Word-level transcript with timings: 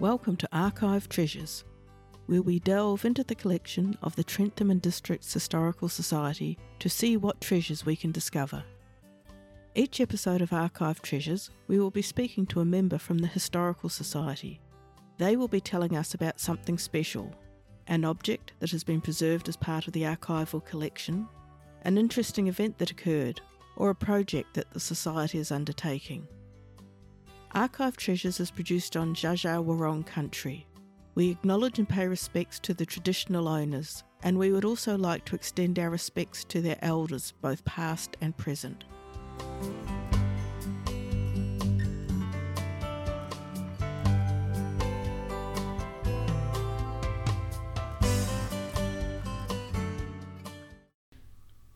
Welcome 0.00 0.36
to 0.38 0.48
Archive 0.52 1.08
Treasures, 1.08 1.64
where 2.26 2.42
we 2.42 2.58
delve 2.58 3.04
into 3.04 3.22
the 3.22 3.36
collection 3.36 3.96
of 4.02 4.16
the 4.16 4.24
Trentham 4.24 4.72
and 4.72 4.82
Districts 4.82 5.32
Historical 5.32 5.88
Society 5.88 6.58
to 6.80 6.88
see 6.88 7.16
what 7.16 7.40
treasures 7.40 7.86
we 7.86 7.94
can 7.94 8.10
discover. 8.10 8.64
Each 9.76 10.00
episode 10.00 10.42
of 10.42 10.52
Archive 10.52 11.00
Treasures, 11.00 11.50
we 11.68 11.78
will 11.78 11.92
be 11.92 12.02
speaking 12.02 12.44
to 12.46 12.60
a 12.60 12.64
member 12.64 12.98
from 12.98 13.18
the 13.18 13.28
Historical 13.28 13.88
Society. 13.88 14.60
They 15.18 15.36
will 15.36 15.46
be 15.48 15.60
telling 15.60 15.96
us 15.96 16.12
about 16.12 16.40
something 16.40 16.76
special 16.76 17.32
an 17.86 18.04
object 18.04 18.52
that 18.58 18.72
has 18.72 18.82
been 18.82 19.00
preserved 19.00 19.48
as 19.48 19.56
part 19.56 19.86
of 19.86 19.92
the 19.92 20.02
archival 20.02 20.64
collection, 20.64 21.28
an 21.82 21.98
interesting 21.98 22.48
event 22.48 22.78
that 22.78 22.90
occurred, 22.90 23.40
or 23.76 23.90
a 23.90 23.94
project 23.94 24.54
that 24.54 24.72
the 24.72 24.80
Society 24.80 25.38
is 25.38 25.52
undertaking. 25.52 26.26
Archive 27.54 27.96
Treasures 27.96 28.40
is 28.40 28.50
produced 28.50 28.96
on 28.96 29.14
Dja 29.14 29.64
Wurrung 29.64 30.04
country. 30.04 30.66
We 31.14 31.30
acknowledge 31.30 31.78
and 31.78 31.88
pay 31.88 32.08
respects 32.08 32.58
to 32.58 32.74
the 32.74 32.84
traditional 32.84 33.46
owners, 33.46 34.02
and 34.24 34.36
we 34.36 34.50
would 34.50 34.64
also 34.64 34.98
like 34.98 35.24
to 35.26 35.36
extend 35.36 35.78
our 35.78 35.88
respects 35.88 36.42
to 36.46 36.60
their 36.60 36.78
elders, 36.82 37.32
both 37.40 37.64
past 37.64 38.16
and 38.20 38.36
present. 38.36 38.82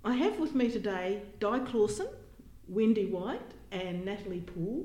I 0.04 0.16
have 0.16 0.40
with 0.40 0.56
me 0.56 0.72
today 0.72 1.22
Di 1.38 1.60
Clausen, 1.60 2.08
Wendy 2.66 3.06
White, 3.06 3.54
and 3.70 4.04
Natalie 4.04 4.40
Poole. 4.40 4.84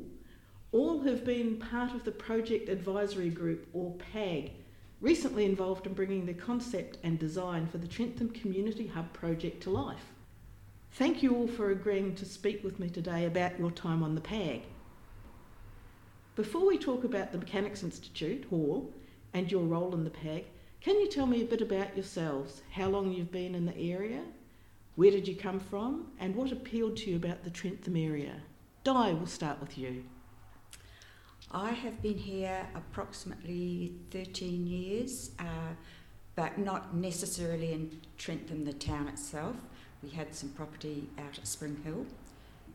All 0.73 1.01
have 1.01 1.23
been 1.23 1.57
part 1.57 1.93
of 1.93 2.03
the 2.03 2.11
Project 2.11 2.67
Advisory 2.67 3.29
Group, 3.29 3.67
or 3.73 3.93
PAG, 4.11 4.53
recently 5.01 5.45
involved 5.45 5.85
in 5.85 5.93
bringing 5.93 6.25
the 6.25 6.33
concept 6.33 6.97
and 7.03 7.19
design 7.19 7.67
for 7.67 7.77
the 7.77 7.87
Trentham 7.87 8.31
Community 8.31 8.87
Hub 8.87 9.13
project 9.13 9.61
to 9.63 9.69
life. 9.69 10.11
Thank 10.93 11.21
you 11.21 11.35
all 11.35 11.47
for 11.47 11.69
agreeing 11.69 12.15
to 12.15 12.25
speak 12.25 12.63
with 12.63 12.79
me 12.79 12.89
today 12.89 13.25
about 13.25 13.59
your 13.59 13.69
time 13.69 14.01
on 14.01 14.15
the 14.15 14.21
PAG. 14.21 14.63
Before 16.35 16.65
we 16.65 16.79
talk 16.79 17.03
about 17.03 17.31
the 17.31 17.37
Mechanics 17.37 17.83
Institute 17.83 18.45
Hall 18.49 18.91
and 19.35 19.51
your 19.51 19.65
role 19.65 19.93
in 19.93 20.03
the 20.03 20.09
PAG, 20.09 20.45
can 20.81 20.99
you 20.99 21.07
tell 21.07 21.27
me 21.27 21.43
a 21.43 21.45
bit 21.45 21.61
about 21.61 21.95
yourselves, 21.95 22.63
how 22.71 22.87
long 22.87 23.13
you've 23.13 23.31
been 23.31 23.53
in 23.53 23.67
the 23.67 23.77
area, 23.77 24.23
where 24.95 25.11
did 25.11 25.27
you 25.27 25.35
come 25.35 25.59
from, 25.59 26.07
and 26.19 26.35
what 26.35 26.51
appealed 26.51 26.97
to 26.97 27.11
you 27.11 27.15
about 27.15 27.43
the 27.43 27.51
Trentham 27.51 27.95
area? 27.95 28.41
Di, 28.83 29.13
we'll 29.13 29.27
start 29.27 29.61
with 29.61 29.77
you. 29.77 30.03
I 31.51 31.71
have 31.71 32.01
been 32.01 32.17
here 32.17 32.67
approximately 32.75 33.93
13 34.11 34.65
years, 34.65 35.31
uh, 35.39 35.73
but 36.35 36.57
not 36.57 36.95
necessarily 36.95 37.73
in 37.73 38.01
Trentham, 38.17 38.65
the 38.65 38.73
town 38.73 39.07
itself. 39.07 39.55
We 40.01 40.09
had 40.09 40.33
some 40.33 40.49
property 40.49 41.09
out 41.19 41.37
at 41.37 41.47
Spring 41.47 41.79
Hill, 41.83 42.05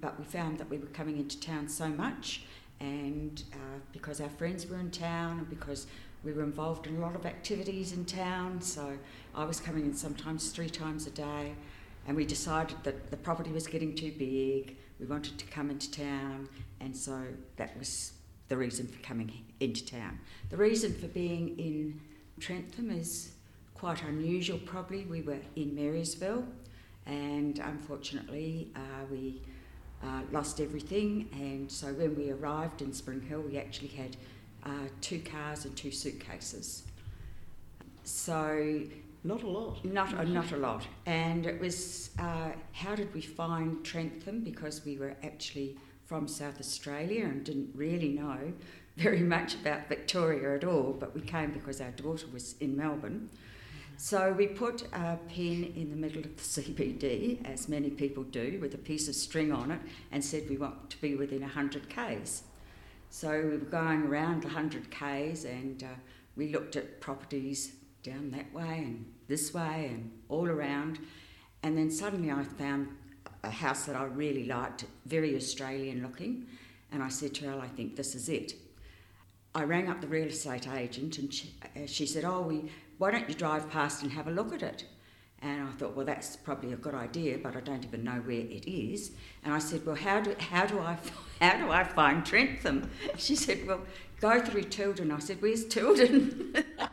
but 0.00 0.18
we 0.18 0.24
found 0.24 0.58
that 0.58 0.70
we 0.70 0.78
were 0.78 0.86
coming 0.86 1.18
into 1.18 1.40
town 1.40 1.68
so 1.68 1.88
much, 1.88 2.42
and 2.80 3.42
uh, 3.52 3.80
because 3.92 4.20
our 4.20 4.28
friends 4.30 4.66
were 4.66 4.78
in 4.78 4.90
town, 4.90 5.38
and 5.38 5.50
because 5.50 5.86
we 6.22 6.32
were 6.32 6.42
involved 6.42 6.86
in 6.86 6.96
a 6.96 7.00
lot 7.00 7.16
of 7.16 7.26
activities 7.26 7.92
in 7.92 8.04
town, 8.04 8.60
so 8.60 8.96
I 9.34 9.44
was 9.44 9.60
coming 9.60 9.84
in 9.86 9.94
sometimes 9.94 10.50
three 10.50 10.70
times 10.70 11.06
a 11.06 11.10
day, 11.10 11.54
and 12.06 12.16
we 12.16 12.24
decided 12.24 12.76
that 12.84 13.10
the 13.10 13.16
property 13.16 13.50
was 13.50 13.66
getting 13.66 13.94
too 13.94 14.12
big. 14.16 14.76
We 15.00 15.06
wanted 15.06 15.36
to 15.38 15.46
come 15.46 15.68
into 15.70 15.90
town, 15.90 16.48
and 16.80 16.96
so 16.96 17.22
that 17.56 17.76
was 17.76 18.12
the 18.48 18.56
reason 18.56 18.86
for 18.86 18.98
coming 19.02 19.32
into 19.60 19.84
town. 19.84 20.18
The 20.50 20.56
reason 20.56 20.94
for 20.94 21.08
being 21.08 21.58
in 21.58 22.00
Trentham 22.40 22.90
is 22.90 23.32
quite 23.74 24.02
unusual, 24.02 24.58
probably. 24.58 25.04
We 25.04 25.22
were 25.22 25.38
in 25.56 25.74
Marysville, 25.74 26.44
and 27.06 27.58
unfortunately, 27.58 28.70
uh, 28.74 29.04
we 29.10 29.42
uh, 30.02 30.22
lost 30.32 30.60
everything. 30.60 31.28
And 31.32 31.70
so 31.70 31.88
when 31.92 32.16
we 32.16 32.30
arrived 32.30 32.82
in 32.82 32.92
Spring 32.92 33.20
Hill, 33.20 33.42
we 33.42 33.58
actually 33.58 33.88
had 33.88 34.16
uh, 34.64 34.88
two 35.00 35.20
cars 35.20 35.64
and 35.64 35.76
two 35.76 35.90
suitcases. 35.90 36.84
So 38.04 38.82
not 39.24 39.42
a 39.42 39.46
lot. 39.48 39.84
Not 39.84 40.12
a, 40.14 40.24
not 40.24 40.52
a 40.52 40.56
lot. 40.56 40.86
And 41.06 41.46
it 41.46 41.60
was 41.60 42.10
uh, 42.18 42.50
how 42.72 42.94
did 42.94 43.12
we 43.14 43.20
find 43.20 43.84
Trentham? 43.84 44.40
Because 44.42 44.84
we 44.84 44.96
were 44.96 45.14
actually 45.22 45.76
from 46.08 46.26
South 46.26 46.58
Australia 46.58 47.24
and 47.26 47.44
didn't 47.44 47.70
really 47.74 48.08
know 48.08 48.54
very 48.96 49.20
much 49.20 49.54
about 49.54 49.88
Victoria 49.88 50.56
at 50.56 50.64
all, 50.64 50.96
but 50.98 51.14
we 51.14 51.20
came 51.20 51.52
because 51.52 51.80
our 51.82 51.90
daughter 51.90 52.26
was 52.32 52.56
in 52.60 52.76
Melbourne. 52.76 53.28
So 53.98 54.32
we 54.32 54.46
put 54.46 54.82
a 54.94 55.18
pin 55.28 55.72
in 55.76 55.90
the 55.90 55.96
middle 55.96 56.24
of 56.24 56.36
the 56.36 56.42
CBD, 56.62 57.44
as 57.44 57.68
many 57.68 57.90
people 57.90 58.22
do, 58.24 58.58
with 58.60 58.74
a 58.74 58.78
piece 58.78 59.06
of 59.06 59.14
string 59.14 59.52
on 59.52 59.70
it, 59.70 59.80
and 60.10 60.24
said 60.24 60.48
we 60.48 60.56
want 60.56 60.88
to 60.90 61.00
be 61.00 61.14
within 61.14 61.42
100 61.42 61.90
k's. 61.90 62.42
So 63.10 63.30
we 63.30 63.50
were 63.50 63.58
going 63.58 64.04
around 64.04 64.44
100 64.44 64.90
k's, 64.90 65.44
and 65.44 65.82
uh, 65.82 65.88
we 66.36 66.52
looked 66.52 66.76
at 66.76 67.00
properties 67.00 67.72
down 68.02 68.30
that 68.30 68.52
way 68.54 68.78
and 68.78 69.04
this 69.28 69.52
way 69.52 69.90
and 69.92 70.10
all 70.28 70.48
around. 70.48 71.00
And 71.62 71.76
then 71.76 71.90
suddenly 71.90 72.30
I 72.30 72.44
found 72.44 72.88
a 73.42 73.50
house 73.50 73.86
that 73.86 73.96
I 73.96 74.04
really 74.04 74.46
liked, 74.46 74.84
very 75.06 75.36
Australian 75.36 76.02
looking, 76.02 76.46
and 76.92 77.02
I 77.02 77.08
said 77.08 77.34
to 77.36 77.46
her, 77.46 77.60
I 77.60 77.68
think 77.68 77.96
this 77.96 78.14
is 78.14 78.28
it. 78.28 78.54
I 79.54 79.64
rang 79.64 79.88
up 79.88 80.00
the 80.00 80.06
real 80.06 80.28
estate 80.28 80.68
agent 80.68 81.18
and 81.18 81.32
she, 81.32 81.54
uh, 81.64 81.86
she 81.86 82.06
said, 82.06 82.24
Oh, 82.24 82.42
we, 82.42 82.70
why 82.98 83.10
don't 83.10 83.28
you 83.28 83.34
drive 83.34 83.68
past 83.70 84.02
and 84.02 84.12
have 84.12 84.28
a 84.28 84.30
look 84.30 84.52
at 84.52 84.62
it? 84.62 84.84
And 85.40 85.62
I 85.62 85.70
thought, 85.72 85.94
well, 85.94 86.04
that's 86.04 86.36
probably 86.36 86.72
a 86.72 86.76
good 86.76 86.94
idea, 86.94 87.38
but 87.38 87.54
I 87.54 87.60
don't 87.60 87.84
even 87.84 88.02
know 88.02 88.20
where 88.24 88.40
it 88.40 88.68
is. 88.68 89.12
And 89.44 89.54
I 89.54 89.60
said, 89.60 89.86
well, 89.86 89.94
how 89.94 90.20
do, 90.20 90.34
how 90.38 90.66
do, 90.66 90.80
I, 90.80 90.98
how 91.40 91.56
do 91.58 91.70
I 91.70 91.84
find 91.84 92.26
Trentham? 92.26 92.90
She 93.16 93.36
said, 93.36 93.66
well, 93.66 93.80
go 94.20 94.40
through 94.40 94.64
Tylden. 94.64 95.12
I 95.12 95.20
said, 95.20 95.40
where's 95.40 95.64
Tylden? 95.66 96.64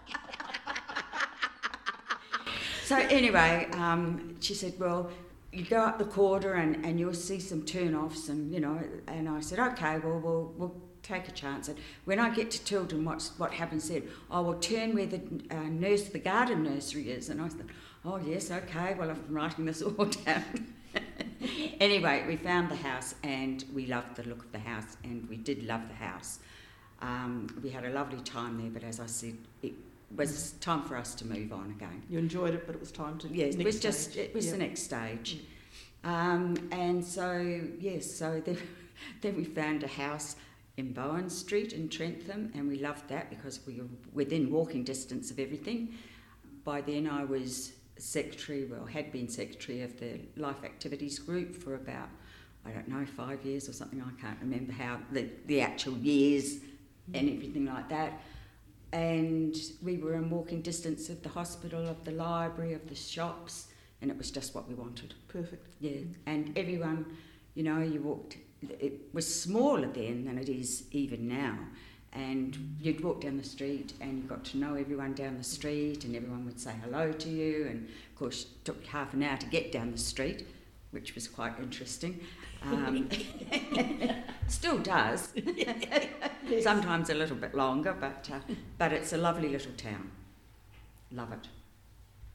so 2.86 2.98
anyway, 2.98 3.68
um, 3.74 4.36
she 4.40 4.54
said, 4.54 4.74
well, 4.78 5.10
you 5.56 5.64
go 5.66 5.82
up 5.82 5.98
the 5.98 6.06
Calder 6.06 6.54
and, 6.54 6.86
and 6.86 7.00
you'll 7.00 7.14
see 7.14 7.40
some 7.40 7.64
turn-offs 7.64 8.30
and, 8.30 8.54
you 8.54 8.60
know, 8.60 8.80
and 9.08 9.30
I 9.30 9.40
said, 9.40 9.60
okay, 9.60 10.00
well, 10.00 10.20
we'll, 10.20 10.54
we'll 10.58 10.76
take 11.04 11.28
a 11.28 11.32
chance. 11.32 11.68
And 11.68 11.78
when 12.06 12.20
I 12.20 12.30
get 12.30 12.52
to 12.52 12.60
Tylden, 12.60 13.04
what's, 13.04 13.38
what 13.40 13.54
happens 13.54 13.90
then? 13.90 14.04
I 14.30 14.40
will 14.40 14.56
turn 14.56 14.96
where 14.96 15.06
the 15.06 15.22
uh, 15.52 15.56
nurse, 15.70 16.10
the 16.10 16.20
garden 16.20 16.64
nursery 16.64 17.10
is. 17.10 17.30
And 17.30 17.42
I 17.42 17.48
said, 17.48 17.68
oh, 18.04 18.20
yes, 18.26 18.52
okay, 18.52 18.96
well, 18.96 19.10
I'm 19.10 19.24
writing 19.30 19.66
this 19.66 19.82
all 19.82 20.06
down. 20.06 20.74
anyway, 21.80 22.26
we 22.28 22.36
found 22.36 22.70
the 22.70 22.76
house 22.76 23.16
and 23.24 23.64
we 23.74 23.86
loved 23.86 24.16
the 24.16 24.24
look 24.24 24.46
of 24.46 24.52
the 24.52 24.60
house 24.60 24.98
and 25.04 25.28
we 25.30 25.38
did 25.38 25.64
love 25.64 25.88
the 25.88 25.96
house. 25.96 26.40
Um, 27.02 27.48
we 27.62 27.70
had 27.70 27.86
a 27.86 27.90
lovely 27.90 28.22
time 28.22 28.58
there, 28.58 28.72
but 28.72 28.84
as 28.84 29.00
I 29.00 29.06
said, 29.06 29.38
it 29.62 29.74
was 30.16 30.54
time 30.54 30.84
for 30.84 30.98
us 30.98 31.16
to 31.16 31.26
move 31.26 31.52
on 31.52 31.72
again. 31.72 32.04
You 32.10 32.20
enjoyed 32.20 32.54
it, 32.54 32.66
but 32.66 32.76
it 32.76 32.80
was 32.80 32.92
time 32.92 33.18
to. 33.20 33.28
Yes, 33.28 33.56
it 33.56 33.64
was 33.64 33.80
just 33.80 34.16
it 34.16 34.34
was 34.34 34.46
yep. 34.46 34.54
the 34.54 34.60
next 34.60 34.84
stage, 34.84 35.40
um, 36.04 36.56
and 36.72 37.04
so 37.04 37.62
yes, 37.80 38.10
so 38.10 38.42
then, 38.46 38.58
then 39.22 39.36
we 39.36 39.44
found 39.44 39.84
a 39.84 39.88
house 39.88 40.36
in 40.78 40.92
Bowen 40.92 41.30
Street 41.30 41.74
in 41.74 41.90
Trentham, 41.90 42.52
and 42.54 42.68
we 42.68 42.80
loved 42.80 43.08
that 43.10 43.30
because 43.30 43.60
we 43.66 43.80
were 43.80 43.88
within 44.14 44.52
walking 44.52 44.84
distance 44.84 45.32
of 45.32 45.40
everything. 45.40 45.94
By 46.64 46.82
then, 46.82 47.08
I 47.08 47.24
was 47.24 47.74
secretary, 47.98 48.66
well, 48.66 48.86
had 48.86 49.12
been 49.12 49.30
secretary 49.30 49.82
of 49.82 49.98
the 50.00 50.20
Life 50.36 50.64
Activities 50.64 51.20
Group 51.20 51.56
for 51.56 51.76
about 51.76 52.10
I 52.66 52.72
don't 52.72 52.88
know 52.88 53.06
five 53.06 53.46
years 53.46 53.70
or 53.70 53.74
something. 53.74 54.02
I 54.02 54.22
can't 54.22 54.40
remember 54.42 54.74
how 54.74 55.00
the 55.12 55.30
the 55.46 55.62
actual 55.62 55.98
years 55.98 56.60
and 57.14 57.30
everything 57.30 57.66
like 57.66 57.90
that 57.90 58.20
and 58.96 59.58
we 59.84 59.98
were 59.98 60.14
in 60.14 60.30
walking 60.30 60.62
distance 60.62 61.10
of 61.10 61.22
the 61.22 61.28
hospital, 61.28 61.86
of 61.86 62.06
the 62.06 62.12
library, 62.12 62.74
of 62.74 62.88
the 62.88 62.96
shops, 62.96 63.68
and 64.02 64.10
it 64.10 64.18
was 64.18 64.32
just 64.32 64.56
what 64.56 64.70
we 64.70 64.74
wanted. 64.74 65.14
Perfect. 65.28 65.68
Yeah, 65.82 66.00
and 66.26 66.58
everyone, 66.58 67.06
you 67.56 67.64
know, 67.64 67.82
you 67.82 68.02
walked. 68.02 68.38
It 68.62 69.10
was 69.12 69.28
smaller 69.28 69.88
then 69.88 70.24
than 70.24 70.38
it 70.38 70.48
is 70.48 70.86
even 70.92 71.28
now, 71.28 71.58
and 72.14 72.78
you'd 72.80 73.04
walk 73.04 73.20
down 73.20 73.36
the 73.36 73.44
street 73.44 73.92
and 74.00 74.24
you 74.24 74.30
got 74.30 74.46
to 74.46 74.58
know 74.58 74.76
everyone 74.76 75.14
down 75.14 75.38
the 75.38 75.44
street, 75.44 76.06
and 76.06 76.16
everyone 76.16 76.46
would 76.46 76.60
say 76.60 76.72
hello 76.82 77.12
to 77.12 77.30
you, 77.30 77.68
and 77.70 77.90
of 77.90 78.16
course, 78.18 78.44
it 78.44 78.64
took 78.64 78.86
half 78.86 79.14
an 79.14 79.24
hour 79.24 79.36
to 79.36 79.46
get 79.48 79.74
down 79.74 79.92
the 79.92 79.98
street 79.98 80.48
which 80.96 81.14
was 81.14 81.28
quite 81.28 81.60
interesting. 81.60 82.22
Um, 82.72 83.10
still 84.48 84.80
does. 84.80 85.30
Sometimes 86.62 87.10
a 87.10 87.14
little 87.14 87.36
bit 87.36 87.54
longer, 87.56 87.96
but 88.00 88.30
uh, 88.32 88.40
but 88.78 88.92
it's 88.94 89.14
a 89.14 89.18
lovely 89.18 89.50
little 89.50 89.72
town. 89.74 90.12
Love 91.12 91.32
it, 91.32 91.48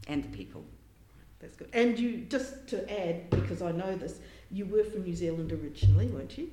and 0.09 0.25
the 0.25 0.29
people. 0.29 0.65
That's 1.41 1.57
good. 1.57 1.69
And 1.73 1.99
you 1.99 2.19
just 2.29 2.67
to 2.69 2.79
add, 3.09 3.31
because 3.31 3.63
I 3.63 3.73
know 3.73 3.97
this, 3.97 4.21
you 4.51 4.67
were 4.67 4.85
from 4.85 5.05
New 5.05 5.15
Zealand 5.15 5.53
originally, 5.53 6.07
weren't 6.07 6.37
you? 6.37 6.51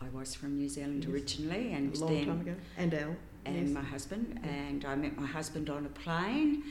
I 0.00 0.08
was 0.08 0.34
from 0.34 0.56
New 0.58 0.68
Zealand 0.68 1.04
Yes. 1.04 1.12
originally, 1.12 1.72
A 1.72 1.76
and 1.76 1.96
long 1.98 2.14
then 2.14 2.26
time 2.26 2.40
ago. 2.40 2.54
And 2.78 2.94
Al. 2.94 3.16
and 3.44 3.66
yes. 3.68 3.74
my 3.74 3.82
husband, 3.82 4.40
Yeah. 4.42 4.50
and 4.50 4.84
I 4.86 4.94
met 4.96 5.16
my 5.18 5.26
husband 5.26 5.68
on 5.70 5.84
a 5.86 5.90
plane, 5.90 6.62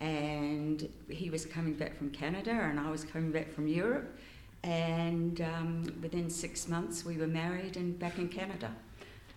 and 0.00 0.88
he 1.08 1.28
was 1.30 1.44
coming 1.44 1.74
back 1.74 1.96
from 1.98 2.10
Canada, 2.10 2.50
and 2.52 2.80
I 2.80 2.90
was 2.90 3.04
coming 3.04 3.30
back 3.32 3.52
from 3.52 3.68
Europe, 3.68 4.16
and 4.62 5.40
um, 5.40 5.94
within 6.02 6.28
six 6.28 6.68
months 6.68 7.04
we 7.04 7.16
were 7.16 7.26
married 7.26 7.76
and 7.76 7.98
back 7.98 8.18
in 8.18 8.28
Canada. 8.28 8.70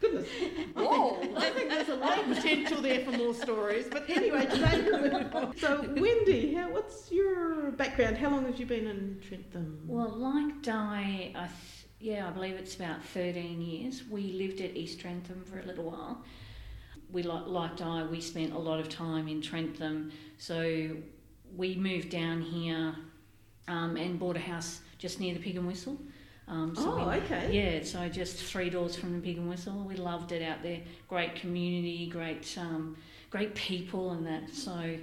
Goodness. 0.01 0.27
Whoa. 0.75 1.17
I 1.17 1.21
think, 1.21 1.37
I 1.37 1.49
think 1.51 1.69
there's 1.69 1.89
a 1.89 1.95
lot 1.95 2.19
of 2.19 2.25
potential 2.35 2.81
there 2.81 3.05
for 3.05 3.11
more 3.11 3.33
stories. 3.33 3.87
But 3.89 4.09
anyway, 4.09 4.45
today 4.51 4.83
we're 4.85 5.01
moving 5.01 5.27
on. 5.33 5.57
So, 5.57 5.81
Wendy, 5.95 6.53
how, 6.53 6.71
what's 6.71 7.09
your 7.09 7.71
background? 7.71 8.17
How 8.17 8.29
long 8.29 8.45
have 8.45 8.59
you 8.59 8.65
been 8.65 8.85
in 8.85 9.21
Trentham? 9.25 9.79
Well, 9.87 10.09
like 10.09 10.61
Di, 10.61 11.31
I 11.33 11.47
th- 11.47 11.87
yeah, 11.99 12.27
I 12.27 12.31
believe 12.31 12.55
it's 12.55 12.75
about 12.75 13.01
13 13.01 13.61
years. 13.61 14.03
We 14.09 14.33
lived 14.33 14.59
at 14.59 14.75
East 14.75 14.99
Trentham 14.99 15.41
for 15.45 15.59
a 15.59 15.63
little 15.63 15.85
while. 15.85 16.21
We 17.09 17.23
like 17.23 17.47
like 17.47 17.77
Di, 17.77 18.03
we 18.03 18.19
spent 18.19 18.51
a 18.53 18.57
lot 18.57 18.81
of 18.81 18.89
time 18.89 19.29
in 19.29 19.41
Trentham, 19.41 20.11
so 20.37 20.97
we 21.55 21.75
moved 21.75 22.09
down 22.09 22.41
here 22.41 22.95
um, 23.67 23.95
and 23.95 24.19
bought 24.19 24.35
a 24.35 24.39
house 24.39 24.81
just 25.03 25.19
near 25.19 25.33
the 25.33 25.39
Pig 25.41 25.57
and 25.57 25.67
Whistle. 25.67 25.97
Um, 26.47 26.73
so 26.77 26.93
oh, 26.97 27.09
we, 27.09 27.15
okay. 27.17 27.49
Yeah, 27.51 27.83
so 27.83 28.07
just 28.07 28.37
three 28.37 28.69
doors 28.69 28.95
from 28.95 29.11
the 29.11 29.19
Pig 29.19 29.37
and 29.37 29.49
Whistle. 29.49 29.83
We 29.83 29.97
loved 29.97 30.31
it 30.31 30.41
out 30.41 30.63
there. 30.63 30.79
Great 31.09 31.35
community, 31.35 32.07
great, 32.07 32.57
um, 32.57 32.95
great 33.29 33.53
people, 33.53 34.11
and 34.11 34.25
that. 34.25 34.49
So 34.49 34.95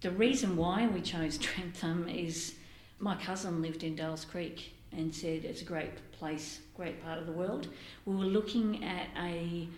the 0.00 0.10
reason 0.10 0.56
why 0.56 0.86
we 0.86 1.02
chose 1.02 1.36
Trentham 1.46 2.08
is 2.08 2.54
my 2.98 3.14
cousin 3.16 3.60
lived 3.60 3.84
in 3.84 3.94
Dales 3.94 4.24
Creek 4.24 4.72
and 4.90 5.14
said 5.14 5.44
it's 5.44 5.60
a 5.60 5.66
great 5.66 5.90
place, 6.12 6.60
great 6.74 7.04
part 7.04 7.18
of 7.18 7.26
the 7.26 7.32
world. 7.32 7.68
We 8.06 8.16
were 8.16 8.24
looking 8.24 8.82
at 8.84 9.08
a 9.22 9.68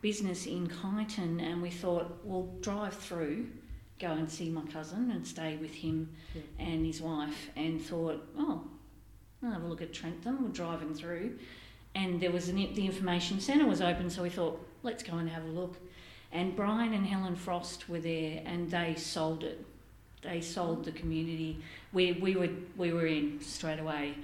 business 0.00 0.46
in 0.46 0.68
Kyneton, 0.68 1.42
and 1.42 1.60
we 1.60 1.70
thought 1.70 2.20
we'll 2.22 2.54
drive 2.60 2.94
through, 2.94 3.48
go 3.98 4.12
and 4.12 4.30
see 4.30 4.48
my 4.48 4.62
cousin 4.66 5.10
and 5.10 5.26
stay 5.26 5.56
with 5.56 5.74
him 5.74 6.08
Yeah. 6.36 6.42
and 6.60 6.86
his 6.86 7.00
wife, 7.00 7.50
and 7.56 7.82
thought, 7.82 8.24
oh, 8.38 8.62
I'll 9.42 9.52
have 9.52 9.62
a 9.62 9.66
look 9.66 9.82
at 9.82 9.92
Trentham. 9.92 10.42
We're 10.42 10.48
driving 10.48 10.94
through, 10.94 11.38
and 11.94 12.20
there 12.20 12.32
was 12.32 12.48
an, 12.48 12.56
the 12.56 12.86
information 12.86 13.40
centre 13.40 13.66
was 13.66 13.80
open, 13.80 14.10
so 14.10 14.22
we 14.22 14.30
thought, 14.30 14.64
let's 14.82 15.02
go 15.02 15.16
and 15.18 15.28
have 15.28 15.44
a 15.44 15.48
look. 15.48 15.76
And 16.32 16.56
Brian 16.56 16.92
and 16.92 17.06
Helen 17.06 17.36
Frost 17.36 17.88
were 17.88 18.00
there, 18.00 18.42
and 18.44 18.70
they 18.70 18.94
sold 18.96 19.44
it. 19.44 19.64
They 20.22 20.40
sold 20.40 20.84
the 20.84 20.92
community. 20.92 21.62
We 21.92 22.12
we 22.12 22.34
were 22.34 22.50
we 22.76 22.92
were 22.92 23.06
in 23.06 23.40
straight 23.40 23.78
away. 23.78 24.16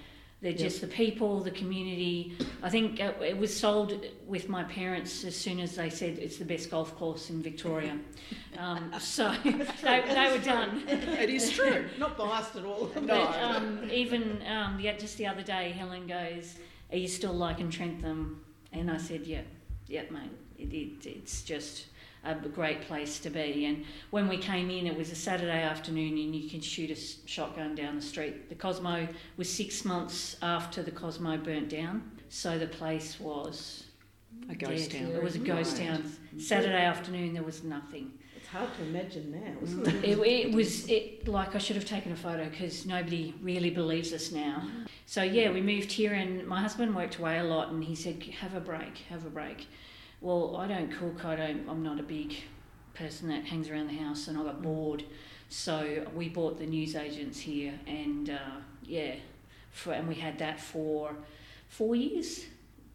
They're 0.45 0.53
Yep. 0.53 0.61
just 0.61 0.83
the 0.83 0.89
people, 0.89 1.41
the 1.41 1.51
community. 1.51 2.37
I 2.63 2.69
think 2.69 3.01
it 3.01 3.39
was 3.39 3.59
sold 3.59 4.05
with 4.27 4.51
my 4.51 4.63
parents 4.65 5.25
as 5.25 5.35
soon 5.35 5.59
as 5.59 5.75
they 5.75 5.89
said 5.89 6.19
it's 6.19 6.37
the 6.37 6.45
best 6.45 6.71
golf 6.71 6.95
course 6.97 7.31
in 7.31 7.43
Victoria. 7.43 7.99
Um, 8.57 8.93
so 9.01 9.35
they, 9.43 10.05
they 10.07 10.29
were 10.31 10.45
done. 10.45 10.85
It 10.87 11.29
is 11.29 11.51
true. 11.51 11.87
Not 11.99 12.17
biased 12.17 12.55
at 12.55 12.65
all. 12.65 12.89
No. 12.95 13.03
But 13.05 13.43
um, 13.43 13.91
even 13.91 14.41
um, 14.47 14.79
yeah, 14.79 14.97
just 14.97 15.19
the 15.19 15.27
other 15.27 15.43
day, 15.43 15.73
Helen 15.73 16.07
goes, 16.07 16.55
"Are 16.93 16.97
you 16.97 17.09
still 17.09 17.33
liking 17.33 17.69
Trentham?" 17.69 18.45
And 18.73 18.89
I 18.93 18.99
said, 18.99 19.27
"Yeah, 19.27 19.41
yeah, 19.89 20.03
mate. 20.09 20.31
It, 20.57 20.73
it, 20.73 21.05
it's 21.05 21.43
just 21.43 21.87
a 22.25 22.49
great 22.49 22.83
place 22.83 23.19
to 23.21 23.31
be." 23.31 23.65
And 23.67 23.85
when 24.11 24.29
we 24.29 24.37
came 24.39 24.71
in, 24.71 24.87
it 24.87 24.97
was 24.97 25.11
a 25.13 25.15
Saturday 25.17 25.63
afternoon, 25.63 26.19
and 26.19 26.35
you 26.35 26.49
can 26.49 26.61
shoot 26.61 26.91
a 26.91 27.29
shotgun 27.29 27.75
down 27.75 27.97
the 27.97 28.03
street. 28.03 28.49
The 28.49 28.55
Cosmo 28.55 29.09
was 29.37 29.53
six 29.53 29.85
months 29.85 30.37
after 30.43 30.83
the 30.83 30.91
Cosmo 30.91 31.37
burnt 31.37 31.69
down, 31.69 32.11
so 32.29 32.59
the 32.59 32.67
place 32.67 33.21
was 33.21 33.85
A 34.49 34.55
ghost 34.55 34.91
dead. 34.91 35.03
town. 35.03 35.13
It 35.13 35.23
was 35.23 35.37
a 35.37 35.39
ghost 35.39 35.79
Right. 35.79 35.87
town. 35.89 36.03
Mm-hmm. 36.03 36.39
Saturday 36.41 36.85
afternoon, 36.85 37.35
there 37.35 37.43
was 37.43 37.63
nothing. 37.63 38.13
It's 38.37 38.49
hard 38.49 38.69
to 38.77 38.83
imagine 38.83 39.31
now, 39.33 39.63
isn't 39.63 39.85
mm. 39.85 40.05
it? 40.05 40.19
It, 40.19 40.19
it 40.19 40.53
was 40.53 40.87
it 40.89 41.27
like 41.29 41.55
I 41.55 41.59
should 41.59 41.77
have 41.77 41.87
taken 41.87 42.13
a 42.13 42.17
photo 42.17 42.49
because 42.49 42.85
nobody 42.85 43.33
really 43.41 43.71
believes 43.71 44.13
us 44.13 44.33
now. 44.33 44.63
So 45.07 45.23
yeah, 45.23 45.51
we 45.51 45.63
moved 45.63 45.91
here, 45.93 46.13
and 46.13 46.47
my 46.47 46.61
husband 46.61 46.95
worked 46.95 47.17
away 47.19 47.39
a 47.39 47.45
lot, 47.45 47.71
and 47.71 47.83
he 47.83 47.95
said, 47.95 48.23
"Have 48.41 48.55
a 48.55 48.61
break, 48.61 48.99
have 49.09 49.25
a 49.25 49.31
break." 49.31 49.67
Well, 50.25 50.57
I 50.57 50.67
don't 50.67 50.91
cook. 50.91 51.23
I 51.27 51.37
don't. 51.37 51.69
I'm 51.69 51.83
not 51.83 52.01
a 52.01 52.03
big 52.03 52.35
person 52.95 53.29
that 53.29 53.45
hangs 53.45 53.69
around 53.69 53.89
the 53.89 53.99
house, 53.99 54.27
and 54.27 54.39
I 54.39 54.43
got 54.43 54.63
bored. 54.63 55.05
So 55.51 56.07
we 56.15 56.31
bought 56.31 56.59
the 56.59 56.65
news 56.65 56.97
agents 56.97 57.39
here, 57.39 57.79
and 57.87 58.31
uh, 58.31 58.57
yeah, 58.83 59.17
for, 59.71 59.93
and 59.93 60.09
we 60.09 60.15
had 60.15 60.39
that 60.39 60.59
for 60.59 61.15
four 61.69 61.95
years. 61.95 62.47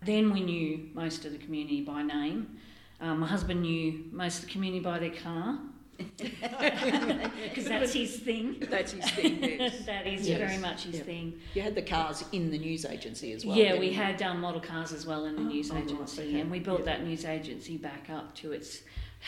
Then 0.02 0.34
we 0.34 0.42
knew 0.42 0.90
most 0.96 1.24
of 1.24 1.32
the 1.32 1.38
community 1.38 1.82
by 1.82 2.02
name. 2.02 2.58
Um, 3.00 3.20
my 3.20 3.28
husband 3.28 3.62
knew 3.62 4.06
most 4.12 4.40
of 4.40 4.46
the 4.46 4.52
community 4.52 4.84
by 4.84 4.98
their 4.98 5.12
car 5.12 5.60
because 6.18 7.66
that's 7.66 7.94
his 7.94 8.18
thing. 8.20 8.58
That's 8.70 8.92
his 8.94 9.10
thing. 9.12 9.40
Yes. 9.60 9.86
that 9.86 10.08
is 10.08 10.28
Yes. 10.28 10.38
very 10.38 10.58
much 10.58 10.84
his 10.84 10.96
Yep. 10.96 11.06
thing. 11.06 11.34
You 11.54 11.62
had 11.62 11.76
the 11.76 11.82
cars 11.82 12.24
in 12.32 12.52
the 12.52 12.58
news 12.58 12.86
agency 12.86 13.32
as 13.34 13.46
well. 13.46 13.58
yeah, 13.58 13.78
we 13.78 13.88
you? 13.88 13.94
had 13.94 14.22
um, 14.22 14.40
model 14.42 14.62
cars 14.62 14.92
as 14.94 15.06
well 15.06 15.26
in 15.26 15.36
the 15.36 15.42
Oh, 15.42 15.46
news 15.46 15.72
oh, 15.72 15.76
right, 15.76 15.84
agency, 15.84 16.22
okay. 16.24 16.40
and 16.40 16.52
we 16.52 16.60
built 16.60 16.80
Yep. 16.80 16.86
that 16.86 17.04
news 17.06 17.26
agency 17.26 17.78
back 17.78 18.10
up 18.10 18.36
to 18.36 18.52
its 18.52 18.82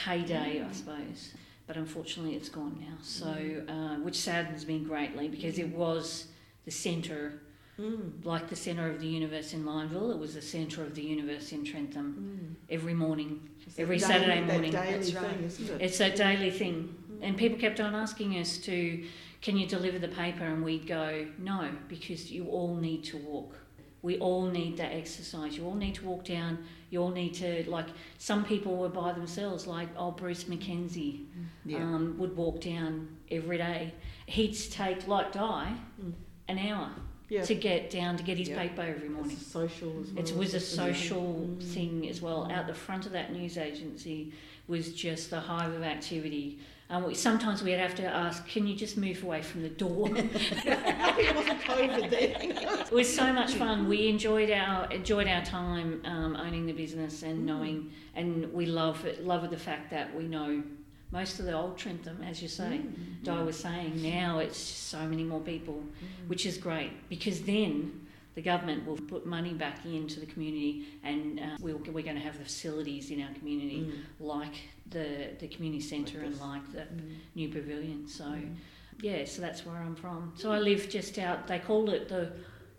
heyday, 0.06 0.63
I 0.68 0.71
suppose. 0.73 1.31
But 1.68 1.77
unfortunately, 1.77 2.35
it's 2.35 2.50
gone 2.50 2.77
now. 2.79 2.97
So, 3.01 3.63
uh, 3.68 3.95
which 4.03 4.15
saddens 4.15 4.65
me 4.68 4.79
greatly 4.79 5.27
because 5.29 5.57
it 5.59 5.69
was 5.69 6.27
the 6.65 6.71
centre, 6.71 7.41
Mm. 7.81 8.24
like 8.25 8.48
the 8.48 8.56
centre 8.56 8.88
of 8.89 9.00
the 9.00 9.07
universe 9.07 9.54
in 9.54 9.66
Lineville. 9.66 10.12
It 10.12 10.19
was 10.19 10.36
the 10.36 10.42
centre 10.42 10.83
of 10.83 10.94
the 10.94 11.01
universe 11.01 11.51
in 11.51 11.66
Trentham. 11.66 12.57
Mm. 12.69 12.74
Every 12.75 12.94
morning, 12.94 13.50
It's 13.66 13.80
Every 13.80 13.98
Saturday 13.98 14.42
that 14.42 14.48
morning. 14.48 14.72
daily 14.72 14.92
That's 14.94 15.12
thing, 15.12 15.24
right. 15.24 15.42
isn't 15.44 15.69
it? 15.69 15.81
it's 15.81 16.00
a 16.00 16.16
daily 16.16 16.51
thing. 16.51 16.95
Mm. 17.12 17.19
And 17.28 17.38
people 17.38 17.57
kept 17.57 17.80
on 17.80 17.95
asking 17.95 18.33
us 18.38 18.57
to, 18.60 19.04
can 19.42 19.57
you 19.57 19.66
deliver 19.68 19.98
the 20.00 20.10
paper? 20.10 20.44
And 20.44 20.63
we'd 20.63 20.86
go, 20.86 21.25
no, 21.39 21.72
because 21.88 22.31
you 22.31 22.45
all 22.50 22.75
need 22.75 23.04
to 23.06 23.18
walk. 23.18 23.56
We 24.04 24.18
all 24.19 24.45
need 24.45 24.78
that 24.78 24.92
exercise. 24.94 25.57
You 25.57 25.66
all 25.66 25.75
need 25.75 25.95
to 25.95 26.06
walk 26.06 26.25
down. 26.25 26.66
You 26.89 27.01
all 27.01 27.12
need 27.12 27.33
to, 27.36 27.68
like, 27.69 27.88
some 28.18 28.44
people 28.44 28.75
were 28.75 28.89
by 28.89 29.13
themselves, 29.13 29.66
like, 29.66 29.89
oh, 29.98 30.12
Bruce 30.12 30.44
McKenzie 30.45 31.25
Yeah. 31.66 31.78
um, 31.78 32.16
would 32.19 32.36
walk 32.36 32.62
down 32.62 33.16
every 33.30 33.57
day. 33.57 33.94
He'd 34.25 34.54
take, 34.72 35.07
like 35.07 35.31
Di, 35.31 35.78
Mm. 36.04 36.13
an 36.48 36.57
hour 36.60 36.92
Yeah. 37.31 37.44
to 37.44 37.56
get 37.56 37.89
down 37.89 38.18
to 38.18 38.24
get 38.24 38.38
his 38.38 38.50
Yeah. 38.50 38.60
paper 38.62 38.81
every 38.81 39.07
morning. 39.07 39.31
It's 39.38 39.48
social 39.48 39.94
as 40.01 40.12
well. 40.12 40.25
It 40.25 40.36
was 40.36 40.54
a 40.54 40.60
social 40.60 41.48
Mm. 41.57 41.63
thing 41.63 42.10
as 42.10 42.22
well. 42.22 42.51
Out 42.51 42.68
the 42.68 42.74
front 42.74 43.06
of 43.06 43.13
that 43.13 43.31
news 43.31 43.57
agency 43.57 44.33
was 44.68 44.94
just 44.94 45.30
the 45.30 45.39
hive 45.39 45.72
of 45.74 45.81
activity. 45.81 46.59
And 46.90 47.06
we, 47.06 47.14
sometimes 47.16 47.64
we'd 47.64 47.80
have 47.80 47.95
to 47.95 48.04
ask, 48.06 48.45
"Can 48.50 48.68
you 48.68 48.76
just 48.76 48.97
move 48.97 49.23
away 49.23 49.42
from 49.42 49.61
the 49.61 49.69
door?" 49.69 50.09
It 50.18 51.35
wasn't 51.35 51.61
COVID 51.61 52.09
then. 52.09 52.52
it 52.88 52.92
was 52.92 53.14
so 53.14 53.31
much 53.31 53.54
fun. 53.54 53.88
We 53.88 54.09
enjoyed 54.09 54.52
our 54.52 54.92
enjoyed 54.92 55.28
our 55.28 55.44
time 55.45 56.02
um, 56.04 56.35
owning 56.35 56.66
the 56.66 56.73
business 56.73 57.23
and 57.23 57.40
Mm. 57.44 57.45
knowing, 57.45 57.92
and 58.14 58.52
we 58.52 58.66
love 58.66 59.06
it, 59.06 59.26
love 59.26 59.50
the 59.50 59.57
fact 59.57 59.90
that 59.92 60.14
we 60.18 60.26
know 60.28 60.64
most 61.11 61.39
of 61.39 61.45
the 61.45 61.53
old 61.53 61.77
Trentham, 61.77 62.21
as 62.23 62.41
you 62.41 62.47
say. 62.47 62.80
Mm. 62.83 63.23
Di 63.23 63.41
was 63.44 63.57
saying 63.57 64.01
now 64.01 64.39
it's 64.39 64.57
so 64.57 64.99
many 65.07 65.23
more 65.23 65.41
people, 65.41 65.83
which 66.27 66.45
is 66.45 66.57
great 66.57 66.91
because 67.09 67.41
then 67.41 68.07
the 68.35 68.41
government 68.41 68.85
will 68.87 68.95
put 68.95 69.25
money 69.25 69.53
back 69.53 69.85
into 69.85 70.19
the 70.21 70.25
community 70.25 70.85
and 71.03 71.39
uh, 71.39 71.44
we'll, 71.59 71.77
we're 71.91 72.01
going 72.03 72.15
to 72.15 72.21
have 72.21 72.37
the 72.37 72.45
facilities 72.45 73.11
in 73.11 73.21
our 73.21 73.33
community 73.33 73.80
Mm. 73.81 74.25
like 74.25 74.56
the, 74.89 75.30
the 75.39 75.47
community 75.47 75.81
centre 75.81 76.21
and 76.21 76.39
like 76.39 76.71
the 76.71 76.80
Mm. 76.81 77.15
new 77.35 77.49
pavilion. 77.49 78.07
So, 78.07 78.23
Mm. 78.23 78.56
yeah, 79.01 79.25
so 79.25 79.41
that's 79.41 79.65
where 79.65 79.75
I'm 79.75 79.95
from. 79.95 80.31
So 80.37 80.51
I 80.51 80.59
live 80.59 80.87
just 80.89 81.18
out, 81.19 81.47
they 81.47 81.59
call 81.59 81.89
it 81.89 82.07
the 82.07 82.31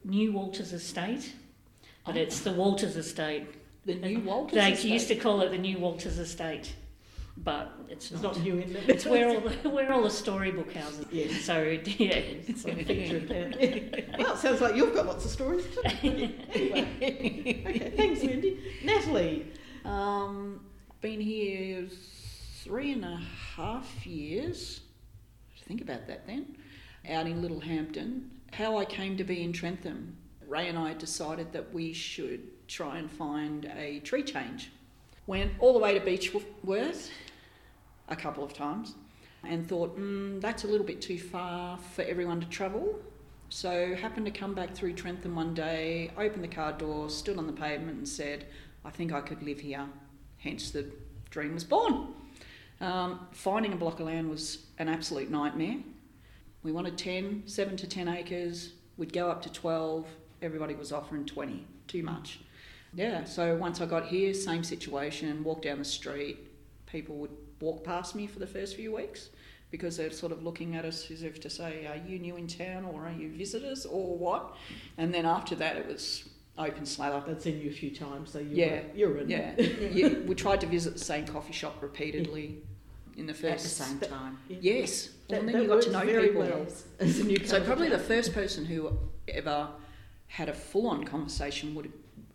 New 0.04 0.32
Walters 0.32 0.72
Estate, 0.72 1.34
but 2.06 2.16
Oh. 2.16 2.20
it's 2.20 2.40
the 2.40 2.52
Walters 2.52 2.96
Estate. 2.96 3.46
The 3.84 3.94
new 3.96 4.20
Walters. 4.30 4.54
They 4.54 4.72
estate. 4.72 4.90
used 4.90 5.08
to 5.08 5.16
call 5.16 5.42
it 5.42 5.50
the 5.50 5.58
New 5.58 5.78
Walters 5.78 6.18
Estate, 6.18 6.74
but 7.38 7.72
it's 7.88 8.10
It's 8.12 8.22
not. 8.22 8.36
not 8.36 8.44
new, 8.44 8.58
isn't 8.58 8.76
it? 8.76 8.88
It's 8.88 9.06
where 9.06 9.28
all 9.28 9.40
the 9.62 9.68
where 9.70 9.92
all 9.92 10.02
the 10.02 10.10
storybook 10.10 10.72
houses. 10.72 11.06
Yes. 11.10 11.42
So 11.44 11.58
yeah, 11.62 12.14
It's 12.48 12.64
a 12.64 12.68
picture 12.74 13.16
of 13.18 13.28
that. 13.28 14.14
well, 14.18 14.32
it 14.34 14.38
sounds 14.38 14.60
like 14.60 14.76
you've 14.76 14.94
got 14.94 15.06
lots 15.06 15.24
of 15.24 15.30
stories 15.30 15.64
too. 15.74 15.82
anyway. 16.02 17.62
Okay, 17.66 17.92
thanks, 17.96 18.22
Wendy. 18.22 18.58
Natalie. 18.84 19.46
Um, 19.84 20.60
been 21.00 21.20
here 21.20 21.88
three 22.62 22.92
and 22.92 23.04
a 23.04 23.20
half 23.56 24.06
years. 24.06 24.80
Think 25.66 25.80
about 25.80 26.06
that 26.06 26.26
then. 26.26 26.56
Out 27.08 27.26
in 27.26 27.40
Littlehampton. 27.42 28.30
How 28.52 28.76
I 28.76 28.84
came 28.84 29.16
to 29.16 29.24
be 29.24 29.42
in 29.42 29.52
Trentham. 29.52 30.16
Ray 30.46 30.68
and 30.68 30.78
I 30.78 30.92
decided 30.94 31.52
that 31.54 31.72
we 31.72 31.92
should 31.94 32.68
try 32.68 32.98
and 32.98 33.10
find 33.10 33.64
a 33.76 34.00
tree 34.00 34.22
change. 34.22 34.70
Went 35.26 35.52
all 35.60 35.72
the 35.72 35.78
way 35.78 35.98
to 35.98 36.04
Beechworth 36.04 37.10
a 38.08 38.16
couple 38.16 38.44
of 38.44 38.52
times 38.52 38.94
and 39.44 39.68
thought, 39.68 39.98
mm, 39.98 40.40
that's 40.40 40.64
a 40.64 40.66
little 40.66 40.86
bit 40.86 41.00
too 41.00 41.18
far 41.18 41.78
for 41.94 42.02
everyone 42.02 42.40
to 42.40 42.46
travel. 42.48 42.98
So 43.48 43.94
happened 43.94 44.26
to 44.26 44.32
come 44.32 44.54
back 44.54 44.74
through 44.74 44.94
Trentham 44.94 45.34
one 45.34 45.54
day, 45.54 46.10
opened 46.16 46.42
the 46.42 46.48
car 46.48 46.72
door, 46.72 47.10
stood 47.10 47.36
on 47.38 47.46
the 47.46 47.52
pavement 47.52 47.98
and 47.98 48.08
said, 48.08 48.46
I 48.84 48.90
think 48.90 49.12
I 49.12 49.20
could 49.20 49.42
live 49.42 49.60
here. 49.60 49.86
Hence 50.38 50.70
the 50.70 50.86
dream 51.30 51.54
was 51.54 51.64
born. 51.64 52.08
Um, 52.80 53.28
finding 53.32 53.72
a 53.72 53.76
block 53.76 54.00
of 54.00 54.06
land 54.06 54.28
was 54.28 54.66
an 54.78 54.88
absolute 54.88 55.30
nightmare. 55.30 55.76
We 56.62 56.72
wanted 56.72 56.96
10, 56.96 57.44
7 57.46 57.76
to 57.76 57.86
10 57.86 58.08
acres. 58.08 58.72
We'd 58.96 59.12
go 59.12 59.30
up 59.30 59.42
to 59.42 59.52
12. 59.52 60.06
Everybody 60.40 60.74
was 60.74 60.92
offering 60.92 61.26
20. 61.26 61.66
Too 61.86 62.02
much. 62.02 62.40
Yeah, 62.94 63.24
so 63.24 63.56
once 63.56 63.80
I 63.80 63.86
got 63.86 64.06
here, 64.06 64.34
same 64.34 64.62
situation, 64.64 65.42
walk 65.44 65.62
down 65.62 65.78
the 65.78 65.84
street, 65.84 66.38
people 66.86 67.16
would 67.16 67.30
walk 67.60 67.84
past 67.84 68.14
me 68.14 68.26
for 68.26 68.38
the 68.38 68.46
first 68.46 68.76
few 68.76 68.94
weeks 68.94 69.30
because 69.70 69.96
they're 69.96 70.10
sort 70.10 70.32
of 70.32 70.42
looking 70.42 70.76
at 70.76 70.84
us 70.84 71.10
as 71.10 71.22
if 71.22 71.40
to 71.40 71.48
say, 71.50 71.86
Are 71.86 71.96
you 72.08 72.18
new 72.18 72.36
in 72.36 72.46
town 72.46 72.84
or 72.84 73.06
are 73.06 73.12
you 73.12 73.30
visitors 73.30 73.86
or 73.86 74.16
what? 74.18 74.54
And 74.98 75.12
then 75.14 75.24
after 75.24 75.54
that, 75.56 75.76
it 75.76 75.86
was 75.86 76.28
open 76.58 76.84
slather. 76.84 77.22
They'd 77.26 77.40
seen 77.40 77.60
you 77.60 77.70
a 77.70 77.72
few 77.72 77.94
times, 77.94 78.30
so 78.32 78.38
you 78.40 78.48
Yeah, 78.56 78.68
were, 78.68 78.82
you're 78.94 79.18
in. 79.18 79.30
Yeah, 79.30 79.58
yeah. 79.58 80.08
we 80.26 80.34
tried 80.34 80.60
to 80.60 80.66
visit 80.66 80.92
the 80.92 81.04
same 81.04 81.26
coffee 81.26 81.54
shop 81.54 81.76
repeatedly 81.80 82.58
in 83.16 83.24
the 83.26 83.32
first. 83.32 83.46
At 83.46 83.60
the 83.62 83.68
same 83.68 84.10
time. 84.10 84.38
Yes, 84.48 85.08
That, 85.28 85.40
and 85.40 85.48
then 85.48 85.62
you 85.62 85.68
got 85.68 85.82
to 85.82 85.90
know 85.92 86.00
people. 86.02 86.42
well 86.42 86.66
as 87.00 87.18
a 87.20 87.24
newcomer. 87.24 87.48
So 87.48 87.64
probably 87.64 87.88
the 87.88 87.98
first 87.98 88.34
person 88.34 88.66
who 88.66 88.98
ever 89.28 89.68
had 90.26 90.50
a 90.50 90.54
full-on 90.54 91.04
conversation 91.04 91.74
would 91.74 91.90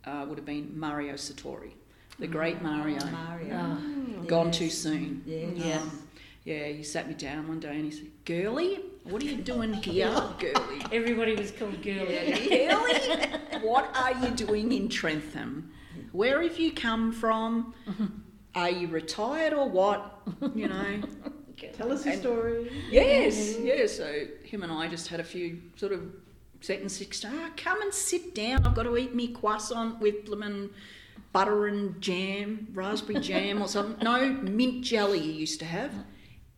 uh, 0.05 0.25
would 0.27 0.37
have 0.37 0.45
been 0.45 0.71
Mario 0.77 1.13
Satori, 1.13 1.71
the 2.19 2.27
great 2.27 2.61
Mario, 2.61 2.99
Mario. 3.11 3.55
Ah, 3.55 3.79
gone 4.27 4.47
Yes. 4.47 4.57
too 4.57 4.69
soon. 4.69 5.23
Yes. 5.25 5.51
Yeah. 5.55 5.79
Um, 5.81 6.01
yeah, 6.45 6.65
he 6.67 6.83
sat 6.83 7.07
me 7.09 7.13
down 7.13 7.47
one 7.47 7.59
day 7.59 7.75
and 7.75 7.83
he 7.83 7.91
said, 7.91 8.07
Girly, 8.25 8.79
what 9.03 9.21
are 9.21 9.25
you 9.25 9.37
doing 9.37 9.73
here, 9.83 10.07
Girly? 10.39 10.81
everybody 10.93 11.35
was 11.35 11.51
called 11.51 11.81
girly. 11.81 12.07
Girlie, 12.49 13.61
what 13.61 13.89
are 13.97 14.13
you 14.25 14.31
doing 14.31 14.71
in 14.71 14.87
Trentham? 14.87 15.71
Where 16.13 16.41
have 16.41 16.57
you 16.57 16.71
come 16.71 17.11
from? 17.11 17.73
Are 18.55 18.69
you 18.71 18.87
retired 18.87 19.53
or 19.53 19.69
what? 19.69 20.19
You 20.55 20.67
know." 20.69 21.01
Tell 21.73 21.91
us 21.91 22.05
your 22.05 22.15
story. 22.15 22.71
Yes, 22.89 23.57
yes. 23.59 23.97
So 23.97 24.25
him 24.43 24.63
and 24.63 24.71
I 24.71 24.87
just 24.87 25.09
had 25.09 25.19
a 25.19 25.23
few 25.23 25.59
sort 25.75 25.91
of 25.91 26.01
sentences. 26.61 27.25
Ah, 27.25 27.51
come 27.55 27.81
and 27.81 27.93
sit 27.93 28.35
down. 28.35 28.65
I've 28.65 28.75
got 28.75 28.83
to 28.83 28.97
eat 28.97 29.13
me 29.13 29.27
croissant 29.29 29.99
with 29.99 30.27
lemon 30.27 30.69
butter 31.33 31.67
and 31.67 32.01
jam, 32.01 32.67
raspberry 32.73 33.19
jam 33.19 33.61
or 33.61 33.67
something. 33.67 34.03
No, 34.03 34.27
mint 34.29 34.83
jelly 34.83 35.19
you 35.19 35.31
used 35.31 35.59
to 35.59 35.65
have 35.65 35.93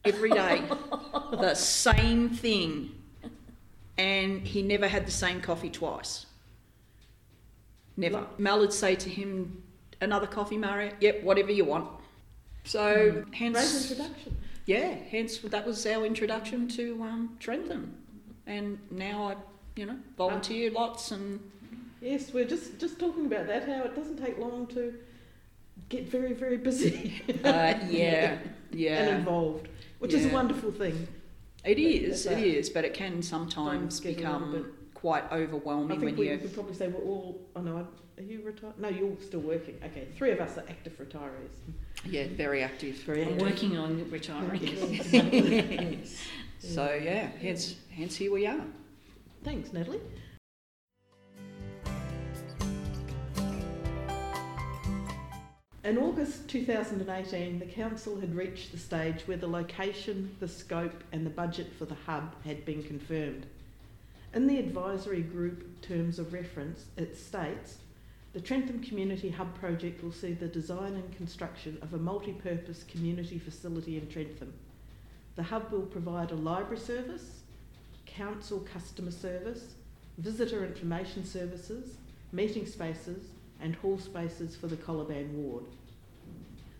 every 0.06 0.32
day. 0.32 0.64
the 1.32 1.56
same 1.56 2.30
thing. 2.30 2.96
And 3.98 4.48
he 4.48 4.62
never 4.62 4.88
had 4.88 5.06
the 5.06 5.12
same 5.12 5.42
coffee 5.42 5.70
twice. 5.70 6.26
Never. 7.98 8.26
Would 8.38 8.72
say 8.72 8.96
to 8.96 9.10
him, 9.10 9.62
another 10.00 10.28
coffee, 10.28 10.58
Mario? 10.58 10.94
Yep, 11.02 11.24
whatever 11.24 11.52
you 11.52 11.66
want. 11.66 11.90
So, 12.64 13.26
hence. 13.34 13.58
Great 13.58 13.92
introduction. 13.92 14.38
Yeah, 14.66 14.96
hence 15.10 15.40
that 15.40 15.66
was 15.66 15.86
our 15.88 16.06
introduction 16.06 16.68
to 16.70 17.02
um, 17.02 17.36
Trentham, 17.40 17.96
and 18.46 18.78
now 18.92 19.30
I, 19.30 19.36
you 19.80 19.86
know, 19.86 19.98
volunteer 20.18 20.70
lots 20.72 21.12
and 21.12 21.40
Yes, 22.02 22.34
we're 22.34 22.46
just 22.46 22.80
just 22.80 23.00
talking 23.00 23.26
about 23.26 23.48
that. 23.48 23.68
How 23.68 23.84
it 23.84 23.96
doesn't 23.96 24.18
take 24.18 24.38
long 24.38 24.68
to 24.68 24.94
get 25.90 26.08
very 26.10 26.34
very 26.34 26.58
busy 26.58 27.22
uh, 27.44 27.74
yeah, 27.90 28.38
and 28.72 29.18
involved, 29.20 29.68
which 30.00 30.14
is 30.14 30.26
a 30.26 30.30
wonderful 30.30 30.72
thing. 30.72 31.08
it 31.64 31.80
is, 31.80 32.26
it 32.26 32.40
is, 32.40 32.70
but 32.70 32.84
it 32.86 32.94
can 32.94 33.22
sometimes 33.22 34.00
Times 34.00 34.00
get 34.00 34.18
a 34.26 34.32
little 34.34 34.40
become 34.48 34.72
quite 34.94 35.30
overwhelming 35.32 35.98
I 35.98 36.00
think 36.00 36.04
when 36.04 36.16
we 36.18 36.30
you. 36.30 36.38
could 36.38 36.54
probably 36.54 36.74
say 36.74 36.88
we're 36.88 37.04
all. 37.04 37.42
Oh 37.56 37.62
no, 37.62 37.88
are 38.18 38.24
you 38.24 38.42
retired? 38.44 38.78
No, 38.80 38.90
you're 38.90 39.18
still 39.22 39.42
working. 39.42 39.76
Okay, 39.84 40.08
three 40.18 40.32
of 40.32 40.40
us 40.40 40.58
are 40.58 40.66
active 40.70 40.98
retirees. 41.00 41.56
Yeah, 42.06 42.28
very 42.32 42.64
active. 42.64 42.96
Very 43.04 43.24
I'm 43.24 43.34
active. 43.34 43.48
working 43.50 43.78
on 43.78 44.10
retiring. 44.10 44.62
Yes. 46.00 46.18
So 46.60 46.94
yeah, 46.94 47.28
hence 47.42 47.76
hence 47.90 48.16
here 48.18 48.32
we 48.32 48.46
are. 48.46 48.66
Thanks, 49.44 49.72
Natalie. 49.72 50.02
In 55.84 55.98
August 55.98 56.50
2018, 56.50 57.58
the 57.58 57.66
Council 57.66 58.20
had 58.20 58.36
reached 58.36 58.72
the 58.72 58.78
stage 58.78 59.22
where 59.22 59.38
the 59.38 59.48
location, 59.48 60.36
the 60.40 60.48
scope, 60.48 61.04
and 61.14 61.26
the 61.26 61.32
budget 61.32 61.72
for 61.78 61.86
the 61.86 61.96
hub 62.06 62.36
had 62.44 62.66
been 62.66 62.84
confirmed. 62.84 63.46
In 64.34 64.46
the 64.46 64.60
advisory 64.60 65.22
group 65.22 65.82
terms 65.82 66.20
of 66.20 66.34
reference, 66.34 66.86
it 66.98 67.18
states 67.18 67.78
the 68.34 68.42
Trentham 68.42 68.84
Community 68.84 69.30
Hub 69.30 69.56
project 69.56 70.04
will 70.04 70.12
see 70.12 70.34
the 70.34 70.48
design 70.48 70.94
and 70.94 71.18
construction 71.18 71.80
of 71.82 71.94
a 71.94 71.98
multi 71.98 72.34
purpose 72.34 72.84
community 72.84 73.40
facility 73.40 73.98
in 73.98 74.08
Trentham. 74.08 74.54
The 75.36 75.44
hub 75.44 75.72
will 75.72 75.82
provide 75.82 76.30
a 76.30 76.36
library 76.36 76.78
service, 76.78 77.39
council 78.20 78.60
customer 78.74 79.12
service, 79.12 79.76
visitor 80.18 80.66
information 80.66 81.24
services, 81.24 81.96
meeting 82.34 82.66
spaces, 82.66 83.30
and 83.62 83.76
hall 83.76 83.98
spaces 83.98 84.58
for 84.58 84.68
the 84.68 84.76
Coliban 84.76 85.34
ward. 85.36 85.64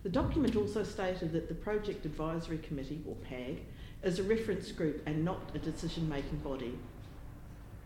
The 0.02 0.10
document 0.10 0.54
also 0.54 0.84
stated 0.84 1.32
that 1.32 1.48
the 1.48 1.54
Project 1.54 2.04
Advisory 2.04 2.58
Committee, 2.58 3.00
or 3.08 3.14
PAG, 3.16 3.62
is 4.02 4.18
a 4.18 4.22
reference 4.22 4.70
group 4.70 5.02
and 5.06 5.24
not 5.24 5.40
a 5.54 5.58
decision 5.58 6.06
making 6.10 6.40
body. 6.40 6.78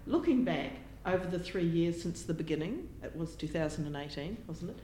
Looking 0.08 0.42
back 0.42 0.72
over 1.06 1.26
the 1.26 1.38
three 1.38 1.66
years 1.66 2.02
since 2.02 2.24
the 2.24 2.34
beginning, 2.34 2.88
it 3.04 3.16
was 3.16 3.36
2018, 3.36 4.36
wasn't 4.48 4.70
it? 4.70 4.78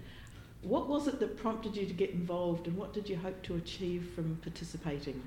What 0.62 0.88
was 0.88 1.08
it 1.08 1.18
that 1.18 1.36
prompted 1.36 1.76
you 1.76 1.86
to 1.86 1.92
get 1.92 2.10
involved 2.10 2.68
and 2.68 2.76
what 2.76 2.92
did 2.92 3.08
you 3.08 3.16
hope 3.16 3.42
to 3.42 3.56
achieve 3.56 4.12
from 4.14 4.38
participating? 4.42 5.20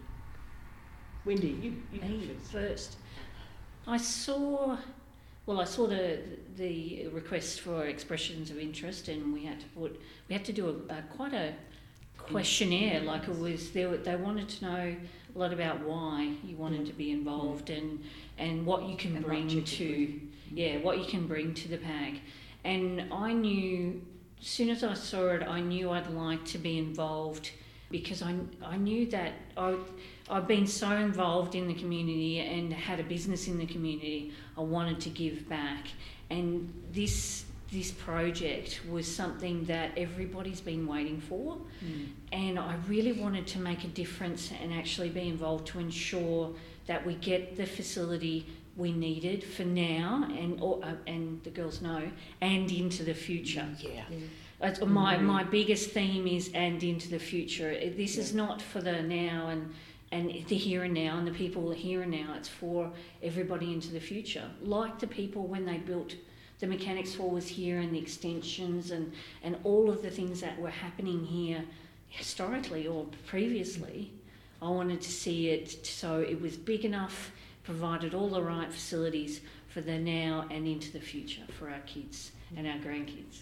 Wendy, 1.25 1.57
you, 1.61 1.75
you 1.93 2.35
first. 2.51 2.97
I 3.87 3.97
saw, 3.97 4.77
well, 5.45 5.59
I 5.59 5.65
saw 5.65 5.87
the 5.87 6.19
the 6.55 7.07
request 7.07 7.61
for 7.61 7.85
expressions 7.85 8.51
of 8.51 8.59
interest, 8.59 9.07
and 9.07 9.33
we 9.33 9.45
had 9.45 9.59
to 9.59 9.65
put, 9.67 9.99
we 10.29 10.33
had 10.33 10.45
to 10.45 10.53
do 10.53 10.85
a, 10.89 10.93
a 10.93 11.01
quite 11.01 11.33
a 11.33 11.53
questionnaire. 12.17 12.99
Mm-hmm. 12.99 13.07
Like 13.07 13.27
it 13.27 13.37
was, 13.37 13.71
they 13.71 13.85
they 13.85 14.15
wanted 14.15 14.47
to 14.49 14.65
know 14.65 14.95
a 15.35 15.39
lot 15.39 15.51
about 15.51 15.81
why 15.81 16.33
you 16.45 16.55
wanted 16.55 16.81
mm-hmm. 16.81 16.89
to 16.89 16.93
be 16.93 17.11
involved 17.11 17.67
mm-hmm. 17.67 17.85
and 17.85 18.03
and 18.37 18.65
what 18.65 18.87
you 18.87 18.95
can 18.95 19.15
And 19.15 19.25
bring 19.25 19.49
you 19.49 19.61
to, 19.61 20.19
yeah, 20.53 20.77
what 20.77 20.97
you 20.99 21.05
can 21.05 21.27
bring 21.27 21.53
to 21.55 21.67
the 21.67 21.77
PAG. 21.77 22.21
And 22.63 23.11
I 23.11 23.33
knew, 23.33 24.01
as 24.39 24.47
soon 24.47 24.69
as 24.69 24.83
I 24.83 24.93
saw 24.93 25.27
it, 25.29 25.43
I 25.45 25.59
knew 25.59 25.89
I'd 25.91 26.07
like 26.07 26.45
to 26.45 26.57
be 26.57 26.77
involved 26.77 27.51
because 27.91 28.21
I 28.21 28.35
I 28.63 28.77
knew 28.77 29.07
that 29.07 29.33
I. 29.57 29.75
I've 30.29 30.47
been 30.47 30.67
so 30.67 30.91
involved 30.91 31.53
in 31.55 31.67
the 31.67 31.73
community 31.73 32.39
and 32.39 32.71
had 32.71 32.99
a 32.99 33.03
business 33.03 33.47
in 33.47 33.57
the 33.57 33.65
community. 33.65 34.31
I 34.57 34.61
wanted 34.61 34.99
to 35.01 35.09
give 35.09 35.47
back, 35.49 35.87
and 36.29 36.73
this 36.91 37.45
this 37.71 37.91
project 37.91 38.81
was 38.89 39.13
something 39.13 39.65
that 39.65 39.91
everybody's 39.97 40.61
been 40.61 40.85
waiting 40.87 41.19
for, 41.19 41.57
and 42.31 42.59
I 42.59 42.75
really 42.87 43.13
wanted 43.13 43.47
to 43.47 43.59
make 43.59 43.83
a 43.83 43.87
difference 43.87 44.51
and 44.61 44.71
actually 44.71 45.09
be 45.09 45.27
involved 45.27 45.67
to 45.67 45.79
ensure 45.79 46.53
that 46.85 47.05
we 47.05 47.15
get 47.15 47.57
the 47.57 47.65
facility 47.65 48.45
we 48.75 48.91
needed 48.91 49.43
for 49.43 49.63
now 49.63 50.27
and 50.37 50.59
or, 50.59 50.79
uh, 50.83 50.93
and 51.05 51.43
the 51.43 51.49
girls 51.49 51.81
know 51.81 52.01
and 52.41 52.71
into 52.71 53.03
the 53.03 53.13
future. 53.13 53.67
Yeah. 53.79 54.03
That's 54.59 54.79
my 54.81 55.17
my 55.17 55.43
biggest 55.43 55.91
theme 55.91 56.25
is 56.25 56.49
and 56.53 56.81
into 56.83 57.09
the 57.09 57.19
future. 57.19 57.71
This 57.97 58.17
is 58.17 58.33
not 58.33 58.61
for 58.61 58.81
the 58.81 59.01
now 59.01 59.47
and 59.47 59.73
and 60.13 60.29
the 60.47 60.55
here 60.55 60.83
and 60.83 60.93
now 60.93 61.17
and 61.17 61.27
the 61.27 61.31
people 61.31 61.71
here 61.71 62.03
and 62.03 62.11
now. 62.11 62.35
It's 62.37 62.47
for 62.47 62.91
everybody 63.23 63.73
into 63.73 63.91
the 63.91 63.99
future. 63.99 64.47
Like 64.61 64.99
the 64.99 65.07
people 65.07 65.47
when 65.47 65.65
they 65.65 65.77
built 65.77 66.15
the 66.59 66.67
mechanics 66.67 67.15
hall 67.15 67.31
was 67.31 67.47
here 67.47 67.79
and 67.79 67.93
the 67.93 67.99
extensions 67.99 68.91
and 68.91 69.11
and 69.41 69.57
all 69.63 69.89
of 69.89 70.01
the 70.03 70.11
things 70.11 70.39
that 70.41 70.59
were 70.59 70.69
happening 70.69 71.25
here 71.25 71.65
historically 72.09 72.87
or 72.87 73.07
previously. 73.25 74.11
I 74.61 74.69
wanted 74.69 75.01
to 75.01 75.11
see 75.11 75.49
it 75.49 75.85
so 75.85 76.19
it 76.19 76.39
was 76.39 76.55
big 76.55 76.85
enough, 76.85 77.31
provided 77.63 78.13
all 78.13 78.29
the 78.29 78.41
right 78.41 78.71
facilities 78.71 79.41
for 79.67 79.81
the 79.81 79.97
now 79.97 80.45
and 80.51 80.67
into 80.67 80.91
the 80.91 80.99
future 80.99 81.41
for 81.57 81.69
our 81.69 81.81
kids 81.87 82.31
and 82.55 82.67
our 82.67 82.77
grandkids. 82.77 83.41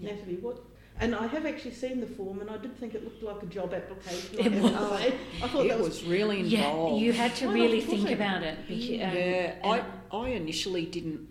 Natalie, 0.00 0.36
what? 0.36 0.58
And 0.98 1.14
I 1.14 1.26
have 1.26 1.44
actually 1.44 1.72
seen 1.72 2.00
the 2.00 2.06
form, 2.06 2.40
and 2.40 2.48
I 2.48 2.56
did 2.56 2.78
think 2.78 2.94
it 2.94 3.04
looked 3.04 3.22
like 3.22 3.42
a 3.42 3.46
job 3.46 3.74
application. 3.74 4.38
I 4.40 4.46
It 4.46 4.62
was. 4.62 4.72
to 4.72 4.96
say. 5.10 5.14
I 5.42 5.48
thought 5.48 5.66
It 5.66 5.68
that 5.68 5.78
was. 5.78 5.88
was 5.88 6.04
really 6.04 6.40
Yeah, 6.40 6.94
you 6.94 7.12
had 7.12 7.34
to 7.36 7.46
Why 7.48 7.52
really 7.54 7.80
think 7.82 8.06
Of 8.06 8.12
about 8.12 8.42
it. 8.42 8.58
beca- 8.66 9.08
um, 9.08 9.16
yeah, 9.16 9.54
I, 9.62 9.82
I 10.16 10.28
initially 10.30 10.86
didn't 10.86 11.28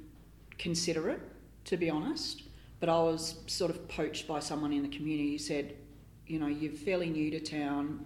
consider 0.60 1.10
it, 1.10 1.20
to 1.66 1.78
be 1.78 1.90
honest, 1.90 2.44
but 2.80 2.90
I 2.90 3.00
was 3.02 3.40
sort 3.48 3.72
of 3.72 3.88
poached 3.88 4.28
by 4.28 4.40
someone 4.40 4.72
in 4.72 4.84
the 4.84 4.96
community 4.96 5.32
who 5.32 5.38
said, 5.40 5.74
you 6.28 6.38
know, 6.40 6.48
you're 6.48 6.72
fairly 6.72 7.10
new 7.10 7.32
to 7.32 7.40
town, 7.40 8.06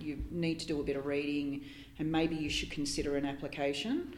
you 0.00 0.18
need 0.30 0.58
to 0.60 0.66
do 0.66 0.80
a 0.80 0.84
bit 0.84 0.96
of 0.96 1.06
reading, 1.06 1.62
and 2.00 2.10
maybe 2.10 2.34
you 2.34 2.50
should 2.50 2.70
consider 2.72 3.16
an 3.16 3.24
application. 3.24 4.14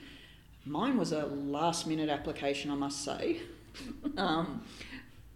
Mine 0.64 0.96
was 0.96 1.12
a 1.12 1.26
last 1.26 1.86
minute 1.86 2.08
application, 2.08 2.70
I 2.70 2.74
must 2.74 3.04
say. 3.04 3.40
um, 4.16 4.62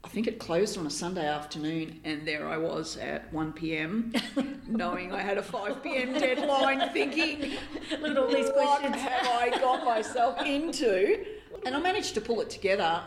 I 0.05 0.09
think 0.09 0.27
it 0.29 0.39
closed 0.39 0.79
on 0.79 0.87
a 0.87 0.91
Sunday 0.91 1.27
afternoon, 1.27 2.01
and 2.05 2.27
there 2.27 2.49
I 2.49 2.57
was 2.57 2.97
at 2.97 3.33
1 3.33 3.53
pm, 3.53 4.13
knowing 4.67 5.13
I 5.13 5.21
had 5.23 5.39
a 5.39 5.43
5 5.43 5.83
pm 5.83 6.15
deadline, 6.15 6.91
thinking, 6.93 7.41
Look 8.01 8.13
at 8.13 8.17
all 8.19 8.29
these 8.29 8.47
what 8.47 8.81
questions. 8.81 8.97
have 8.97 9.27
I 9.27 9.51
got 9.51 9.85
myself 9.85 10.41
into? 10.45 11.25
And 11.67 11.75
I 11.75 11.81
managed 11.81 12.15
to 12.15 12.21
pull 12.21 12.41
it 12.41 12.51
together. 12.51 13.03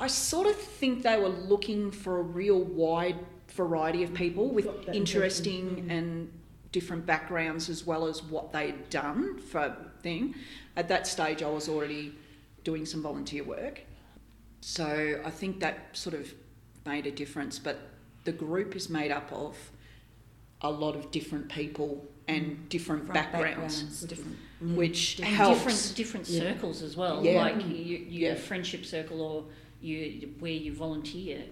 I 0.00 0.08
sort 0.08 0.48
of 0.48 0.56
think 0.56 1.04
they 1.04 1.16
were 1.20 1.28
looking 1.28 1.92
for 1.92 2.18
a 2.18 2.22
real 2.22 2.58
wide 2.58 3.16
variety 3.50 4.02
of 4.02 4.12
people 4.12 4.48
with 4.48 4.66
interesting 4.92 5.68
impression. 5.68 5.90
and 5.90 6.32
different 6.72 7.06
backgrounds 7.06 7.68
as 7.68 7.86
well 7.86 8.06
as 8.08 8.20
what 8.20 8.52
they'd 8.52 8.90
done 8.90 9.38
for 9.38 9.76
thing. 10.02 10.34
At 10.76 10.88
that 10.88 11.06
stage, 11.06 11.44
I 11.44 11.48
was 11.48 11.68
already 11.68 12.12
doing 12.64 12.86
some 12.86 13.02
volunteer 13.02 13.44
work. 13.44 13.82
So 14.62 15.20
I 15.24 15.30
think 15.30 15.58
that 15.60 15.88
sort 15.92 16.14
of 16.14 16.32
made 16.86 17.06
a 17.06 17.10
difference. 17.10 17.58
But 17.58 17.78
the 18.24 18.32
group 18.32 18.74
is 18.76 18.88
made 18.88 19.10
up 19.10 19.30
of 19.32 19.56
a 20.62 20.70
lot 20.70 20.94
of 20.94 21.10
different 21.10 21.48
people 21.48 22.06
and 22.28 22.46
mm. 22.46 22.68
different 22.68 23.04
From 23.06 23.14
backgrounds, 23.14 24.02
different. 24.02 24.38
Mm, 24.64 24.76
which 24.76 25.18
And 25.18 25.26
helps. 25.26 25.58
different 25.58 25.96
different 25.96 26.28
Yeah. 26.28 26.40
circles 26.54 26.82
as 26.82 26.96
well. 26.96 27.24
Yeah. 27.24 27.42
Like 27.42 27.60
you, 27.60 27.74
you, 27.74 27.98
Yeah. 28.08 28.28
your 28.28 28.36
friendship 28.36 28.84
circle 28.84 29.20
or 29.20 29.44
you 29.80 30.32
where 30.38 30.52
you 30.52 30.72
volunteer. 30.72 31.42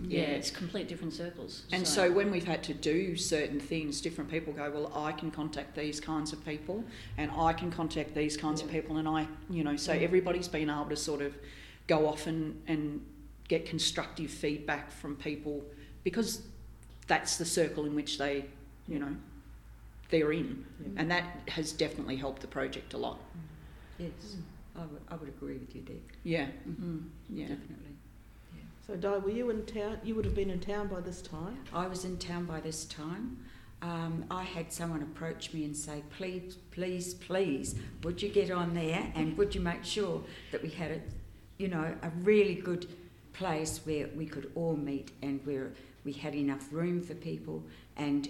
Yeah, 0.00 0.20
Yeah. 0.20 0.26
it's 0.28 0.50
complete 0.50 0.88
different 0.88 1.12
circles. 1.12 1.64
And 1.72 1.86
so 1.86 2.10
when 2.10 2.30
we've 2.30 2.46
had 2.46 2.62
to 2.64 2.72
do 2.72 3.14
certain 3.16 3.60
things, 3.60 4.00
different 4.00 4.30
people 4.30 4.54
go, 4.54 4.70
well, 4.70 4.92
I 4.94 5.12
can 5.12 5.30
contact 5.30 5.76
these 5.76 6.00
kinds 6.00 6.32
of 6.32 6.42
people, 6.46 6.84
and 7.18 7.30
I 7.32 7.52
can 7.52 7.70
contact 7.70 8.14
these 8.14 8.36
kinds 8.36 8.62
of 8.62 8.70
people, 8.70 8.96
and 8.96 9.08
I, 9.08 9.26
you 9.50 9.64
know, 9.64 9.76
so 9.76 9.92
Yeah. 9.92 10.02
everybody's 10.02 10.46
been 10.48 10.70
able 10.70 10.86
to 10.86 10.96
sort 10.96 11.20
of 11.20 11.34
go 11.88 12.06
off 12.06 12.26
and, 12.28 12.62
and 12.68 13.04
get 13.48 13.66
constructive 13.66 14.30
feedback 14.30 14.92
from 14.92 15.16
people 15.16 15.64
because 16.04 16.42
that's 17.08 17.36
the 17.38 17.44
circle 17.44 17.84
in 17.86 17.94
which 17.96 18.18
they, 18.18 18.44
you 18.86 18.98
know, 19.00 19.14
they're 20.10 20.32
in, 20.32 20.64
Yeah. 20.80 20.88
and 21.00 21.10
that 21.10 21.24
has 21.48 21.72
definitely 21.72 22.16
helped 22.16 22.40
the 22.42 22.46
project 22.48 22.94
a 22.94 22.98
lot. 22.98 23.18
Yes, 23.98 24.36
I 24.76 24.80
would, 24.80 25.00
I 25.08 25.16
would 25.16 25.28
agree 25.28 25.56
with 25.58 25.74
you 25.74 25.82
there. 25.86 25.96
Yeah, 26.22 26.46
Mm-hmm. 26.68 26.98
yeah. 27.30 27.48
Definitely. 27.48 27.74
So, 28.86 28.96
Di, 28.96 29.18
were 29.18 29.28
you 29.30 29.50
in 29.50 29.66
town? 29.66 29.98
You 30.02 30.14
would 30.14 30.24
have 30.24 30.34
been 30.34 30.48
in 30.48 30.60
town 30.60 30.88
by 30.88 31.00
this 31.00 31.20
time. 31.20 31.58
I 31.74 31.86
was 31.86 32.06
in 32.06 32.16
town 32.16 32.46
by 32.46 32.60
this 32.60 32.86
time. 32.86 33.36
Um, 33.82 34.24
I 34.30 34.42
had 34.44 34.72
someone 34.72 35.02
approach 35.02 35.52
me 35.52 35.64
and 35.66 35.76
say, 35.76 36.02
please, 36.16 36.56
please, 36.70 37.12
please, 37.12 37.74
would 38.02 38.22
you 38.22 38.30
get 38.30 38.50
on 38.50 38.72
there 38.72 39.12
and 39.14 39.36
would 39.36 39.54
you 39.54 39.60
make 39.60 39.84
sure 39.84 40.22
that 40.52 40.62
we 40.62 40.70
had 40.70 40.90
a, 40.90 41.00
you 41.58 41.68
know, 41.68 41.94
a 42.02 42.10
really 42.22 42.54
good 42.54 42.86
place 43.32 43.80
where 43.84 44.08
we 44.16 44.26
could 44.26 44.50
all 44.54 44.76
meet 44.76 45.10
and 45.22 45.40
where 45.44 45.72
we 46.04 46.12
had 46.12 46.34
enough 46.34 46.68
room 46.72 47.02
for 47.02 47.14
people 47.14 47.62
and, 47.96 48.28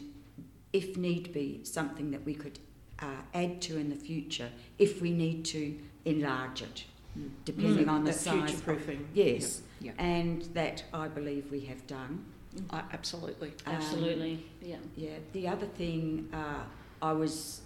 if 0.72 0.96
need 0.96 1.32
be, 1.32 1.60
something 1.64 2.10
that 2.10 2.24
we 2.24 2.34
could 2.34 2.58
uh, 3.00 3.06
add 3.34 3.60
to 3.62 3.78
in 3.78 3.88
the 3.90 3.96
future 3.96 4.48
if 4.78 5.00
we 5.00 5.12
need 5.12 5.44
to 5.44 5.78
enlarge 6.04 6.62
it, 6.62 6.84
Mm. 7.18 7.30
depending 7.44 7.86
Mm. 7.86 7.90
on 7.90 8.04
the 8.04 8.10
that 8.10 8.18
size. 8.18 8.50
future 8.50 8.62
proofing. 8.64 9.08
Yes, 9.14 9.62
Yeah. 9.80 9.92
and 9.98 10.42
that 10.54 10.84
I 10.92 11.08
believe 11.08 11.50
we 11.50 11.60
have 11.60 11.86
done. 11.86 12.24
I, 12.70 12.82
absolutely. 12.92 13.50
Um, 13.66 13.74
Absolutely. 13.76 14.44
yeah. 14.62 14.76
Yeah, 14.96 15.18
the 15.32 15.46
other 15.48 15.66
thing, 15.66 16.28
uh, 16.32 16.64
I 17.00 17.12
was 17.12 17.62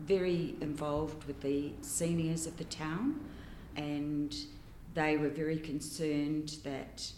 very 0.00 0.54
involved 0.60 1.24
with 1.24 1.40
the 1.40 1.72
seniors 1.82 2.46
of 2.46 2.56
the 2.56 2.64
town, 2.64 3.20
and 3.76 4.34
they 4.98 5.16
were 5.16 5.28
very 5.28 5.58
concerned 5.58 6.56
that 6.64 7.12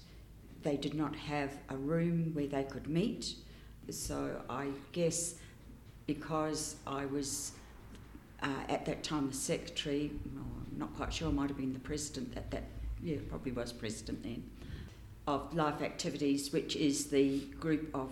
they 0.62 0.76
did 0.76 0.92
not 0.92 1.16
have 1.16 1.50
a 1.70 1.76
room 1.76 2.30
where 2.34 2.46
they 2.46 2.64
could 2.64 2.86
meet. 2.86 3.36
So 3.88 4.42
I 4.50 4.68
guess 4.92 5.36
because 6.06 6.76
I 6.86 7.06
was 7.06 7.52
uh, 8.42 8.48
at 8.68 8.84
that 8.84 9.02
time 9.02 9.28
the 9.28 9.34
secretary, 9.34 10.10
I'm 10.36 10.78
not 10.78 10.94
quite 10.94 11.10
sure, 11.10 11.32
might 11.32 11.48
have 11.48 11.56
been 11.56 11.72
the 11.72 11.78
president 11.78 12.36
at 12.36 12.50
that, 12.50 12.64
yeah, 13.02 13.16
probably 13.30 13.52
was 13.52 13.72
president 13.72 14.22
then, 14.24 14.42
of 15.26 15.54
Life 15.54 15.80
Activities, 15.80 16.52
which 16.52 16.76
is 16.76 17.06
the 17.06 17.40
group 17.60 17.88
of 17.94 18.10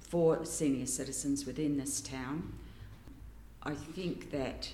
four 0.00 0.46
senior 0.46 0.86
citizens 0.86 1.44
within 1.44 1.76
this 1.76 2.00
town. 2.00 2.54
I 3.62 3.74
think 3.74 4.30
that 4.30 4.72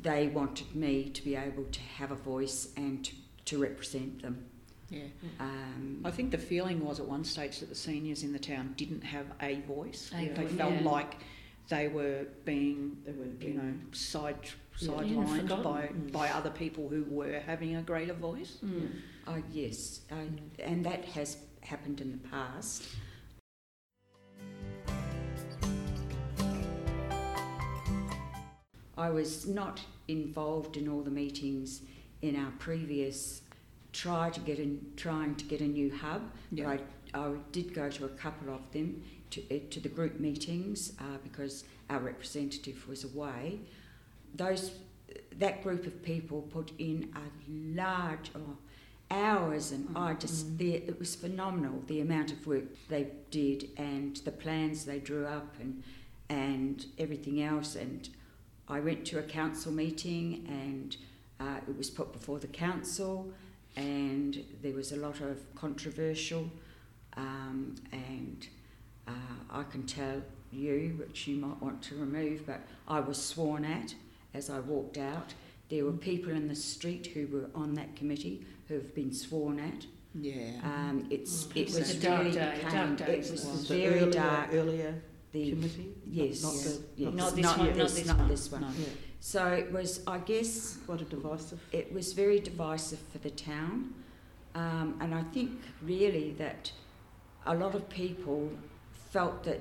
they 0.00 0.28
wanted 0.28 0.74
me 0.74 1.10
to 1.10 1.22
be 1.22 1.36
able 1.36 1.64
to 1.64 1.80
have 1.98 2.10
a 2.10 2.16
voice 2.16 2.68
and 2.76 3.04
to, 3.04 3.14
to 3.46 3.58
represent 3.58 4.22
them. 4.22 4.44
Yeah. 4.90 5.02
Um, 5.40 6.00
I 6.04 6.10
think 6.10 6.30
the 6.30 6.38
feeling 6.38 6.84
was 6.84 7.00
at 7.00 7.06
one 7.06 7.24
stage 7.24 7.60
that 7.60 7.68
the 7.68 7.74
seniors 7.74 8.22
in 8.22 8.32
the 8.32 8.38
town 8.38 8.74
didn't 8.76 9.02
have 9.02 9.26
a 9.40 9.60
voice. 9.62 10.10
A 10.14 10.28
they 10.28 10.44
voice, 10.44 10.52
felt 10.52 10.74
yeah. 10.74 10.90
like 10.90 11.16
they 11.68 11.88
were 11.88 12.26
being, 12.44 12.98
They 13.04 13.12
were 13.12 13.26
you 13.40 13.54
know, 13.54 13.74
side 13.92 14.36
sidelined 14.80 15.42
forgotten. 15.42 15.62
by 15.62 15.82
Mm. 15.86 16.12
by 16.12 16.28
other 16.30 16.50
people 16.50 16.88
who 16.88 17.04
were 17.08 17.40
having 17.46 17.76
a 17.76 17.82
greater 17.82 18.12
voice. 18.12 18.58
Mm. 18.64 18.90
oh, 19.26 19.42
yes, 19.52 20.00
uh, 20.12 20.16
and 20.62 20.84
that 20.84 21.04
has 21.06 21.38
happened 21.62 22.00
in 22.00 22.12
the 22.12 22.28
past. 22.28 22.84
I 28.96 29.10
was 29.10 29.46
not 29.46 29.80
involved 30.08 30.76
in 30.76 30.88
all 30.88 31.02
the 31.02 31.10
meetings 31.10 31.82
in 32.24 32.36
our 32.36 32.52
previous 32.58 33.42
try 33.92 34.30
to 34.30 34.40
get 34.40 34.58
in, 34.58 34.80
trying 34.96 35.34
to 35.36 35.44
get 35.44 35.60
a 35.60 35.68
new 35.68 35.94
hub. 35.94 36.22
Yeah. 36.50 36.64
But 36.64 36.80
I, 37.14 37.26
I 37.26 37.32
did 37.52 37.74
go 37.74 37.88
to 37.90 38.06
a 38.06 38.08
couple 38.08 38.52
of 38.52 38.60
them 38.72 39.02
to, 39.30 39.40
uh, 39.54 39.60
to 39.70 39.80
the 39.80 39.88
group 39.88 40.18
meetings 40.18 40.92
uh, 41.00 41.18
because 41.22 41.64
our 41.90 42.00
representative 42.00 42.88
was 42.88 43.04
away. 43.04 43.60
Those 44.34 44.72
that 45.38 45.62
group 45.62 45.86
of 45.86 46.02
people 46.02 46.42
put 46.42 46.72
in 46.78 47.12
a 47.14 47.76
large 47.76 48.30
oh, 48.34 48.56
hours, 49.10 49.70
and 49.70 49.96
I 49.96 50.14
just 50.14 50.58
the, 50.58 50.74
it 50.74 50.98
was 50.98 51.14
phenomenal 51.14 51.82
the 51.86 52.00
amount 52.00 52.32
of 52.32 52.46
work 52.46 52.64
they 52.88 53.08
did 53.30 53.68
and 53.76 54.16
the 54.18 54.32
plans 54.32 54.84
they 54.84 54.98
drew 54.98 55.26
up 55.26 55.54
and 55.60 55.82
and 56.28 56.86
everything 56.98 57.42
else. 57.42 57.76
And 57.76 58.08
I 58.66 58.80
went 58.80 59.04
to 59.06 59.18
a 59.18 59.22
council 59.22 59.70
meeting 59.70 60.46
and 60.48 60.96
uh, 61.44 61.58
it 61.68 61.76
was 61.76 61.90
put 61.90 62.12
before 62.12 62.38
the 62.38 62.46
council, 62.46 63.30
and 63.76 64.32
there 64.62 64.72
was 64.74 64.92
a 64.92 64.96
lot 64.96 65.20
of 65.20 65.36
controversial, 65.54 66.50
um, 67.16 67.74
and 67.92 68.46
uh, 69.06 69.12
I 69.50 69.62
can 69.64 69.84
tell 69.86 70.22
you, 70.52 70.94
which 70.98 71.26
you 71.28 71.36
might 71.36 71.60
want 71.60 71.82
to 71.82 71.96
remove, 71.96 72.46
but 72.46 72.60
I 72.88 73.00
was 73.00 73.18
sworn 73.22 73.64
at 73.64 73.94
as 74.32 74.50
I 74.50 74.60
walked 74.60 74.98
out. 74.98 75.34
There 75.70 75.84
were 75.84 75.92
people 75.92 76.30
in 76.32 76.48
the 76.48 76.54
street 76.54 77.08
who 77.14 77.26
were 77.26 77.48
on 77.54 77.74
that 77.74 77.96
committee 77.96 78.44
who 78.68 78.74
have 78.74 78.94
been 78.94 79.12
sworn 79.12 79.58
at. 79.58 79.86
Yeah. 80.14 80.60
Um, 80.62 81.06
it's 81.10 81.46
it 81.54 81.56
It 81.62 81.64
was 81.66 81.78
was 81.78 81.90
a 81.96 82.00
dark 82.00 82.18
really 82.20 82.32
day, 82.32 82.58
came- 82.62 82.70
dark 82.72 82.96
day, 82.98 83.04
It 83.14 83.30
wasn't 83.30 83.52
was 83.52 83.68
the 83.68 83.74
very 83.82 83.98
earlier, 84.00 84.10
dark. 84.12 84.48
earlier 84.52 84.94
The 85.32 85.50
committee? 85.50 85.92
yes, 86.06 86.42
Not, 86.42 86.52
not 86.54 86.62
yes, 86.62 86.76
the, 86.76 86.82
yes. 87.02 87.14
Not 87.14 87.34
this 87.34 87.44
not, 87.44 87.58
one, 87.58 87.66
not 87.66 87.76
yes, 87.76 87.94
this 87.94 88.06
not 88.06 88.28
this 88.28 88.52
one. 88.52 88.60
No. 88.60 88.68
Yeah, 88.78 88.84
So 89.26 89.46
it 89.46 89.72
was, 89.72 90.02
I 90.06 90.18
guess, 90.18 90.76
quite 90.84 91.00
a 91.00 91.04
divisive. 91.04 91.58
it 91.72 91.90
was 91.94 92.12
very 92.12 92.38
divisive 92.38 92.98
for 93.10 93.16
the 93.16 93.30
town, 93.30 93.94
um, 94.54 94.98
and 95.00 95.14
I 95.14 95.22
think 95.22 95.52
really 95.82 96.32
that 96.32 96.70
a 97.46 97.54
lot 97.54 97.74
of 97.74 97.88
people 97.88 98.50
felt 99.12 99.42
that 99.44 99.60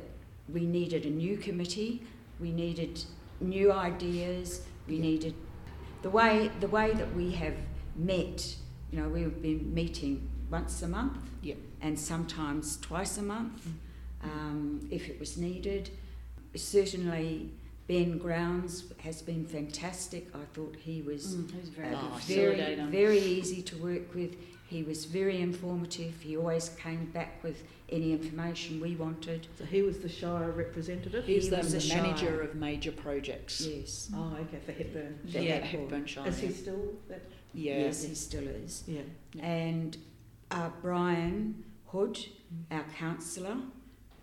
we 0.54 0.66
needed 0.66 1.06
a 1.06 1.10
new 1.10 1.38
committee, 1.38 2.02
we 2.42 2.52
needed 2.52 3.06
new 3.40 3.72
ideas, 3.72 4.64
we 4.86 5.00
needed 5.00 5.34
the 6.02 6.10
way 6.10 6.52
the 6.60 6.68
way 6.68 6.92
that 6.92 7.16
we 7.16 7.32
have 7.32 7.56
met. 7.96 8.58
You 8.92 9.00
know, 9.00 9.08
we've 9.08 9.42
been 9.42 9.74
meeting 9.74 10.28
once 10.52 10.82
a 10.82 10.90
month, 10.90 11.20
Yep. 11.42 11.58
and 11.80 11.98
sometimes 11.98 12.76
twice 12.82 13.18
a 13.18 13.24
month, 13.24 13.66
um, 14.22 14.86
if 14.92 15.08
it 15.08 15.22
was 15.22 15.38
needed. 15.38 15.90
Certainly, 16.54 17.52
Ben 17.88 18.18
Grounds 18.18 18.86
has 19.00 19.22
been 19.22 19.46
fantastic. 19.46 20.28
I 20.34 20.46
thought 20.54 20.76
he 20.80 21.02
was 21.02 21.36
Mm, 21.36 21.50
it 21.54 21.60
was 21.62 21.70
very 21.70 21.96
uh, 21.96 22.02
good 22.02 22.22
very, 22.22 22.76
very 22.92 23.20
easy 23.20 23.62
to 23.64 23.78
work 23.78 24.14
with. 24.16 24.36
He 24.68 24.84
was 24.84 25.06
very 25.06 25.40
informative. 25.42 26.14
He 26.22 26.36
always 26.38 26.70
came 26.70 27.06
back 27.12 27.44
with 27.44 27.62
any 27.90 28.12
information 28.14 28.80
we 28.80 28.96
wanted. 28.96 29.48
So 29.58 29.66
he 29.66 29.82
was 29.84 30.00
the 30.00 30.10
Shire 30.10 30.50
representative. 30.52 31.26
He 31.26 31.36
He's 31.36 31.50
the, 31.50 31.58
was 31.58 31.72
the 31.74 31.78
a 31.78 31.82
Shire. 31.82 32.02
manager 32.02 32.42
of 32.42 32.56
major 32.56 32.92
projects. 32.92 33.62
Yes. 33.68 34.10
Oh, 34.16 34.36
okay, 34.42 34.60
for 34.66 34.72
Hepburn. 34.72 35.20
For 35.32 35.38
Yeah, 35.40 35.56
Hepburn. 35.60 35.82
Hepburn 35.82 36.06
Shire. 36.08 36.28
Is 36.28 36.40
he 36.40 36.50
still 36.52 36.94
that? 37.10 37.22
yeah. 37.54 37.80
Yes, 37.80 38.04
he 38.04 38.16
still 38.16 38.48
is. 38.48 38.84
Yeah. 38.88 39.02
And 39.42 39.98
uh, 40.50 40.70
Brian 40.82 41.64
Hood, 41.88 42.18
our 42.72 42.86
councillor, 42.98 43.58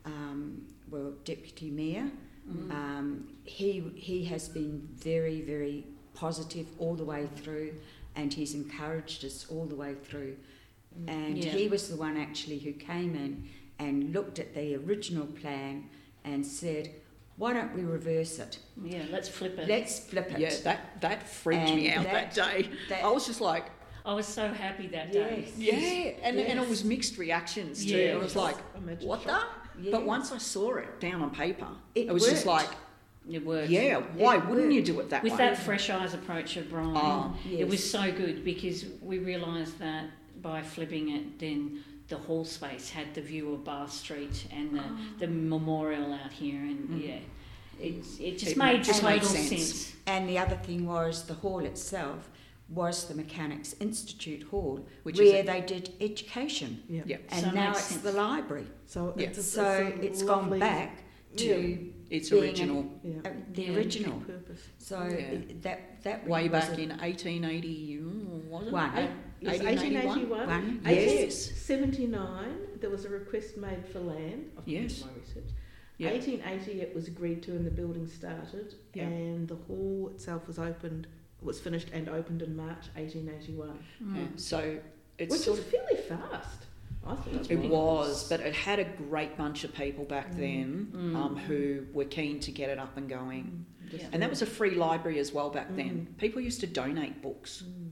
um, 0.04 0.62
well, 0.90 1.12
deputy 1.24 1.70
mayor, 1.70 2.10
Mm. 2.50 2.70
um, 2.72 3.28
he 3.44 3.80
he 3.94 4.24
has 4.24 4.48
been 4.48 4.88
very 4.96 5.40
very 5.42 5.86
positive 6.14 6.66
all 6.78 6.94
the 6.94 7.04
way 7.04 7.28
through, 7.36 7.74
and 8.16 8.32
he's 8.32 8.54
encouraged 8.54 9.24
us 9.24 9.46
all 9.50 9.66
the 9.66 9.76
way 9.76 9.94
through. 9.94 10.36
And 11.06 11.38
Yeah. 11.38 11.50
he 11.52 11.68
was 11.68 11.88
the 11.88 11.96
one 11.96 12.16
actually 12.16 12.58
who 12.58 12.72
came 12.72 13.14
in 13.14 13.48
and 13.78 14.12
looked 14.12 14.38
at 14.38 14.54
the 14.54 14.74
original 14.76 15.26
plan 15.26 15.88
and 16.24 16.44
said, 16.44 16.90
"Why 17.36 17.52
don't 17.52 17.72
we 17.74 17.82
reverse 17.82 18.38
it? 18.40 18.58
Yeah, 18.84 19.04
let's 19.10 19.28
flip 19.28 19.58
it. 19.58 19.68
Let's 19.68 20.00
flip 20.00 20.32
it." 20.32 20.38
Yeah, 20.40 20.54
that 20.64 21.00
that 21.00 21.28
freaked 21.28 21.74
me 21.74 21.90
out 21.92 22.04
that, 22.04 22.34
that- 22.34 22.52
day. 22.52 22.68
that- 22.88 23.04
I 23.04 23.10
was 23.10 23.24
just 23.26 23.40
like, 23.40 23.66
I 24.04 24.12
was 24.14 24.26
so 24.26 24.48
happy 24.52 24.88
that 24.88 25.12
day. 25.12 25.46
Yes. 25.56 25.76
yeah, 26.18 26.26
and 26.28 26.38
and 26.38 26.58
it 26.60 26.68
was 26.68 26.84
mixed 26.84 27.16
reactions 27.18 27.84
too. 27.84 27.96
Yeah. 27.96 28.14
It 28.16 28.20
was 28.20 28.34
like, 28.34 28.56
what 29.02 29.22
shock. 29.22 29.59
The? 29.84 29.90
But 29.90 30.04
once 30.06 30.32
I 30.32 30.38
saw 30.38 30.76
it 30.76 31.00
down 31.00 31.22
on 31.22 31.30
paper, 31.30 31.68
It 31.94 32.06
it, 32.08 32.12
was 32.12 32.24
just 32.28 32.46
like, 32.46 32.68
It 33.30 33.44
worked. 33.44 33.68
yeah, 33.70 33.98
why 34.14 34.36
It 34.36 34.46
wouldn't 34.46 34.72
you 34.72 34.82
do 34.82 35.00
it 35.00 35.10
that 35.10 35.22
With 35.22 35.32
way? 35.32 35.38
With 35.48 35.56
that 35.58 35.64
fresh 35.64 35.90
eyes 35.90 36.14
approach 36.14 36.56
of 36.56 36.70
Brian, 36.70 36.92
Oh, 36.96 37.34
it 37.50 37.66
was 37.68 37.88
so 37.88 38.10
good 38.12 38.44
because 38.44 38.84
we 39.02 39.18
realised 39.18 39.78
that 39.78 40.06
by 40.42 40.62
flipping 40.62 41.10
it, 41.10 41.38
then 41.38 41.82
the 42.08 42.16
hall 42.16 42.44
space 42.44 42.90
had 42.90 43.14
the 43.14 43.20
view 43.20 43.52
of 43.54 43.64
Bath 43.64 43.92
Street 43.92 44.46
and 44.52 44.74
the, 44.76 44.82
the 45.20 45.26
memorial 45.28 46.12
out 46.12 46.32
here, 46.32 46.60
and 46.60 46.88
Mm. 46.88 47.06
yeah, 47.08 47.18
it, 47.80 47.94
it 48.18 48.38
just 48.38 48.52
It 48.52 48.56
made 48.56 48.82
just 48.82 49.00
total 49.00 49.16
made 49.16 49.24
sense. 49.24 49.48
sense. 49.48 49.92
And 50.06 50.28
the 50.28 50.38
other 50.38 50.56
thing 50.56 50.86
was 50.86 51.24
the 51.26 51.34
hall 51.34 51.60
itself 51.60 52.28
was 52.70 53.06
the 53.06 53.14
Mechanics 53.14 53.74
Institute 53.80 54.44
Hall, 54.44 54.86
Which 55.02 55.18
is 55.18 55.32
where 55.32 55.42
they 55.42 55.60
did 55.60 55.92
education. 56.00 56.82
Yeah. 56.88 57.02
Yeah. 57.04 57.16
And 57.30 57.46
So 57.46 57.50
now 57.50 57.70
it's 57.72 57.82
sense. 57.82 58.02
the 58.02 58.12
library. 58.12 58.66
So 58.86 59.12
Yeah. 59.16 59.26
it's, 59.28 59.38
a, 59.38 59.42
So 59.42 59.92
it's 60.00 60.22
gone 60.22 60.58
back 60.58 61.02
to 61.36 61.90
It's 62.10 62.30
being 62.30 62.42
original. 62.44 62.86
Yeah. 63.02 63.14
uh, 63.24 63.30
the 63.52 63.62
Yeah. 63.64 63.74
original. 63.76 64.20
Purpose. 64.20 64.62
So 64.78 65.02
Yeah. 65.02 65.14
it- 65.16 65.62
that 65.62 66.02
that 66.02 66.26
Way 66.26 66.44
was 66.48 66.52
back 66.68 66.78
a- 66.78 66.82
in 66.82 66.92
1880, 67.00 67.96
ooh, 67.96 68.42
was 68.48 68.66
it? 68.68 68.72
One. 68.72 68.98
Eight- 68.98 69.10
yes, 69.40 69.60
1881? 69.60 70.06
1881. 70.06 70.46
one. 70.48 70.80
Yes. 70.86 71.50
79, 71.60 72.56
there 72.80 72.90
was 72.90 73.04
a 73.04 73.10
request 73.10 73.56
made 73.56 73.84
for 73.92 74.00
land. 74.00 74.50
I've 74.56 74.66
Yes. 74.66 75.04
My 75.04 75.10
research. 75.20 75.50
Yeah. 75.98 76.10
1880, 76.10 76.80
it 76.80 76.94
was 76.94 77.06
agreed 77.08 77.42
to 77.42 77.50
and 77.52 77.66
the 77.66 77.70
building 77.70 78.06
started, 78.06 78.74
Yeah. 78.94 79.04
and 79.04 79.46
the 79.48 79.56
hall 79.56 80.08
itself 80.14 80.46
was 80.46 80.58
opened, 80.58 81.06
was 81.42 81.60
finished 81.60 81.88
and 81.92 82.08
opened 82.08 82.42
in 82.42 82.56
March 82.56 82.86
1881, 82.94 83.78
Mm. 84.02 84.38
So 84.40 84.78
it's 85.18 85.30
which 85.32 85.40
sort 85.42 85.58
was 85.58 85.66
of 85.66 85.70
fairly 85.72 85.96
fast. 85.96 86.66
I 87.06 87.14
thought 87.14 87.28
It's 87.34 87.48
it 87.48 87.52
It 87.64 87.70
was. 87.70 88.30
really 88.30 88.38
but 88.42 88.46
it 88.46 88.54
had 88.54 88.78
a 88.78 88.84
great 88.84 89.36
bunch 89.38 89.64
of 89.64 89.74
people 89.74 90.04
back 90.04 90.32
Mm. 90.32 90.36
then 90.36 90.88
Mm. 90.92 91.16
um, 91.16 91.36
who 91.36 91.86
were 91.92 92.04
keen 92.04 92.40
to 92.40 92.50
get 92.52 92.68
it 92.70 92.78
up 92.78 92.96
and 92.96 93.08
going. 93.08 93.64
Yeah. 93.90 94.06
And 94.12 94.22
that 94.22 94.30
was 94.30 94.42
a 94.42 94.46
free 94.46 94.74
library 94.74 95.18
as 95.18 95.32
well 95.32 95.50
back 95.50 95.74
then. 95.74 96.06
Mm. 96.14 96.18
People 96.18 96.40
used 96.42 96.60
to 96.60 96.66
donate 96.66 97.22
books 97.22 97.64
Mm. 97.66 97.90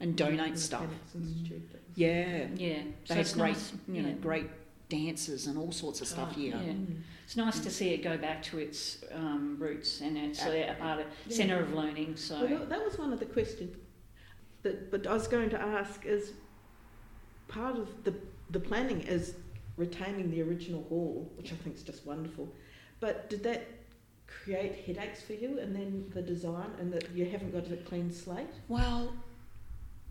and 0.00 0.12
The 0.16 0.24
donate 0.24 0.58
stuff. 0.58 0.80
Mechanics 0.82 1.14
Institute, 1.14 1.70
that 1.72 1.82
was- 1.88 1.98
Yeah, 1.98 2.48
Yeah, 2.56 2.82
they 2.82 2.92
so 3.04 3.14
had 3.14 3.20
it's 3.20 3.34
great, 3.34 3.52
nice. 3.52 3.72
you 3.86 4.02
know, 4.02 4.08
yeah. 4.08 4.14
great 4.14 4.46
dances 4.88 5.46
and 5.46 5.58
all 5.58 5.72
sorts 5.72 6.00
of 6.00 6.06
stuff 6.06 6.30
Oh, 6.32 6.40
here. 6.40 6.56
yeah. 6.56 6.72
Mm. 6.72 7.02
It's 7.24 7.36
nice 7.36 7.60
to 7.60 7.70
see 7.70 7.90
it 7.90 8.02
go 8.02 8.16
back 8.16 8.42
to 8.44 8.58
its 8.58 9.04
um, 9.12 9.56
roots 9.58 10.00
and 10.00 10.16
it's 10.16 10.42
a 10.42 10.74
part 10.78 11.00
of 11.00 11.06
Yeah. 11.26 11.36
centre 11.36 11.60
of 11.60 11.74
learning. 11.74 12.16
So 12.16 12.40
Well, 12.40 12.58
that, 12.60 12.68
that 12.70 12.84
was 12.84 12.98
one 12.98 13.12
of 13.12 13.18
the 13.18 13.26
questions 13.26 13.76
that, 14.62 14.90
but 14.90 15.06
I 15.06 15.12
was 15.12 15.28
going 15.28 15.50
to 15.50 15.60
ask 15.60 16.04
is 16.06 16.32
part 17.48 17.76
of 17.76 17.88
the, 18.04 18.14
the 18.50 18.60
planning 18.60 19.00
is 19.02 19.34
retaining 19.76 20.30
the 20.30 20.42
original 20.42 20.82
hall, 20.84 21.30
which 21.36 21.52
I 21.52 21.56
think 21.56 21.76
is 21.76 21.82
just 21.82 22.06
wonderful. 22.06 22.48
But 23.00 23.30
did 23.30 23.42
that 23.44 23.66
create 24.26 24.84
headaches 24.86 25.22
for 25.22 25.34
you 25.34 25.58
and 25.58 25.74
then 25.74 26.10
the 26.14 26.22
design 26.22 26.70
and 26.80 26.92
that 26.92 27.10
you 27.14 27.26
haven't 27.26 27.52
got 27.52 27.70
a 27.70 27.76
clean 27.76 28.10
slate? 28.10 28.46
Well, 28.68 29.14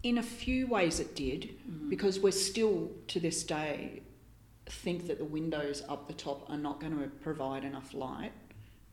in 0.04 0.20
a 0.20 0.24
few 0.24 0.68
ways 0.68 1.00
it 1.00 1.16
did, 1.16 1.50
mm. 1.70 1.90
because 1.90 2.20
we're 2.20 2.32
still 2.32 2.92
to 3.08 3.20
this 3.20 3.44
day 3.44 4.04
think 4.70 5.08
that 5.08 5.18
the 5.18 5.26
windows 5.26 5.84
up 5.88 6.08
the 6.08 6.14
top 6.14 6.50
are 6.50 6.58
not 6.58 6.80
going 6.80 6.98
to 6.98 7.08
provide 7.22 7.64
enough 7.64 7.94
light. 7.94 8.32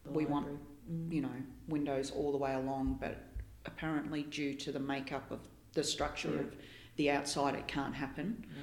The 0.05 0.11
We 0.13 0.27
want, 0.27 0.47
library? 0.47 0.61
Mm. 0.93 1.13
you 1.13 1.23
know, 1.23 1.43
windows 1.69 2.11
all 2.11 2.31
the 2.33 2.39
way 2.39 2.55
along, 2.55 2.99
but 3.01 3.17
apparently 3.67 4.23
due 4.25 4.55
to 4.55 4.73
the 4.73 4.79
makeup 4.81 5.31
of 5.31 5.41
the 5.73 5.83
structure 5.83 6.31
Yeah. 6.31 6.41
of 6.41 6.55
the 6.97 7.11
outside, 7.11 7.55
it 7.55 7.67
can't 7.67 7.95
happen. 7.95 8.45
Mm. 8.47 8.63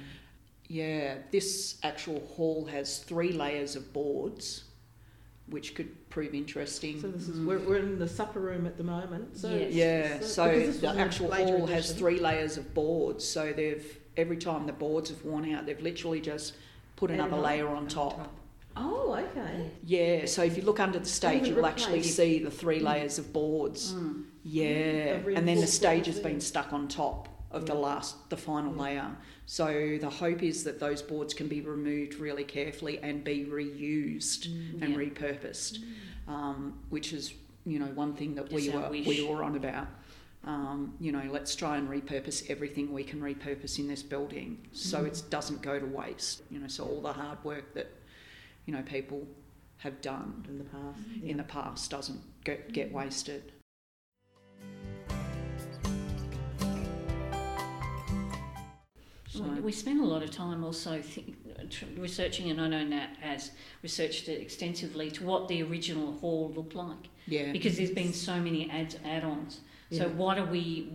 Yeah, 0.68 1.18
this 1.30 1.78
actual 1.82 2.20
hall 2.20 2.64
has 2.66 2.98
three 3.00 3.32
layers 3.32 3.76
of 3.76 3.92
boards, 3.92 4.64
which 5.48 5.74
could 5.74 6.08
prove 6.08 6.32
interesting. 6.34 7.00
So 7.00 7.08
this 7.08 7.28
is 7.28 7.40
Mm. 7.40 7.46
we're, 7.46 7.58
we're 7.58 7.76
in 7.78 7.98
the 7.98 8.08
supper 8.08 8.40
room 8.40 8.66
at 8.66 8.76
the 8.78 8.84
moment. 8.84 9.36
So 9.36 9.50
Yes. 9.50 9.72
yeah, 9.74 10.20
so- 10.20 10.26
so 10.26 10.70
the 10.70 10.88
actual 10.98 11.30
hall 11.34 11.66
has 11.66 11.92
three 11.92 12.20
layers 12.20 12.56
of 12.56 12.72
boards. 12.72 13.24
So 13.26 13.52
they've 13.52 13.98
every 14.16 14.36
time 14.36 14.66
the 14.66 14.72
boards 14.74 15.08
have 15.10 15.24
worn 15.24 15.50
out, 15.52 15.64
they've 15.66 15.80
literally 15.80 16.20
just 16.20 16.54
put 17.02 17.10
another 17.10 17.36
layer 17.36 17.66
on 17.66 17.88
top. 17.88 18.32
Oh, 18.76 19.12
okay. 19.14 19.70
Yeah, 19.84 20.24
so 20.26 20.44
if 20.44 20.56
you 20.56 20.62
look 20.62 20.78
under 20.78 21.00
the 21.00 21.04
stage, 21.04 21.48
you'll 21.48 21.66
actually 21.66 22.04
see 22.04 22.38
the 22.38 22.50
three 22.50 22.78
layers 22.78 23.18
of 23.18 23.32
boards. 23.32 23.92
Mm. 23.92 24.22
Yeah, 24.44 25.18
They've 25.18 25.36
and 25.36 25.46
then 25.48 25.60
the 25.60 25.66
stage 25.66 26.06
has 26.06 26.20
been 26.20 26.40
stuck 26.40 26.72
on 26.72 26.86
top 26.86 27.28
of 27.50 27.66
the 27.66 27.74
last, 27.74 28.30
the 28.30 28.36
final 28.36 28.72
Yeah. 28.76 28.82
layer. 28.82 29.16
So 29.46 29.98
the 30.00 30.08
hope 30.08 30.42
is 30.44 30.62
that 30.64 30.78
those 30.78 31.02
boards 31.02 31.34
can 31.34 31.48
be 31.48 31.60
removed 31.60 32.14
really 32.14 32.44
carefully 32.44 32.98
and 33.02 33.22
be 33.24 33.44
reused 33.44 34.46
Mm. 34.48 34.82
and 34.82 34.90
Yeah. 34.92 34.98
repurposed, 34.98 35.78
um, 36.28 36.78
which 36.88 37.12
is 37.12 37.34
you 37.66 37.78
know 37.78 37.90
one 37.94 38.14
thing 38.14 38.34
that 38.36 38.50
we 38.52 38.62
Just 38.68 38.76
were 38.76 38.88
we 38.90 39.26
were 39.28 39.42
on 39.44 39.54
about. 39.56 39.86
Um, 40.44 40.94
you 40.98 41.12
know, 41.12 41.22
let's 41.30 41.54
try 41.54 41.76
and 41.76 41.88
repurpose 41.88 42.50
everything 42.50 42.92
we 42.92 43.04
can 43.04 43.20
repurpose 43.20 43.78
in 43.78 43.86
this 43.86 44.02
building, 44.02 44.66
so 44.72 45.04
Mm. 45.04 45.06
it 45.06 45.22
doesn't 45.30 45.62
go 45.62 45.78
to 45.78 45.86
waste. 45.86 46.42
You 46.50 46.58
know, 46.58 46.66
so 46.66 46.84
all 46.84 47.00
the 47.00 47.12
hard 47.12 47.42
work 47.44 47.74
that 47.74 47.88
you 48.66 48.72
know 48.72 48.82
people 48.82 49.28
have 49.78 50.00
done 50.00 50.44
In 50.48 50.58
the 50.58 50.64
past. 50.64 50.98
in 51.22 51.36
the 51.36 51.44
past 51.44 51.90
doesn't 51.90 52.20
get, 52.44 52.72
get 52.72 52.92
wasted. 52.92 53.52
So, 59.28 59.42
We- 59.44 59.60
We 59.62 59.72
spent 59.72 60.00
a 60.00 60.04
lot 60.04 60.22
of 60.22 60.30
time 60.30 60.62
also 60.62 61.02
researching, 61.96 62.50
and 62.50 62.60
I 62.60 62.68
know 62.68 62.84
Nat 62.84 63.16
has 63.20 63.52
researched 63.82 64.28
it 64.28 64.40
extensively 64.42 65.10
to 65.12 65.24
what 65.24 65.48
the 65.48 65.62
original 65.62 66.12
hall 66.18 66.52
looked 66.54 66.74
like 66.74 67.08
yeah, 67.26 67.50
because 67.52 67.78
there's 67.78 67.90
been 67.92 68.12
so 68.12 68.38
many 68.40 68.68
add, 68.70 68.96
add-ons. 69.04 69.60
So 69.92 70.06
Yeah. 70.06 70.12
what 70.12 70.38
are 70.38 70.46
we, 70.46 70.88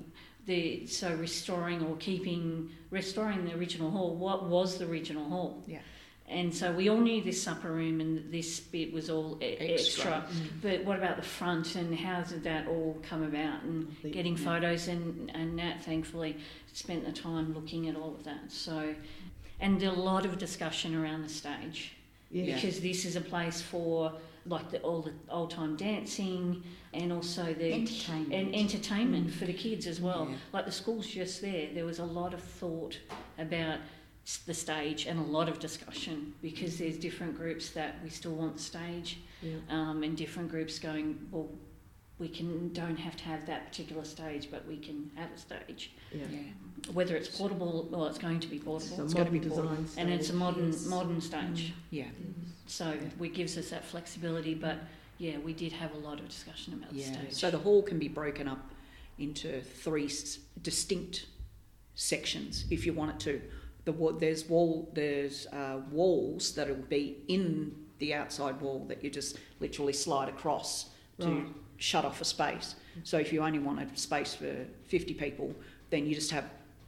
the 0.48 0.88
so 0.88 1.14
restoring 1.16 1.84
or 1.84 1.96
keeping 1.98 2.70
restoring 2.90 3.46
the 3.46 3.54
original 3.56 3.92
hall? 3.92 4.16
What 4.16 4.46
was 4.48 4.78
the 4.78 4.86
original 4.86 5.26
hall? 5.30 5.64
Yeah. 5.68 5.80
And 6.30 6.54
so 6.54 6.74
we 6.74 6.90
all 6.90 6.98
knew 7.00 7.22
this 7.24 7.42
supper 7.42 7.72
room 7.72 8.02
and 8.02 8.34
this 8.34 8.60
bit 8.60 8.92
was 8.92 9.10
all 9.10 9.38
e- 9.42 9.46
Extra. 9.46 10.18
extra. 10.18 10.26
Mm. 10.30 10.50
But 10.62 10.84
what 10.84 10.98
about 10.98 11.16
the 11.16 11.22
front 11.24 11.76
and 11.76 11.96
how 11.98 12.22
did 12.24 12.44
that 12.44 12.68
all 12.68 12.98
come 13.08 13.24
about? 13.24 13.64
And 13.64 13.96
The- 14.02 14.10
getting 14.10 14.36
yeah. 14.38 14.44
photos 14.44 14.88
and, 14.90 15.32
and 15.34 15.56
Nat 15.56 15.84
thankfully 15.84 16.36
spent 16.74 17.06
the 17.06 17.14
time 17.14 17.54
looking 17.54 17.88
at 17.88 17.96
all 17.96 18.14
of 18.16 18.24
that. 18.26 18.52
So, 18.52 18.94
and 19.62 19.82
a 19.84 19.92
lot 19.92 20.26
of 20.26 20.38
discussion 20.38 20.96
around 20.96 21.22
the 21.24 21.30
stage 21.30 21.94
Yeah. 22.32 22.56
because 22.56 22.82
this 22.82 23.06
is 23.06 23.16
a 23.16 23.22
place 23.22 23.62
for 23.62 24.12
like 24.48 24.70
the, 24.72 24.80
all 24.82 25.02
the 25.02 25.14
old 25.30 25.52
time 25.52 25.76
dancing 25.76 26.64
and 26.94 27.12
also 27.12 27.54
the 27.54 27.74
Entertainment. 27.74 28.34
and 28.34 28.56
entertainment 28.56 29.32
for 29.34 29.46
the 29.46 29.54
kids 29.54 29.88
as 29.88 30.00
well. 30.02 30.28
Yeah. 30.30 30.38
Like 30.54 30.66
the 30.66 30.72
school's 30.72 31.08
just 31.08 31.42
there. 31.42 31.68
There 31.74 31.86
was 31.86 32.00
a 32.00 32.06
lot 32.06 32.34
of 32.34 32.42
thought 32.42 32.98
about 33.38 33.80
the 34.46 34.54
stage 34.54 35.06
and 35.06 35.20
a 35.20 35.24
lot 35.24 35.48
of 35.48 35.60
discussion 35.60 36.34
because 36.42 36.78
there's 36.78 36.98
different 36.98 37.36
groups 37.38 37.70
that 37.72 37.96
we 38.04 38.10
still 38.10 38.34
want 38.34 38.58
the 38.58 38.64
stage 38.64 39.20
Yeah. 39.42 39.56
um, 39.70 40.04
and 40.04 40.18
different 40.18 40.50
groups 40.50 40.80
going 40.80 41.28
well 41.32 41.50
we 42.20 42.28
can 42.28 42.72
don't 42.74 42.98
have 42.98 43.16
to 43.18 43.24
have 43.26 43.46
that 43.46 43.68
particular 43.68 44.04
stage 44.04 44.50
but 44.50 44.66
we 44.68 44.78
can 44.78 45.12
have 45.16 45.30
a 45.36 45.38
stage. 45.38 45.92
Yeah. 46.12 46.24
yeah, 46.32 46.40
whether 46.94 47.16
it's 47.16 47.30
portable 47.38 47.88
well 47.92 48.06
it's 48.08 48.18
going 48.18 48.40
to 48.40 48.48
be 48.48 48.56
It's 48.58 48.66
portable 48.66 49.02
a 49.02 49.04
it's 49.06 49.14
going 49.14 49.26
to 49.26 49.32
be 49.32 49.40
modern 49.40 49.54
portable. 49.68 49.84
design 49.84 50.06
and 50.06 50.14
it's 50.14 50.30
a 50.30 50.34
modern 50.34 50.68
yes. 50.72 50.86
modern 50.86 51.22
stage. 51.22 51.74
Yeah, 51.92 52.06
so 52.66 52.94
it 53.22 53.34
gives 53.34 53.58
us 53.58 53.70
that 53.70 53.86
flexibility 53.86 54.54
but 54.56 54.78
yeah 55.20 55.38
we 55.40 55.54
did 55.54 55.72
have 55.74 55.94
a 55.94 55.98
lot 55.98 56.20
of 56.20 56.28
discussion 56.28 56.74
about 56.74 56.94
the 56.94 57.02
stage. 57.04 57.34
So 57.34 57.52
the 57.52 57.60
hall 57.60 57.82
can 57.84 58.00
be 58.00 58.08
broken 58.08 58.48
up 58.48 58.72
into 59.20 59.62
three 59.62 60.06
s- 60.06 60.40
distinct 60.62 61.26
sections 61.96 62.66
if 62.70 62.86
you 62.86 62.94
want 62.94 63.12
it 63.12 63.20
to. 63.22 63.42
The 63.86 63.92
wa- 63.92 64.12
there's 64.12 64.48
wall 64.50 64.90
there's 64.94 65.48
uh, 65.48 65.82
walls 65.92 66.54
that'll 66.56 66.76
be 66.76 67.18
in 67.28 67.74
the 68.00 68.14
outside 68.14 68.60
wall 68.62 68.86
that 68.90 69.04
you 69.04 69.10
just 69.10 69.38
literally 69.60 69.94
slide 69.94 70.30
across 70.30 70.90
to 71.20 71.28
Right. 71.28 71.46
Shut 71.78 72.06
off 72.06 72.22
a 72.22 72.26
space. 72.26 72.76
So 73.04 73.18
if 73.18 73.32
you 73.32 73.42
only 73.44 73.60
want 73.60 73.80
a 73.80 73.98
space 73.98 74.34
for 74.34 74.54
50 74.88 75.14
people, 75.14 75.54
then 75.90 76.06
you 76.06 76.16
just 76.16 76.32
have 76.32 76.46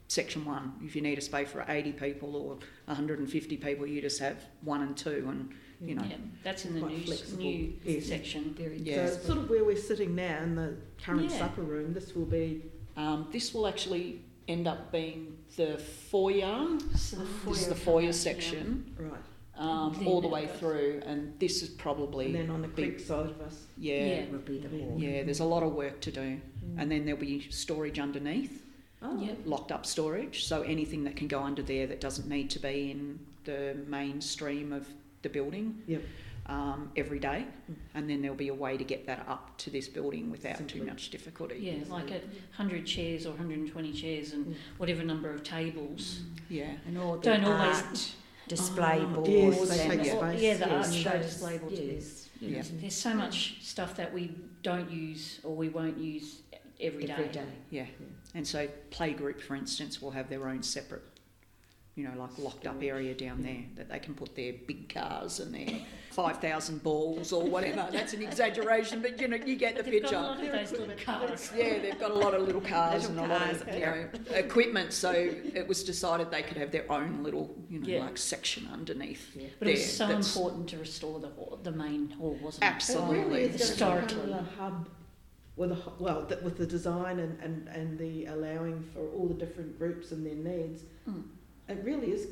section 0.08 0.44
one. 0.46 0.74
If 0.84 0.96
you 0.96 1.02
need 1.02 1.18
a 1.18 1.22
space 1.22 1.50
for 1.50 1.64
80 1.68 1.92
people 1.94 2.36
or 2.36 2.58
150 2.86 3.58
people, 3.58 3.86
you 3.86 4.02
just 4.02 4.20
have 4.20 4.38
one 4.62 4.82
and 4.82 4.98
two, 4.98 5.28
and 5.30 5.54
you 5.88 5.96
know. 5.96 6.04
Yeah, 6.10 6.16
that's 6.44 6.66
in 6.66 6.74
the 6.74 6.82
new, 6.82 7.00
flexible. 7.02 7.44
new 7.44 7.74
Yes. 7.86 8.06
section. 8.08 8.56
Very 8.58 8.78
Yeah. 8.80 9.08
So 9.08 9.20
sort 9.20 9.38
of 9.38 9.50
where 9.50 9.64
we're 9.64 9.78
sitting 9.78 10.16
now 10.16 10.42
in 10.44 10.56
the 10.56 10.76
current 11.04 11.30
Yeah. 11.30 11.38
supper 11.38 11.62
room. 11.62 11.94
This 11.94 12.16
will 12.16 12.26
be 12.26 12.64
Um, 12.98 13.30
this 13.32 13.54
will 13.54 13.66
actually 13.66 14.20
end 14.50 14.68
up 14.68 14.92
being 14.92 15.38
the 15.56 15.78
foyer. 15.78 16.78
So 16.98 17.16
the 17.18 17.50
This 17.50 17.62
is 17.62 17.68
the 17.68 17.76
foyer 17.76 17.98
out, 18.00 18.04
yeah. 18.08 18.12
section, 18.12 18.94
right, 18.98 19.14
um, 19.60 19.94
Then 19.98 20.08
all 20.08 20.22
the 20.22 20.28
way 20.28 20.46
goes- 20.46 20.58
through, 20.60 21.02
and 21.06 21.34
this 21.40 21.62
is 21.62 21.70
probably 21.70 22.28
and 22.28 22.36
then 22.36 22.50
on 22.50 22.62
the 22.62 22.68
big- 22.70 22.96
creek 22.96 23.00
side 23.06 23.26
of 23.30 23.42
us. 23.42 23.66
yeah, 23.78 24.06
Yeah. 24.22 24.30
will 24.32 24.40
be 24.40 24.58
the 24.58 24.70
hall. 24.70 24.96
yeah. 24.98 25.22
There's 25.24 25.42
a 25.42 25.46
lot 25.46 25.64
of 25.64 25.74
work 25.76 26.00
to 26.02 26.12
do, 26.12 26.40
and 26.78 26.90
then 26.90 27.06
there'll 27.06 27.20
be 27.20 27.46
storage 27.52 28.00
underneath. 28.00 28.66
Oh, 29.02 29.22
Yep. 29.22 29.40
locked 29.46 29.72
up 29.72 29.86
storage, 29.86 30.44
so 30.46 30.62
anything 30.64 31.04
that 31.06 31.16
can 31.16 31.28
go 31.28 31.42
under 31.42 31.62
there 31.62 31.88
that 31.88 32.02
doesn't 32.02 32.28
need 32.28 32.50
to 32.52 32.60
be 32.60 32.92
in 32.92 33.20
the 33.46 33.78
mainstream 33.88 34.72
of 34.74 34.88
the 35.22 35.30
building 35.30 35.82
Yep. 35.88 36.04
um, 36.48 36.92
every 36.96 37.20
day, 37.20 37.46
Mm. 37.70 37.76
and 37.94 38.10
then 38.10 38.22
there'll 38.22 38.36
be 38.36 38.48
a 38.48 38.54
way 38.54 38.76
to 38.78 38.84
get 38.84 39.06
that 39.06 39.24
up 39.28 39.56
to 39.60 39.70
this 39.70 39.88
building 39.88 40.32
without 40.32 40.58
Simply. 40.58 40.80
too 40.80 40.86
much 40.86 41.12
difficulty. 41.12 41.60
Yeah, 41.60 41.84
like 41.94 42.10
a 42.12 42.22
100 42.58 42.86
chairs 42.88 43.26
or 43.28 43.34
120 43.34 43.94
chairs 43.94 44.34
and 44.34 44.48
Mm. 44.48 44.56
whatever 44.78 45.04
number 45.04 45.30
of 45.32 45.44
tables. 45.44 46.22
Yeah, 46.50 46.72
And 46.88 46.98
all 46.98 47.18
the 47.18 47.22
Don't 47.24 47.44
always- 47.44 47.84
art 47.84 48.12
display 48.50 49.00
Oh, 49.02 49.06
boards. 49.22 49.30
yes, 49.30 49.80
and- 49.80 49.92
take 49.92 50.14
Or- 50.14 50.18
space, 50.32 50.42
yeah, 50.42 50.54
the 50.58 50.70
art 50.70 50.88
yes. 50.88 50.94
show 50.94 51.10
Those- 51.12 51.26
display 51.26 51.58
boards. 51.60 51.80
Yes. 51.80 52.26
Yeah. 52.42 52.64
There's 52.82 52.96
so 52.96 53.14
much 53.14 53.58
stuff 53.62 53.96
that 53.96 54.14
we 54.14 54.32
don't 54.64 54.92
use 54.92 55.40
or 55.44 55.56
we 55.56 55.70
won't 55.70 55.98
use 55.98 56.42
every 56.82 57.06
day. 57.06 57.14
Every 57.14 57.28
day. 57.30 57.46
yeah. 57.70 57.86
And 58.36 58.46
so 58.48 58.68
playgroup, 58.92 59.40
for 59.42 59.56
instance, 59.56 60.02
will 60.02 60.12
have 60.12 60.30
their 60.30 60.48
own 60.50 60.64
separate, 60.64 61.04
you 62.00 62.08
know, 62.08 62.18
like 62.18 62.38
locked 62.40 62.66
up 62.66 62.82
area 62.82 63.14
down 63.14 63.42
there 63.44 63.62
that 63.76 63.90
they 63.90 64.00
can 64.00 64.14
put 64.14 64.34
their 64.34 64.54
big 64.66 64.88
cars 64.94 65.42
and 65.42 65.54
their 65.54 65.80
five 66.12 66.38
thousand 66.40 66.82
balls 66.82 67.34
or 67.34 67.44
whatever. 67.44 67.86
That's 67.92 68.14
an 68.14 68.22
exaggeration, 68.22 69.02
but 69.02 69.20
you 69.20 69.28
know, 69.28 69.36
you 69.36 69.58
get 69.58 69.76
the 69.76 69.84
They've 69.84 70.02
got 70.02 70.38
picture. 70.40 70.78
a 70.78 70.80
lot 70.80 70.90
of 70.92 70.98
cars. 71.04 71.52
Yeah, 71.54 71.80
they've 71.80 72.00
got 72.00 72.12
a 72.12 72.14
lot 72.14 72.34
of 72.34 72.44
little 72.44 72.62
cars 72.62 73.10
Little 73.10 73.24
and 73.26 73.32
a 73.32 73.36
lot 73.36 73.52
of 73.52 73.74
you 73.76 73.80
know, 73.82 74.08
equipment. 74.34 74.94
So 74.94 75.12
it 75.12 75.68
was 75.68 75.84
decided 75.84 76.32
they 76.32 76.42
could 76.42 76.56
have 76.58 76.72
their 76.72 76.90
own 76.90 77.22
little, 77.22 77.54
you 77.70 77.80
know, 77.80 77.88
Yeah. 77.88 78.00
like 78.06 78.18
section 78.18 78.70
underneath. 78.72 79.36
Yeah. 79.36 79.48
But 79.60 79.68
it 79.68 79.72
was 79.72 79.94
so 79.98 80.08
that's- 80.08 80.34
important 80.38 80.70
to 80.70 80.78
restore 80.78 81.20
the 81.20 81.28
hall, 81.30 81.60
the 81.62 81.72
main 81.74 82.12
hall, 82.12 82.38
wasn't 82.42 82.64
it? 82.64 82.68
Absolutely. 82.68 83.18
It 83.20 83.26
really 83.26 83.42
is 83.42 83.50
going 83.50 83.58
to 83.58 84.02
Historically. 84.08 84.16
become 84.34 84.48
a 84.48 84.62
hub 84.62 84.90
with 85.58 85.72
a 85.74 85.78
well 86.00 86.26
th- 86.26 86.42
with 86.42 86.58
the 86.58 86.66
design 86.66 87.20
and, 87.20 87.38
and, 87.44 87.68
and 87.68 88.00
the 88.00 88.26
allowing 88.28 88.82
for 88.94 89.02
all 89.10 89.28
the 89.28 89.34
different 89.34 89.78
groups 89.78 90.14
and 90.14 90.26
their 90.26 90.36
needs. 90.36 90.84
Mm. 91.10 91.24
It 91.70 91.82
really 91.84 92.12
is 92.12 92.28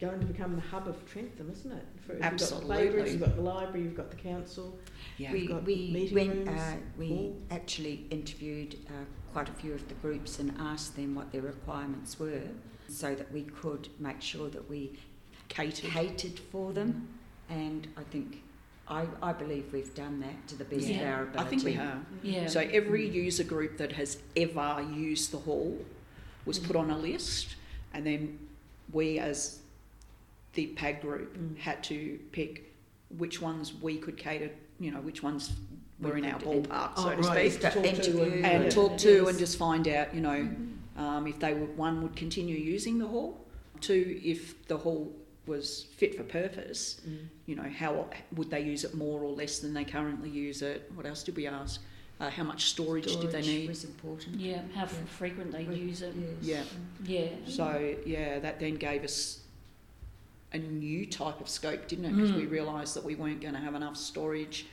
going 0.00 0.20
to 0.20 0.26
become 0.26 0.54
the 0.56 0.62
hub 0.62 0.88
of 0.88 1.04
Trentham, 1.10 1.50
isn't 1.50 1.72
it? 1.72 1.86
For, 2.06 2.16
Absolutely. 2.20 2.84
You've 2.84 2.92
got 2.92 2.96
the 2.96 3.00
playgroups, 3.02 3.12
you've 3.12 3.20
got 3.20 3.36
the 3.36 3.42
library, 3.42 3.82
you've 3.82 3.96
got 3.96 4.10
the 4.10 4.16
council. 4.16 4.78
Yeah. 5.18 5.32
We, 5.32 5.46
got 5.46 5.64
we 5.64 5.90
meeting 5.92 6.14
went, 6.14 6.46
rooms, 6.48 6.60
uh, 6.60 6.76
we 6.98 7.08
hall. 7.08 7.36
actually 7.50 8.06
interviewed 8.10 8.76
uh, 8.88 8.92
quite 9.32 9.48
a 9.48 9.52
few 9.52 9.72
of 9.72 9.86
the 9.88 9.94
groups 9.94 10.38
and 10.38 10.54
asked 10.58 10.96
them 10.96 11.14
what 11.14 11.32
their 11.32 11.42
requirements 11.42 12.18
were 12.18 12.42
so 12.88 13.14
that 13.14 13.30
we 13.32 13.42
could 13.42 13.88
make 13.98 14.20
sure 14.20 14.48
that 14.50 14.68
we 14.68 14.98
Catered. 15.48 15.90
catered 15.90 16.38
for 16.50 16.72
them. 16.72 17.08
And 17.48 17.86
I 17.96 18.02
think, 18.04 18.42
I, 18.88 19.06
I 19.22 19.32
believe 19.32 19.72
we've 19.72 19.94
done 19.94 20.20
that 20.20 20.48
to 20.48 20.56
the 20.56 20.64
best 20.64 20.86
Yeah. 20.88 20.96
of 20.96 21.06
our 21.08 21.22
ability. 21.22 21.38
I 21.38 21.42
ability. 21.42 21.50
think 21.50 21.64
we 21.64 21.72
have. 21.72 21.98
Yeah. 22.22 22.46
So 22.48 22.60
every 22.60 23.08
user 23.08 23.44
group 23.44 23.78
that 23.78 23.92
has 23.92 24.18
ever 24.36 24.84
used 24.94 25.30
the 25.32 25.38
hall 25.38 25.78
was 26.44 26.58
put 26.58 26.76
on 26.76 26.90
a 26.90 26.98
list, 26.98 27.56
and 27.94 28.06
then 28.06 28.38
we, 28.96 29.18
as 29.18 29.60
the 30.54 30.66
PAG 30.68 31.00
group, 31.02 31.36
Mm. 31.36 31.58
had 31.58 31.84
to 31.84 32.18
pick 32.32 32.72
which 33.18 33.40
ones 33.40 33.74
we 33.86 33.98
could 33.98 34.16
cater. 34.16 34.50
You 34.80 34.90
know, 34.90 35.00
which 35.00 35.22
ones 35.22 35.52
We 35.98 36.10
were 36.10 36.16
in 36.18 36.26
our 36.26 36.38
ballpark, 36.38 36.90
Oh, 36.98 37.04
so 37.04 37.10
to 37.16 37.22
right, 37.28 37.50
speak. 37.50 37.62
to 37.62 37.70
talk 37.70 38.02
to 38.02 38.22
and, 38.22 38.44
and 38.44 38.64
yeah. 38.64 38.70
talk 38.70 38.98
to 38.98 39.12
Yes. 39.20 39.28
and 39.30 39.38
just 39.38 39.56
find 39.56 39.88
out, 39.88 40.14
you 40.14 40.20
know, 40.20 40.40
Mm-hmm. 40.42 41.00
um, 41.02 41.26
if 41.26 41.38
they 41.38 41.54
would, 41.54 41.74
one 41.78 42.02
would 42.02 42.14
continue 42.16 42.56
using 42.56 42.98
the 42.98 43.06
hall, 43.06 43.30
two, 43.80 44.20
if 44.22 44.40
the 44.68 44.76
hall 44.76 45.10
was 45.46 45.84
fit 45.98 46.14
for 46.14 46.24
purpose, 46.24 47.00
Mm. 47.08 47.28
you 47.46 47.54
know, 47.54 47.68
how 47.82 48.10
would 48.36 48.50
they 48.50 48.60
use 48.60 48.82
it 48.84 48.92
more 48.94 49.22
or 49.22 49.32
less 49.32 49.58
than 49.60 49.72
they 49.72 49.84
currently 49.84 50.28
use 50.28 50.60
it? 50.60 50.90
What 50.94 51.06
else 51.06 51.22
did 51.22 51.34
we 51.36 51.46
ask? 51.46 51.80
Uh, 52.18 52.30
how 52.30 52.42
much 52.42 52.64
storage, 52.70 53.04
did 53.20 53.30
they 53.30 53.42
need? 53.42 53.68
was 53.68 53.84
important. 53.84 54.40
yeah, 54.40 54.62
how 54.74 54.84
f- 54.84 54.94
Yeah. 54.98 55.06
frequent 55.06 55.52
they 55.52 55.64
We- 55.64 55.76
use 55.76 56.00
it. 56.00 56.14
Yes. 56.40 56.66
Yeah. 57.04 57.20
Yeah. 57.20 57.28
So 57.46 57.94
yeah, 58.06 58.38
that 58.38 58.58
then 58.58 58.76
gave 58.76 59.04
us 59.04 59.40
a 60.52 60.58
new 60.58 61.04
type 61.04 61.40
of 61.42 61.48
scope, 61.48 61.88
didn't 61.88 62.06
it? 62.06 62.14
Because 62.16 62.32
we 62.32 62.44
Mm. 62.46 62.50
realised 62.50 62.94
that 62.94 63.04
we 63.04 63.16
weren't 63.16 63.42
going 63.42 63.52
to 63.52 63.60
have 63.60 63.74
enough 63.74 63.98
storage, 63.98 64.64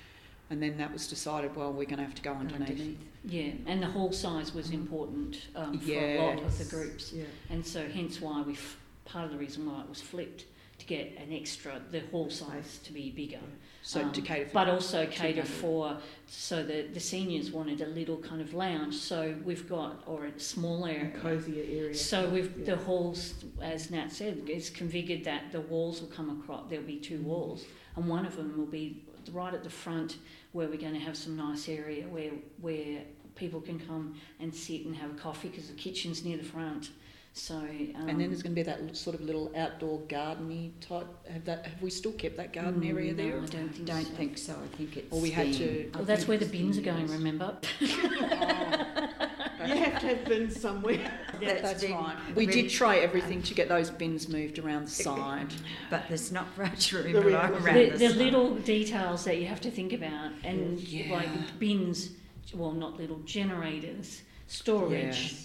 and 0.49 0.63
then 0.63 0.77
that 0.77 0.93
was 0.93 1.05
decided. 1.07 1.53
Well, 1.53 1.73
we're 1.73 1.83
going 1.83 1.97
to 1.97 2.05
have 2.05 2.15
to 2.15 2.21
go 2.21 2.31
underneath. 2.31 2.69
Underneath. 2.69 2.97
Yeah, 3.25 3.51
and 3.65 3.81
the 3.83 3.87
hall 3.87 4.13
size 4.13 4.53
was 4.53 4.69
important 4.71 5.47
um, 5.55 5.77
for 5.79 5.91
a 5.91 6.19
lot 6.19 6.41
of 6.43 6.57
the 6.57 6.65
groups, 6.65 7.11
Yeah. 7.11 7.25
and 7.49 7.65
so 7.65 7.85
hence 7.89 8.21
why 8.21 8.41
we 8.41 8.53
f- 8.53 8.77
part 9.03 9.25
of 9.25 9.31
the 9.31 9.37
reason 9.37 9.65
why 9.69 9.81
it 9.81 9.89
was 9.89 10.01
flipped 10.01 10.45
to 10.79 10.85
get 10.85 11.17
an 11.17 11.33
extra 11.33 11.81
the 11.91 12.01
hall 12.11 12.29
size 12.29 12.79
to 12.85 12.93
be 12.93 13.09
bigger, 13.11 13.39
So 13.85 13.99
to 13.99 14.05
Um, 14.21 14.25
cater 14.25 14.45
for 14.45 14.53
but 14.53 14.69
also 14.69 15.05
cater 15.07 15.43
for 15.43 15.97
so 16.25 16.63
that 16.63 16.93
the 16.93 16.99
seniors 17.01 17.51
wanted 17.51 17.81
a 17.81 17.87
little 17.87 18.15
kind 18.17 18.41
of 18.41 18.53
lounge. 18.53 18.95
So 18.95 19.35
we've 19.43 19.67
got 19.67 20.01
or 20.07 20.25
a 20.25 20.39
small 20.39 20.85
A 20.87 21.11
cozier 21.21 21.63
area. 21.63 21.93
So 21.93 22.29
we've 22.29 22.57
Yeah. 22.57 22.75
the 22.75 22.75
halls, 22.77 23.43
as 23.61 23.91
Nat 23.91 24.09
said, 24.09 24.43
it's 24.47 24.69
configured 24.69 25.25
that 25.25 25.51
the 25.51 25.59
walls 25.59 25.99
will 26.01 26.07
come 26.07 26.29
across. 26.29 26.69
There'll 26.69 26.85
be 26.85 26.97
two 26.97 27.21
walls, 27.21 27.65
and 27.97 28.07
one 28.07 28.25
of 28.25 28.37
them 28.37 28.57
will 28.57 28.65
be 28.65 29.03
right 29.33 29.53
at 29.53 29.63
the 29.63 29.69
front, 29.69 30.17
where 30.53 30.67
we're 30.69 30.77
going 30.77 30.93
to 30.93 30.99
have 30.99 31.17
some 31.17 31.35
nice 31.35 31.67
area 31.67 32.07
where 32.07 32.31
where 32.61 33.01
people 33.35 33.59
can 33.59 33.79
come 33.79 34.15
and 34.39 34.53
sit 34.55 34.85
and 34.85 34.95
have 34.95 35.11
a 35.11 35.15
coffee 35.15 35.49
because 35.49 35.67
the 35.67 35.73
kitchen's 35.73 36.23
near 36.23 36.37
the 36.37 36.43
front. 36.43 36.91
So 37.35 37.55
um, 37.55 37.95
and 38.07 38.19
then 38.21 38.29
there's 38.29 38.43
going 38.43 38.53
to 38.55 38.55
be 38.55 38.61
that 38.61 38.95
sort 38.95 39.15
of 39.15 39.21
little 39.21 39.51
outdoor 39.55 39.99
gardeny 40.01 40.71
type. 40.79 41.07
Have 41.31 41.45
that? 41.45 41.65
Have 41.65 41.81
we 41.81 41.89
still 41.89 42.11
kept 42.11 42.37
that 42.37 42.53
garden 42.53 42.83
area 42.83 43.11
mm, 43.11 43.17
no, 43.17 43.23
there? 43.23 43.37
I 43.41 43.45
don't 43.47 43.69
think 43.73 43.85
Don't 43.85 44.05
so. 44.05 44.11
think 44.13 44.37
so. 44.37 44.53
I 44.53 44.77
think 44.77 44.97
it's. 44.97 45.11
Or 45.11 45.19
we 45.19 45.31
had 45.31 45.47
been- 45.47 45.57
to- 45.57 45.89
I 45.93 45.97
Well, 45.97 46.05
that's 46.05 46.27
where 46.27 46.37
the 46.37 46.45
it's 46.45 46.51
bins 46.51 46.77
are 46.77 46.81
going. 46.81 47.01
used. 47.01 47.13
Remember? 47.13 47.57
You 49.65 49.75
have 49.75 50.01
to 50.01 50.07
have 50.07 50.25
bins 50.25 50.59
somewhere. 50.59 50.95
Yeah, 50.95 51.39
That's 51.39 51.61
That's 51.61 51.83
been 51.83 51.93
right. 51.93 52.17
We 52.35 52.45
really- 52.47 52.63
did 52.63 52.69
try 52.69 52.97
everything 52.97 53.41
to 53.43 53.53
get 53.53 53.69
those 53.69 53.89
bins 53.89 54.27
moved 54.27 54.59
around 54.59 54.85
the 54.87 54.91
side. 54.91 55.53
But 55.89 56.03
there's 56.09 56.33
not 56.33 56.47
much 56.57 56.91
room 56.91 57.13
The 57.13 57.19
around 57.33 57.53
the- 57.53 57.63
around 57.63 57.75
the, 57.75 57.89
the 57.91 57.97
the 58.09 58.13
little 58.13 58.55
details 58.55 59.23
that 59.23 59.37
you 59.37 59.47
have 59.47 59.61
to 59.61 59.71
think 59.71 59.93
about, 59.93 60.31
and 60.43 60.79
Yeah. 60.81 61.13
like 61.13 61.59
bins, 61.59 62.09
well, 62.53 62.73
not 62.73 62.97
little 62.99 63.19
generators, 63.19 64.21
storage. 64.47 65.35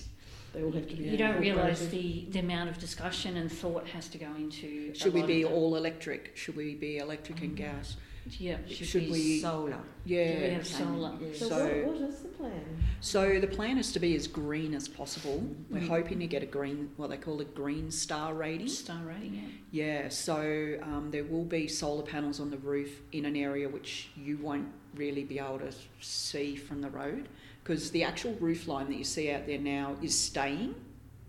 They 0.53 0.63
all 0.63 0.73
have 0.73 0.89
to 0.89 0.97
be. 0.97 1.05
You 1.05 1.17
don't 1.17 1.39
realise 1.41 1.87
the, 1.89 2.27
the 2.31 2.39
amount 2.39 2.71
of 2.71 2.79
discussion 2.79 3.37
and 3.37 3.51
thought 3.51 3.87
has 3.89 4.09
to 4.09 4.19
go 4.19 4.29
into. 4.37 4.91
a 4.93 4.99
Should 4.99 5.13
we 5.15 5.21
lot 5.21 5.27
be 5.27 5.43
of 5.43 5.53
all 5.53 5.77
electric? 5.77 6.37
Should 6.37 6.57
we 6.57 6.75
be 6.75 6.99
electric 6.99 7.41
and 7.43 7.57
gas? 7.57 7.97
Yeah. 8.39 8.59
Should, 8.67 8.87
should 8.87 9.05
be 9.07 9.11
we- 9.11 9.41
solar? 9.41 9.79
Yeah, 10.05 10.39
we 10.39 10.55
have 10.55 10.67
solar. 10.67 11.13
Yes. 11.21 11.39
So, 11.39 11.49
So- 11.49 11.65
what, 11.87 11.87
what 12.01 12.09
is 12.11 12.19
the 12.21 12.29
plan? 12.29 12.65
So 13.01 13.39
the 13.41 13.47
plan 13.47 13.79
is 13.79 13.93
to 13.93 14.01
be 14.01 14.15
as 14.17 14.27
green 14.27 14.75
as 14.75 14.89
possible. 14.89 15.47
We're 15.71 15.81
Mm. 15.81 15.89
hoping 15.89 16.19
to 16.21 16.27
get 16.27 16.43
a 16.43 16.47
green, 16.47 16.91
what 16.97 17.09
they 17.11 17.17
call 17.17 17.41
a 17.41 17.45
green 17.45 17.91
star 17.91 18.35
rating. 18.35 18.69
Star 18.69 19.01
rating. 19.05 19.35
Yeah. 19.71 20.03
Yeah, 20.03 20.09
so 20.09 20.79
um, 20.83 21.11
there 21.11 21.25
will 21.25 21.45
be 21.45 21.69
solar 21.69 22.03
panels 22.03 22.41
on 22.41 22.51
the 22.51 22.59
roof 22.59 23.01
in 23.13 23.25
an 23.25 23.37
area 23.37 23.69
which 23.69 24.09
you 24.17 24.37
won't 24.39 24.69
really 24.95 25.25
be 25.25 25.39
able 25.39 25.59
to 25.61 25.73
see 26.01 26.57
from 26.57 26.81
the 26.83 26.91
road 26.91 27.29
because 27.69 27.91
the 27.91 28.03
actual 28.03 28.33
roof 28.41 28.67
line 28.67 28.89
that 28.89 28.97
you 28.97 29.05
see 29.05 29.31
out 29.31 29.47
there 29.47 29.59
now 29.59 29.95
is 30.03 30.19
staying. 30.19 30.75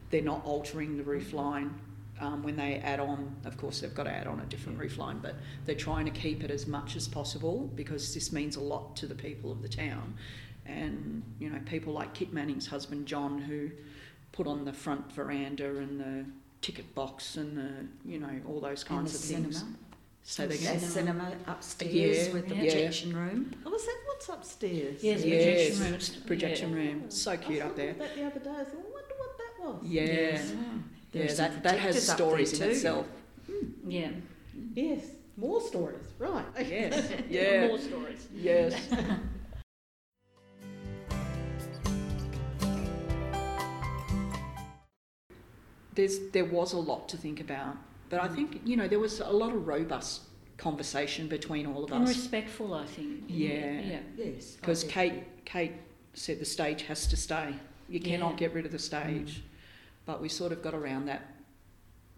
They're 0.10 0.22
not 0.22 0.42
altering 0.46 0.96
the 0.96 1.04
roof 1.04 1.34
line 1.34 1.78
um, 2.22 2.44
when 2.44 2.56
they 2.56 2.76
add 2.78 3.02
on. 3.02 3.36
Of 3.44 3.58
course, 3.58 3.82
they've 3.82 3.94
got 3.94 4.06
to 4.06 4.12
add 4.12 4.26
on 4.26 4.40
a 4.40 4.46
different 4.46 4.80
roof 4.80 4.98
line, 4.98 5.20
but 5.20 5.36
they're 5.66 5.76
trying 5.76 6.06
to 6.06 6.12
keep 6.12 6.46
it 6.46 6.50
as 6.50 6.66
much 6.66 6.96
as 6.96 7.10
possible 7.10 7.70
because 7.76 8.14
this 8.14 8.32
means 8.32 8.56
a 8.56 8.62
lot 8.62 8.96
to 8.96 9.06
the 9.06 9.16
people 9.16 9.52
of 9.52 9.62
the 9.62 9.68
town. 9.68 10.14
And 10.66 11.24
you 11.40 11.50
know, 11.50 11.60
people 11.66 11.92
like 11.92 12.14
Kit 12.14 12.32
Manning's 12.32 12.68
husband 12.68 13.06
John, 13.06 13.40
who 13.40 13.70
put 14.32 14.48
on 14.48 14.64
the 14.64 14.72
front 14.72 15.12
veranda 15.12 15.78
and 15.80 16.00
the 16.00 16.26
ticket 16.62 16.96
box 16.96 17.36
and 17.36 17.58
the 17.58 18.10
you 18.10 18.18
know 18.18 18.32
all 18.48 18.62
those 18.62 18.86
kinds 18.86 19.12
the 19.12 19.36
of 19.36 19.44
things. 19.44 19.58
cinema. 19.58 19.78
So 20.30 20.46
they 20.46 20.58
The 20.58 20.64
get 20.64 20.82
cinema 20.82 21.32
upstairs 21.48 22.28
Yeah, 22.28 22.34
with 22.34 22.50
the 22.50 22.54
yeah. 22.56 22.62
projection 22.62 23.18
room. 23.18 23.52
Oh, 23.66 23.74
is 23.74 23.84
that 23.88 23.98
what's 24.06 24.30
upstairs? 24.30 25.04
Yeah, 25.04 25.16
the 25.18 25.28
Yes. 25.28 25.44
projection 25.44 25.84
room. 25.84 25.94
It's- 25.96 26.16
projection 26.32 26.76
room. 26.76 27.10
So 27.10 27.32
I 27.32 27.38
cute 27.38 27.64
up 27.64 27.76
there. 27.76 27.94
That 27.94 28.14
the 28.16 28.24
other 28.26 28.40
day, 28.40 28.52
I 28.52 28.64
thought, 28.64 28.86
I 28.90 28.92
wonder 28.98 29.16
what 29.24 29.38
that 29.40 29.54
was. 29.66 29.84
Yeah, 29.84 30.04
Yes. 30.04 30.52
yeah, 30.54 30.64
There's 31.12 31.38
that, 31.38 31.64
that 31.64 31.80
has 31.80 31.96
projectors 31.96 32.10
up 32.12 32.18
there 32.18 32.28
stories 32.28 32.54
in 32.54 32.60
too. 32.60 32.66
itself. 32.76 33.06
Hmm. 33.48 33.90
Yeah. 33.92 34.12
Yes, 34.76 35.02
more 35.36 35.62
stories. 35.62 36.06
Right. 36.20 36.46
Yes, 36.60 37.10
yeah. 37.28 37.62
yeah, 37.62 37.68
More 37.68 37.80
stories. 37.80 38.28
yes. 38.36 38.74
There's 45.96 46.20
there 46.32 46.46
was 46.46 46.74
a 46.74 46.78
lot 46.78 47.10
to 47.10 47.18
think 47.18 47.40
about, 47.40 47.76
but 48.10 48.22
I 48.22 48.28
mm. 48.28 48.36
think 48.36 48.62
you 48.66 48.76
know 48.76 48.88
there 48.88 49.00
was 49.00 49.20
a 49.20 49.30
lot 49.32 49.54
of 49.54 49.68
robust 49.68 50.22
conversation 50.58 51.28
between 51.28 51.66
all 51.66 51.84
of 51.84 51.92
And 51.92 52.04
us. 52.04 52.10
respectful, 52.10 52.74
I 52.74 52.86
think. 52.86 53.24
Yeah. 53.28 53.80
Yeah. 53.80 54.00
Yes. 54.18 54.56
Because 54.56 54.84
Kate, 54.84 55.24
Kate 55.46 55.74
said 56.14 56.40
the 56.40 56.46
stage 56.46 56.84
has 56.84 57.08
to 57.08 57.18
stay. 57.18 57.56
You 57.88 58.00
cannot 58.00 58.34
Yeah. 58.34 58.40
get 58.40 58.54
rid 58.54 58.66
of 58.66 58.72
the 58.72 58.78
mm. 58.78 58.82
stage. 58.82 59.42
But 60.06 60.22
we 60.22 60.30
sort 60.30 60.52
of 60.52 60.62
got 60.62 60.74
around 60.74 61.06
that 61.06 61.36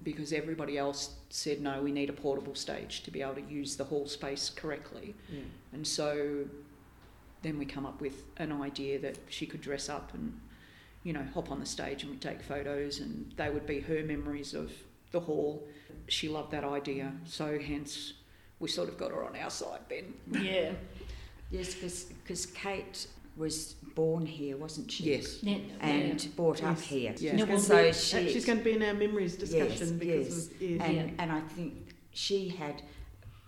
because 0.03 0.33
everybody 0.33 0.77
else 0.77 1.15
said 1.29 1.61
no, 1.61 1.81
we 1.81 1.91
need 1.91 2.09
a 2.09 2.13
portable 2.13 2.55
stage 2.55 3.03
to 3.03 3.11
be 3.11 3.21
able 3.21 3.35
to 3.35 3.41
use 3.41 3.75
the 3.75 3.83
hall 3.83 4.07
space 4.07 4.49
correctly. 4.49 5.13
Yeah. 5.29 5.41
And 5.73 5.85
so 5.85 6.45
then 7.43 7.59
we 7.59 7.65
come 7.65 7.85
up 7.85 8.01
with 8.01 8.23
an 8.37 8.51
idea 8.51 8.97
that 8.99 9.17
she 9.29 9.45
could 9.45 9.61
dress 9.61 9.89
up 9.89 10.13
and, 10.13 10.39
you 11.03 11.13
know, 11.13 11.25
hop 11.33 11.51
on 11.51 11.59
the 11.59 11.65
stage 11.65 12.01
and 12.03 12.11
we'd 12.11 12.21
take 12.21 12.41
photos 12.41 12.99
and 12.99 13.31
they 13.37 13.49
would 13.49 13.67
be 13.67 13.79
her 13.81 14.03
memories 14.03 14.53
of 14.53 14.71
the 15.11 15.19
hall. 15.19 15.67
She 16.07 16.27
loved 16.29 16.51
that 16.51 16.63
idea, 16.63 17.13
so 17.25 17.59
hence 17.59 18.13
we 18.59 18.67
sort 18.67 18.89
of 18.89 18.97
got 18.97 19.11
her 19.11 19.23
on 19.23 19.35
our 19.35 19.49
side, 19.49 19.81
Ben. 19.89 20.13
Yeah. 20.43 20.71
Yes, 21.53 21.73
because 21.73 22.45
Kate 22.45 23.07
was 23.35 23.73
born 23.93 24.25
here, 24.25 24.55
wasn't 24.55 24.89
she? 24.89 25.03
Yes. 25.11 25.43
Yeah. 25.43 25.57
And 25.81 26.33
brought 26.37 26.63
up 26.63 26.77
Yes. 26.77 26.81
here. 26.87 27.13
Yeah. 27.19 27.35
No, 27.35 27.57
So 27.57 27.75
Uh, 27.89 27.91
she, 27.91 28.31
she's 28.31 28.45
going 28.45 28.59
to 28.59 28.63
be 28.63 28.71
in 28.71 28.81
our 28.83 28.93
memories 28.93 29.35
discussion 29.35 29.67
Yes, 29.89 29.91
because 29.91 30.37
yes. 30.37 30.45
of, 30.47 30.61
yes. 30.61 30.81
and, 30.81 30.95
Yeah. 30.95 31.09
and 31.19 31.29
I 31.29 31.41
think 31.41 31.73
she 32.13 32.47
had 32.47 32.81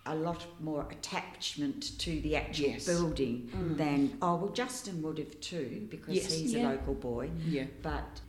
a 0.05 0.15
lot 0.15 0.45
more 0.59 0.85
attachment 0.91 1.97
to 1.99 2.19
the 2.19 2.35
actual 2.35 2.65
Yes. 2.71 2.85
building 2.85 3.49
Mm. 3.55 3.77
than 3.77 4.17
oh 4.21 4.35
well 4.35 4.51
Justin 4.51 5.01
would 5.01 5.17
have 5.17 5.39
too 5.39 5.87
because 5.89 6.13
Yes. 6.15 6.33
he's 6.33 6.53
Yeah. 6.53 6.67
a 6.67 6.75
local 6.75 6.93
boy 6.95 7.29
Yeah. 7.47 7.67
but 7.81 8.19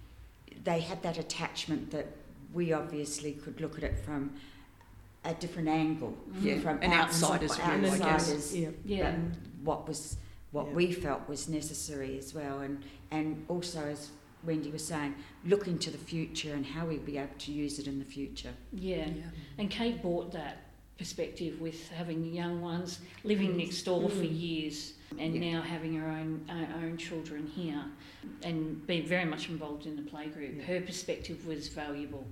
they 0.63 0.79
had 0.79 1.03
that 1.03 1.19
attachment 1.19 1.91
that 1.91 2.07
we 2.55 2.73
obviously 2.73 3.33
could 3.33 3.61
look 3.61 3.77
at 3.77 3.85
it 3.85 3.99
from 3.99 4.33
a 5.25 5.35
different 5.35 5.69
angle 5.69 6.17
Yeah, 6.41 6.59
from 6.61 6.79
an 6.83 6.93
outsider's 6.93 7.57
view, 7.57 7.65
I 7.65 7.79
guess. 7.81 8.03
outsiders 8.03 8.57
Yeah. 8.57 8.71
Yeah. 8.85 9.17
what 9.63 9.89
was 9.89 10.17
what 10.53 10.69
Yeah. 10.69 10.75
we 10.75 10.93
felt 10.93 11.29
was 11.29 11.49
necessary 11.49 12.17
as 12.19 12.33
well 12.35 12.61
and 12.61 12.83
and 13.11 13.45
also 13.49 13.85
as 13.85 14.11
Wendy 14.45 14.71
was 14.71 14.85
saying 14.85 15.15
look 15.45 15.67
into 15.67 15.91
the 15.91 15.99
future 15.99 16.53
and 16.55 16.65
how 16.65 16.87
we'll 16.87 16.99
be 16.99 17.19
able 17.19 17.35
to 17.39 17.53
use 17.53 17.79
it 17.79 17.87
in 17.87 17.99
the 17.99 18.05
future 18.05 18.53
Yeah. 18.73 19.09
And 19.59 19.71
Kate 19.71 20.01
brought 20.03 20.33
that 20.33 20.59
perspective 20.99 21.61
with 21.61 21.91
having 21.91 22.33
young 22.33 22.61
ones 22.61 23.01
living 23.25 23.55
mm. 23.55 23.57
next 23.57 23.83
door 23.83 24.09
for 24.09 24.23
mm. 24.23 24.41
years 24.41 24.93
and 25.19 25.35
Yeah. 25.35 25.53
now 25.53 25.63
having 25.63 25.95
her 25.95 26.09
own 26.09 26.45
our 26.49 26.85
own 26.85 26.97
children 26.99 27.47
here 27.47 27.85
and 28.43 28.87
being 28.87 29.07
very 29.07 29.25
much 29.25 29.49
involved 29.49 29.87
in 29.87 29.97
the 29.97 30.03
playgroup. 30.03 30.59
Yeah. 30.59 30.65
Her 30.65 30.81
perspective 30.83 31.47
was 31.47 31.69
valuable 31.69 32.27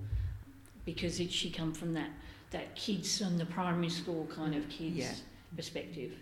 because 0.85 1.21
it, 1.21 1.33
she 1.33 1.51
come 1.51 1.73
from 1.73 1.93
that 1.95 2.11
that 2.51 2.75
kids 2.77 3.21
and 3.23 3.39
the 3.41 3.47
primary 3.47 3.89
school 3.89 4.27
kind 4.35 4.55
of 4.55 4.69
kids 4.69 4.97
Yeah. 4.97 5.13
perspective. 5.57 6.13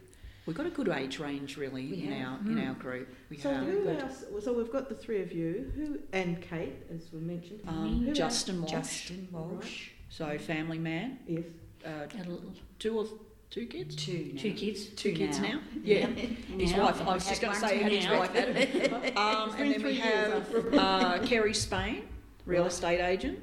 We've 0.47 0.57
got 0.57 0.67
a 0.67 0.71
good 0.71 0.89
age 0.89 1.19
range 1.19 1.57
really 1.57 1.87
We 1.89 2.03
in 2.05 2.13
have. 2.13 2.33
our 2.33 2.39
in 2.41 2.55
Mm. 2.57 2.69
our 2.69 2.75
group. 2.75 3.09
We 3.29 3.37
So 3.37 3.53
have 3.53 3.65
who 3.67 3.89
else? 3.89 4.25
So 4.45 4.53
we've 4.53 4.71
got 4.73 4.89
the 4.89 4.95
three 4.95 5.23
of 5.23 5.33
you, 5.33 5.71
who 5.75 5.99
and 6.13 6.41
Kate, 6.41 6.75
as 6.95 7.13
we 7.13 7.21
mentioned. 7.21 7.61
um, 7.67 8.09
Justin 8.15 8.61
Walsh, 8.63 8.71
Justin 8.71 9.29
Walsh 9.33 9.89
so 10.09 10.39
family 10.39 10.79
man, 10.79 11.19
Yes. 11.27 11.45
uh, 11.85 12.07
A 12.15 12.19
little, 12.19 12.53
two 12.79 12.97
or 12.99 13.07
two 13.51 13.67
kids, 13.67 13.97
two 13.97 14.31
now. 14.35 14.41
two 14.41 14.53
kids. 14.55 14.87
two 14.87 15.13
kids 15.13 15.39
now. 15.41 15.55
now. 15.55 15.61
Yeah, 15.85 16.07
his 16.59 16.75
wife. 16.75 17.01
I 17.01 17.15
was 17.15 17.27
just 17.29 17.41
going 17.43 17.55
to 17.55 17.61
say 17.61 17.79
had 17.79 17.93
his 17.93 18.07
wife 18.09 18.33
had 18.33 18.49
it. 18.57 19.17
Um, 19.17 19.51
and 19.57 19.75
then 19.75 19.83
we 19.83 19.97
have 19.97 20.33
after- 20.33 20.75
uh, 20.79 21.19
Kerry 21.27 21.55
Spain, 21.55 22.03
real 22.47 22.63
Right. 22.63 22.71
estate 22.73 23.01
agent. 23.01 23.39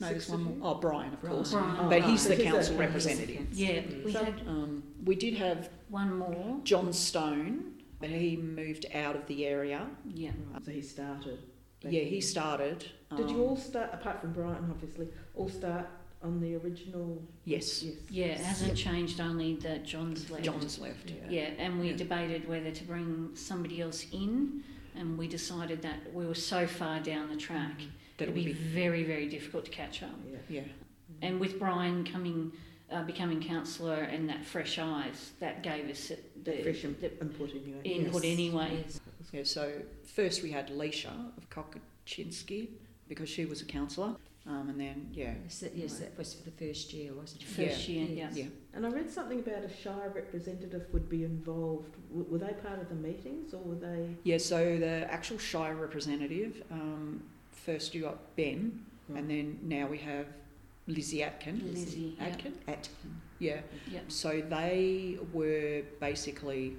No, 0.00 0.08
Six 0.08 0.26
there's 0.26 0.40
one 0.40 0.58
more. 0.58 0.70
Oh, 0.70 0.74
Brian, 0.76 1.12
of 1.12 1.20
Brian. 1.20 1.36
course. 1.36 1.52
Brian. 1.52 1.88
But 1.88 2.02
he's 2.02 2.24
Oh, 2.26 2.30
the 2.30 2.34
he's 2.36 2.44
council 2.44 2.74
the- 2.74 2.80
representative. 2.80 3.52
Yeah, 3.52 3.82
we 4.04 4.12
So- 4.12 4.24
had 4.24 4.40
Um, 4.46 4.82
we 5.04 5.14
did 5.14 5.34
have 5.34 5.68
one 5.88 6.16
more. 6.18 6.60
John 6.64 6.92
Stone, 6.92 7.74
but 8.00 8.08
he 8.08 8.36
moved 8.36 8.86
out 8.94 9.14
of 9.14 9.26
the 9.26 9.46
area. 9.46 9.88
Yeah. 10.14 10.30
Right, 10.52 10.64
so 10.64 10.70
he 10.70 10.80
started. 10.80 11.38
back 11.82 11.92
Yeah, 11.92 12.02
he 12.02 12.20
started. 12.20 12.86
Did 13.16 13.30
you 13.30 13.36
um, 13.36 13.50
all 13.50 13.56
start, 13.56 13.90
apart 13.92 14.20
from 14.22 14.32
Brian, 14.32 14.68
obviously, 14.70 15.08
all 15.34 15.48
start 15.50 15.86
on 16.22 16.40
the 16.40 16.54
original? 16.56 17.22
Yes, 17.44 17.82
Yes. 17.82 17.94
Yeah, 18.10 18.24
it 18.26 18.38
hasn't 18.40 18.76
changed, 18.76 19.20
only 19.20 19.56
that 19.56 19.84
John's 19.84 20.30
left. 20.30 20.44
John's 20.44 20.78
left. 20.78 21.10
Yeah. 21.10 21.30
Yeah, 21.30 21.50
and 21.58 21.78
we 21.80 21.90
Yeah. 21.90 21.96
debated 21.96 22.48
whether 22.48 22.70
to 22.70 22.84
bring 22.84 23.30
somebody 23.34 23.80
else 23.82 24.06
in, 24.12 24.62
and 24.94 25.18
we 25.18 25.26
decided 25.28 25.82
that 25.82 26.14
we 26.14 26.26
were 26.26 26.34
so 26.34 26.66
far 26.66 27.00
down 27.00 27.28
the 27.28 27.36
track, 27.36 27.80
That 28.20 28.24
it'd 28.28 28.34
be 28.34 28.44
be. 28.44 28.52
very, 28.52 29.02
very 29.02 29.26
difficult 29.28 29.64
to 29.64 29.70
catch 29.70 30.02
up. 30.02 30.10
Yeah. 30.30 30.38
Yeah. 30.48 30.62
And 31.22 31.40
with 31.40 31.58
Brian 31.58 32.04
coming, 32.04 32.52
uh, 32.92 33.02
becoming 33.04 33.40
councillor, 33.42 33.94
and 34.02 34.28
that 34.28 34.44
fresh 34.44 34.78
eyes, 34.78 35.32
that 35.40 35.62
gave 35.62 35.88
us 35.90 36.10
it- 36.10 36.44
the, 36.44 36.62
Fresh 36.62 36.84
in- 36.84 36.96
the 37.00 37.10
input 37.20 37.50
anyway. 37.50 37.80
input 37.82 38.22
Yes. 38.24 38.32
anyway. 38.32 38.84
Yes. 38.86 39.00
Yeah, 39.32 39.42
so 39.44 39.72
first 40.04 40.42
we 40.42 40.50
had 40.50 40.68
Licia 40.68 41.12
of 41.36 41.48
Kokocinski 41.50 42.68
because 43.08 43.28
she 43.28 43.46
was 43.46 43.62
a 43.62 43.64
councillor. 43.64 44.14
Um, 44.46 44.70
and 44.70 44.80
then, 44.80 45.08
yeah, 45.12 45.34
Yes, 45.44 45.60
that, 45.60 45.76
yes, 45.76 45.98
that 45.98 46.16
was 46.16 46.32
for 46.34 46.44
the 46.44 46.50
first 46.66 46.92
year, 46.94 47.12
wasn't 47.12 47.42
it? 47.42 47.48
First 47.48 47.86
year, 47.88 48.06
yeah. 48.08 48.30
yeah. 48.32 48.46
And 48.72 48.86
I 48.86 48.88
read 48.88 49.10
something 49.10 49.38
about 49.40 49.62
a 49.64 49.68
Shire 49.68 50.10
representative 50.14 50.86
would 50.94 51.08
be 51.10 51.24
involved. 51.24 51.94
W- 52.08 52.26
were 52.30 52.38
they 52.38 52.54
part 52.54 52.80
of 52.80 52.88
the 52.88 52.94
meetings 52.94 53.52
or 53.52 53.60
were 53.62 53.74
they? 53.74 54.08
Yeah, 54.24 54.38
so 54.38 54.78
the 54.78 55.06
actual 55.12 55.36
Shire 55.38 55.76
representative, 55.76 56.62
um, 56.70 57.22
first 57.64 57.94
you 57.94 58.02
got 58.02 58.36
Ben, 58.36 58.84
and 59.14 59.28
then 59.30 59.58
now 59.62 59.86
we 59.86 59.98
have 59.98 60.26
Lizzie 60.86 61.22
Atkin. 61.22 61.60
Lizzie, 61.72 62.16
yeah. 62.18 62.26
Atkin? 62.26 62.54
Atkin. 62.68 63.20
Yeah. 63.38 63.60
Yeah. 63.90 64.00
So 64.08 64.42
they 64.48 65.18
were 65.32 65.82
basically, 66.00 66.74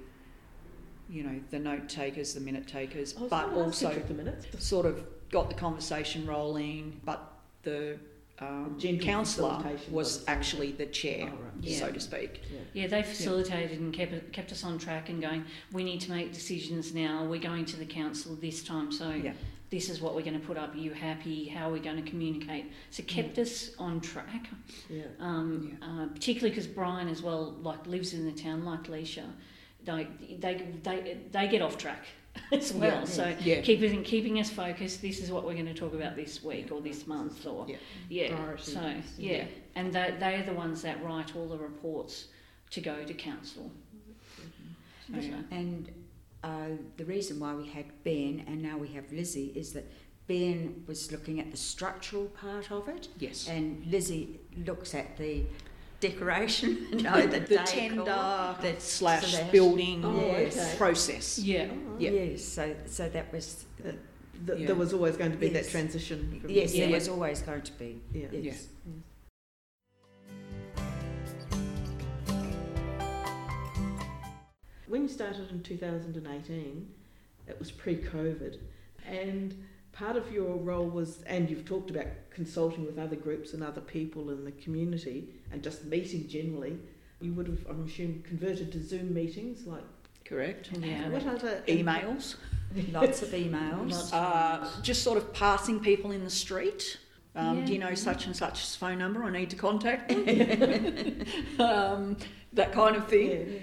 you 1.10 1.22
know, 1.24 1.40
the 1.50 1.58
note 1.58 1.88
takers, 1.88 2.34
the 2.34 2.40
minute 2.40 2.66
takers, 2.66 3.14
I 3.16 3.20
but 3.26 3.28
gonna 3.50 3.68
ask 3.68 3.82
you 3.82 3.88
also 3.88 4.00
the 4.00 4.60
sort 4.62 4.86
of 4.86 5.04
got 5.30 5.48
the 5.48 5.54
conversation 5.54 6.26
rolling, 6.26 7.00
but 7.04 7.32
the 7.62 7.98
um, 8.38 8.76
Gentle 8.78 9.04
councillor 9.06 9.62
was 9.90 10.24
actually 10.26 10.72
the 10.72 10.86
chair, 10.86 11.28
Oh, 11.32 11.36
right. 11.36 11.52
Yeah. 11.60 11.78
so 11.78 11.92
to 11.92 12.00
speak. 12.00 12.42
Yeah, 12.74 12.86
they 12.88 13.02
facilitated 13.02 13.78
and 13.78 13.92
kept 13.92 14.32
kept 14.32 14.52
us 14.52 14.64
on 14.64 14.78
track 14.78 15.08
and 15.10 15.20
going. 15.20 15.44
We 15.72 15.84
need 15.84 16.00
to 16.02 16.10
make 16.10 16.32
decisions 16.32 16.92
now. 16.94 17.24
We're 17.24 17.40
going 17.40 17.64
to 17.66 17.76
the 17.76 17.86
council 17.86 18.36
this 18.40 18.62
time, 18.62 18.90
so 18.90 19.10
Yeah. 19.10 19.32
This 19.72 19.88
is 19.88 20.02
what 20.02 20.14
we're 20.14 20.20
going 20.20 20.38
to 20.38 20.46
put 20.46 20.58
up. 20.58 20.74
Are 20.74 20.78
you 20.78 20.92
happy? 20.92 21.48
How 21.48 21.70
are 21.70 21.72
we 21.72 21.80
going 21.80 21.96
to 21.96 22.08
communicate? 22.08 22.70
So 22.90 23.02
kept 23.04 23.38
us 23.38 23.70
on 23.78 24.02
track. 24.02 24.48
Yeah. 24.90 25.04
Um, 25.18 25.78
uh, 25.80 26.08
particularly 26.12 26.50
because 26.50 26.66
Brian 26.66 27.08
as 27.08 27.22
well, 27.22 27.56
like 27.62 27.86
lives 27.86 28.12
in 28.12 28.26
the 28.26 28.32
town, 28.32 28.66
like 28.66 28.82
Licia. 28.84 29.24
They 29.84 30.06
they 30.40 30.62
they 30.82 31.20
they 31.32 31.48
get 31.48 31.62
off 31.62 31.78
track 31.78 32.04
as 32.52 32.74
well. 32.74 32.90
Yeah. 32.90 33.04
So 33.04 33.34
Yeah. 33.40 33.62
keeping 33.62 34.04
keeping 34.04 34.38
us 34.40 34.50
focused. 34.50 35.00
This 35.00 35.22
is 35.22 35.32
what 35.32 35.42
we're 35.42 35.54
going 35.54 35.64
to 35.64 35.74
talk 35.74 35.94
about 35.94 36.16
this 36.16 36.44
week 36.44 36.70
or 36.70 36.82
this 36.82 37.06
month 37.06 37.46
or 37.46 37.66
Yeah. 37.66 37.76
yeah. 38.10 38.56
So 38.58 38.94
yeah, 39.16 39.46
and 39.74 39.90
they 39.90 40.14
they 40.20 40.34
are 40.34 40.44
the 40.44 40.52
ones 40.52 40.82
that 40.82 41.02
write 41.02 41.34
all 41.34 41.48
the 41.48 41.56
reports 41.56 42.26
to 42.72 42.82
go 42.82 43.04
to 43.04 43.14
council. 43.14 43.70
So, 45.06 45.18
yeah. 45.18 45.36
And 45.50 45.90
uh, 46.44 46.48
the 46.96 47.04
reason 47.04 47.38
why 47.40 47.54
we 47.54 47.66
had 47.68 47.86
Ben 48.04 48.44
and 48.46 48.62
now 48.62 48.76
we 48.76 48.88
have 48.88 49.10
Lizzie 49.12 49.52
is 49.54 49.72
that 49.74 49.84
Ben 50.26 50.84
was 50.86 51.10
looking 51.12 51.40
at 51.40 51.50
the 51.50 51.56
structural 51.56 52.26
part 52.26 52.70
of 52.70 52.88
it, 52.88 53.08
Yes. 53.18 53.48
and 53.48 53.84
Lizzie 53.86 54.40
looks 54.66 54.94
at 54.94 55.16
the 55.16 55.44
decoration, 56.00 56.86
you 56.92 57.02
know, 57.02 57.26
the, 57.26 57.40
the 57.40 57.58
tender 57.58 58.04
the 58.04 58.74
slash 58.78 59.32
slash- 59.32 59.50
building 59.52 60.04
Oh, 60.04 60.16
Yes. 60.20 60.56
okay. 60.56 60.76
process. 60.78 61.38
Yeah. 61.38 61.68
Oh, 61.70 61.96
Yeah. 61.98 62.10
Yes, 62.10 62.44
so 62.44 62.74
so 62.86 63.08
that 63.08 63.32
was 63.32 63.64
Th- 63.82 64.58
Yeah. 64.58 64.66
There 64.66 64.74
was 64.74 64.92
always 64.92 65.16
going 65.16 65.30
to 65.30 65.38
be 65.38 65.50
that 65.50 65.68
transition. 65.68 66.40
From 66.40 66.50
yes, 66.50 66.74
Yeah. 66.74 66.86
there 66.86 66.94
was 66.94 67.08
always 67.08 67.42
going 67.42 67.62
to 67.62 67.72
be. 67.78 68.00
Yeah. 68.12 68.26
Yes. 68.32 68.66
When 74.92 75.04
you 75.04 75.08
started 75.08 75.50
in 75.50 75.62
2018, 75.62 76.86
it 77.48 77.58
was 77.58 77.70
pre-COVID, 77.70 78.58
and 79.06 79.54
part 79.92 80.16
of 80.16 80.30
your 80.30 80.56
role 80.56 80.84
was, 80.84 81.22
and 81.22 81.48
you've 81.48 81.64
talked 81.64 81.88
about 81.88 82.08
consulting 82.28 82.84
with 82.84 82.98
other 82.98 83.16
groups 83.16 83.54
and 83.54 83.64
other 83.64 83.80
people 83.80 84.28
in 84.28 84.44
the 84.44 84.52
community, 84.52 85.28
and 85.50 85.62
just 85.62 85.86
meeting 85.86 86.28
generally. 86.28 86.78
You 87.22 87.32
would 87.32 87.46
have, 87.46 87.64
I'm 87.70 87.86
assuming, 87.86 88.22
converted 88.28 88.70
to 88.72 88.84
Zoom 88.84 89.14
meetings. 89.14 89.66
Like, 89.66 89.80
Correct. 90.26 90.68
Yeah. 90.78 91.08
what 91.08 91.26
other 91.26 91.62
Emails. 91.68 92.34
Lots 92.92 93.22
of 93.22 93.30
emails. 93.30 93.92
Lots. 93.92 94.12
Uh, 94.12 94.68
just 94.82 95.02
sort 95.02 95.16
of 95.16 95.32
passing 95.32 95.80
people 95.80 96.10
in 96.10 96.22
the 96.22 96.28
street. 96.28 96.98
Um, 97.34 97.60
Yeah. 97.60 97.64
Do 97.64 97.72
you 97.72 97.78
know 97.78 97.94
such 97.94 98.26
and 98.26 98.36
such's 98.36 98.76
phone 98.76 98.98
number? 98.98 99.24
I 99.24 99.30
need 99.30 99.48
to 99.48 99.56
contact 99.56 100.10
them. 100.10 101.24
um, 101.58 102.18
that 102.52 102.72
kind 102.72 102.94
of 102.94 103.08
thing. 103.08 103.30
Yeah. 103.30 103.58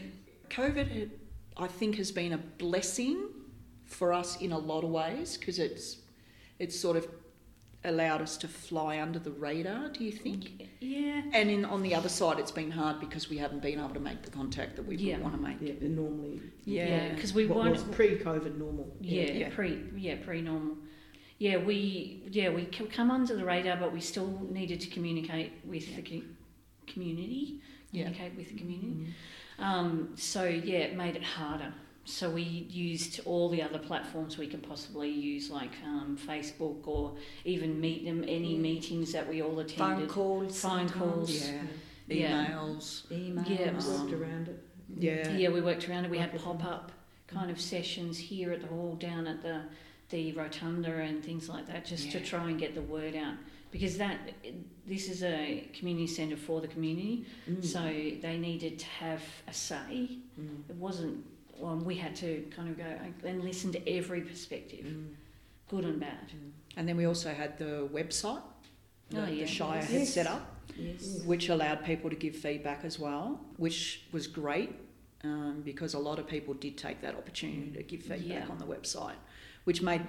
COVID, 0.49 0.87
had- 0.91 1.18
I 1.59 1.67
think, 1.67 1.95
has 1.97 2.11
been 2.11 2.33
a 2.33 2.37
blessing 2.37 3.17
for 3.85 4.13
us 4.13 4.39
in 4.41 4.51
a 4.51 4.57
lot 4.57 4.83
of 4.83 4.89
ways 4.91 5.37
because 5.37 5.59
it's 5.59 5.97
it's 6.59 6.77
sort 6.79 6.97
of 6.97 7.07
allowed 7.85 8.21
us 8.21 8.35
to 8.37 8.47
fly 8.47 8.99
under 8.99 9.19
the 9.19 9.31
radar, 9.31 9.87
do 9.89 10.03
you 10.03 10.11
think? 10.11 10.67
Yeah. 10.81 11.21
And 11.33 11.49
in 11.49 11.63
on 11.65 11.81
the 11.81 11.95
other 11.95 12.09
side, 12.09 12.37
it's 12.39 12.51
been 12.51 12.71
hard 12.71 12.99
because 12.99 13.29
we 13.29 13.37
haven't 13.37 13.61
been 13.61 13.79
able 13.79 13.93
to 13.93 13.99
make 13.99 14.21
the 14.23 14.31
contact 14.31 14.75
that 14.75 14.85
we 14.85 14.95
Yeah. 14.97 15.15
would 15.15 15.23
want 15.23 15.35
to 15.35 15.41
make. 15.41 15.57
Yeah, 15.61 15.87
normally. 15.87 16.41
Yeah. 16.65 17.13
because 17.13 17.33
we 17.33 17.45
what 17.47 17.57
want 17.59 17.71
was 17.71 17.83
pre-COVID 17.83 18.57
normal. 18.57 18.93
Yeah, 19.01 19.31
Yeah. 19.31 19.49
pre 19.55 19.79
yeah 19.95 20.15
pre 20.25 20.41
normal. 20.41 20.77
Yeah, 21.37 21.57
we 21.57 22.23
yeah 22.29 22.49
we 22.49 22.67
c- 22.73 22.85
come 22.87 23.09
under 23.11 23.35
the 23.35 23.45
radar, 23.45 23.77
but 23.77 23.93
we 23.93 24.01
still 24.01 24.47
needed 24.51 24.81
to 24.81 24.89
communicate 24.89 25.51
with 25.65 25.95
the 25.95 26.01
co- 26.01 26.27
community. 26.87 27.61
Yeah. 27.91 28.03
Communicate 28.03 28.37
with 28.37 28.49
the 28.49 28.57
community. 28.59 28.87
Mm. 28.87 29.07
Um, 29.59 30.09
so 30.15 30.43
yeah, 30.43 30.79
it 30.79 30.95
made 30.95 31.15
it 31.15 31.23
harder. 31.23 31.73
So 32.05 32.29
we 32.29 32.41
used 32.41 33.19
all 33.25 33.49
the 33.49 33.61
other 33.61 33.77
platforms 33.77 34.37
we 34.37 34.47
could 34.47 34.63
possibly 34.63 35.09
use, 35.09 35.51
like 35.51 35.71
um, 35.85 36.17
Facebook 36.27 36.87
or 36.87 37.15
even 37.45 37.79
meet 37.79 38.03
them 38.03 38.23
any 38.27 38.57
meetings 38.57 39.11
that 39.11 39.29
we 39.29 39.43
all 39.43 39.59
attended, 39.59 39.77
Phone 39.77 39.91
attended. 39.91 40.09
calls. 40.09 40.59
Phone 40.59 40.89
calls. 40.89 41.49
Yeah. 41.49 41.61
Yeah. 42.07 42.45
Emails. 42.47 43.05
Emails. 43.07 43.49
Yeah. 43.49 43.99
Worked 44.01 44.13
around 44.13 44.47
it. 44.47 44.63
Yeah. 44.97 45.31
Yeah, 45.37 45.49
we 45.49 45.61
worked 45.61 45.87
around 45.87 46.05
it. 46.05 46.11
We 46.11 46.17
had 46.17 46.33
pop 46.39 46.65
up 46.65 46.91
kind 47.27 47.51
of 47.51 47.61
sessions 47.61 48.17
here 48.17 48.51
at 48.51 48.61
the 48.61 48.67
hall, 48.67 48.95
down 48.95 49.27
at 49.27 49.43
the 49.43 49.61
the 50.09 50.31
rotunda, 50.31 50.91
and 50.91 51.23
things 51.23 51.47
like 51.47 51.67
that, 51.67 51.85
just 51.85 52.09
to 52.11 52.19
try 52.19 52.49
and 52.49 52.59
get 52.59 52.73
the 52.73 52.81
word 52.81 53.15
out. 53.15 53.35
Because 53.71 53.97
that 53.99 54.17
this 54.87 55.09
is 55.09 55.21
a 55.23 55.67
community 55.73 56.07
centre 56.07 56.35
for 56.37 56.59
the 56.61 56.67
community, 56.67 57.25
Mm. 57.47 57.63
so 57.63 57.83
they 58.21 58.37
needed 58.37 58.79
to 58.79 58.85
have 58.85 59.21
a 59.47 59.53
say. 59.53 60.17
Mm. 60.39 60.69
It 60.69 60.75
wasn't. 60.75 61.23
Well, 61.59 61.77
we 61.77 61.95
had 61.95 62.15
to 62.17 62.47
kind 62.55 62.69
of 62.69 62.77
go 62.77 63.27
and 63.27 63.43
listen 63.43 63.71
to 63.73 63.87
every 63.89 64.21
perspective, 64.21 64.85
Mm. 64.85 65.13
good 65.67 65.85
and 65.85 65.99
bad. 65.99 66.31
And 66.77 66.87
then 66.87 66.97
we 66.97 67.05
also 67.05 67.31
had 67.33 67.57
the 67.57 67.87
website 67.93 68.41
that 69.11 69.27
Oh, 69.27 69.31
yeah. 69.31 69.41
the 69.45 69.47
Shire 69.47 69.83
had 69.83 70.07
set 70.07 70.25
up, 70.25 70.43
Yes. 70.77 71.21
which 71.25 71.49
allowed 71.49 71.83
people 71.85 72.09
to 72.09 72.15
give 72.15 72.35
feedback 72.35 72.83
as 72.83 72.97
well, 72.97 73.39
which 73.57 74.03
was 74.11 74.25
great 74.27 74.71
um, 75.23 75.61
because 75.63 75.93
a 75.93 75.99
lot 75.99 76.17
of 76.17 76.25
people 76.27 76.53
did 76.53 76.77
take 76.77 77.01
that 77.01 77.13
opportunity 77.15 77.71
to 77.71 77.83
give 77.83 78.01
feedback 78.03 78.25
Yeah. 78.25 78.47
on 78.47 78.57
the 78.57 78.65
website, 78.65 79.17
which 79.65 79.81
made 79.81 80.01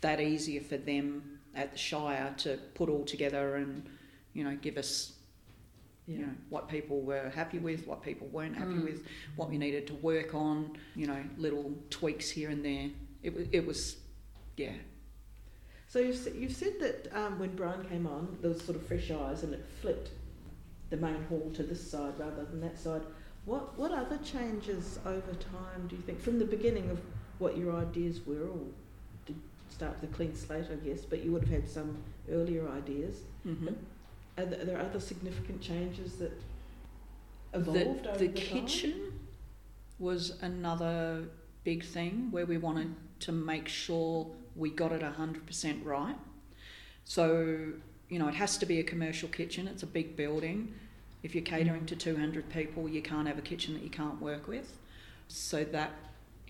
that 0.00 0.18
easier 0.20 0.62
for 0.62 0.78
them 0.78 1.33
at 1.56 1.72
the 1.72 1.78
Shire 1.78 2.34
to 2.38 2.58
put 2.74 2.88
all 2.88 3.04
together 3.04 3.56
and 3.56 3.84
you 4.32 4.44
know 4.44 4.56
give 4.56 4.76
us 4.76 5.12
Yeah. 6.06 6.16
you 6.18 6.26
know 6.26 6.32
what 6.50 6.68
people 6.68 7.00
were 7.00 7.30
happy 7.30 7.58
with, 7.58 7.86
what 7.86 8.02
people 8.02 8.26
weren't 8.28 8.56
happy 8.56 8.74
Mm. 8.74 8.84
with, 8.84 9.06
what 9.36 9.48
we 9.50 9.56
needed 9.58 9.86
to 9.86 9.94
work 9.94 10.34
on, 10.34 10.76
you 10.94 11.06
know, 11.06 11.22
little 11.38 11.72
tweaks 11.90 12.28
here 12.30 12.50
and 12.50 12.64
there. 12.64 12.90
It 13.22 13.34
was 13.34 13.46
it 13.52 13.64
was 13.66 13.96
yeah 14.56 14.76
So 15.88 15.98
you've, 16.00 16.36
you've 16.40 16.56
said 16.56 16.74
that 16.80 17.08
um, 17.20 17.38
when 17.38 17.54
Brian 17.56 17.84
came 17.88 18.06
on, 18.06 18.36
there 18.40 18.50
was 18.50 18.60
sort 18.62 18.76
of 18.76 18.86
fresh 18.86 19.10
eyes 19.10 19.42
and 19.44 19.54
it 19.54 19.64
flipped 19.80 20.10
the 20.90 20.96
main 20.96 21.22
hall 21.28 21.50
to 21.54 21.62
this 21.62 21.82
side 21.90 22.14
rather 22.18 22.44
than 22.44 22.60
that 22.60 22.78
side. 22.78 23.02
What 23.46 23.78
what 23.78 23.92
other 23.92 24.18
changes 24.18 24.98
over 25.06 25.32
time 25.56 25.86
do 25.88 25.96
you 25.96 26.02
think 26.02 26.20
from 26.20 26.38
the 26.38 26.44
beginning 26.56 26.90
of 26.90 26.98
what 27.38 27.56
your 27.56 27.70
ideas 27.76 28.16
were, 28.26 28.46
or 28.48 28.64
start 29.74 30.00
with 30.00 30.10
a 30.10 30.14
clean 30.14 30.34
slate, 30.34 30.66
I 30.70 30.76
guess, 30.86 31.04
but 31.04 31.24
you 31.24 31.32
would 31.32 31.42
have 31.44 31.50
had 31.62 31.68
some 31.68 31.96
earlier 32.30 32.68
ideas. 32.70 33.16
hmm 33.42 33.68
Are 34.38 34.44
there, 34.46 34.60
are 34.62 34.64
there 34.64 34.80
other 34.80 35.00
significant 35.00 35.60
changes 35.60 36.16
that 36.16 36.32
The, 37.52 37.60
evolved 37.60 38.06
over 38.06 38.18
the 38.18 38.26
the 38.28 38.32
kitchen 38.32 39.12
was 39.98 40.42
another 40.42 41.28
big 41.64 41.84
thing 41.84 42.28
where 42.30 42.46
we 42.46 42.58
wanted 42.58 42.94
to 43.20 43.32
make 43.32 43.68
sure 43.68 44.26
we 44.56 44.70
got 44.70 44.92
it 44.92 45.02
100% 45.02 45.84
right. 45.84 46.16
So, 47.04 47.72
you 48.08 48.18
know, 48.18 48.28
it 48.28 48.34
has 48.34 48.58
to 48.58 48.66
be 48.66 48.80
a 48.80 48.84
commercial 48.84 49.28
kitchen, 49.28 49.68
it's 49.68 49.82
a 49.82 49.86
big 49.86 50.16
building. 50.16 50.74
If 51.22 51.34
you're 51.34 51.44
catering 51.44 51.86
to 51.86 51.96
200 51.96 52.50
people, 52.50 52.88
you 52.88 53.02
can't 53.02 53.26
have 53.28 53.38
a 53.38 53.42
kitchen 53.42 53.74
that 53.74 53.82
you 53.82 53.90
can't 53.90 54.20
work 54.20 54.46
with. 54.46 54.76
So 55.28 55.64
that 55.64 55.92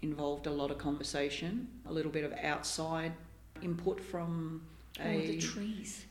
involved 0.09 0.47
a 0.47 0.51
lot 0.51 0.71
of 0.71 0.79
conversation, 0.79 1.67
a 1.89 1.93
little 1.93 2.13
bit 2.13 2.25
of 2.25 2.33
outside 2.43 3.13
input 3.63 4.01
from 4.01 4.63
Oh, 5.01 5.21
the 5.21 5.39
trees. 5.39 6.05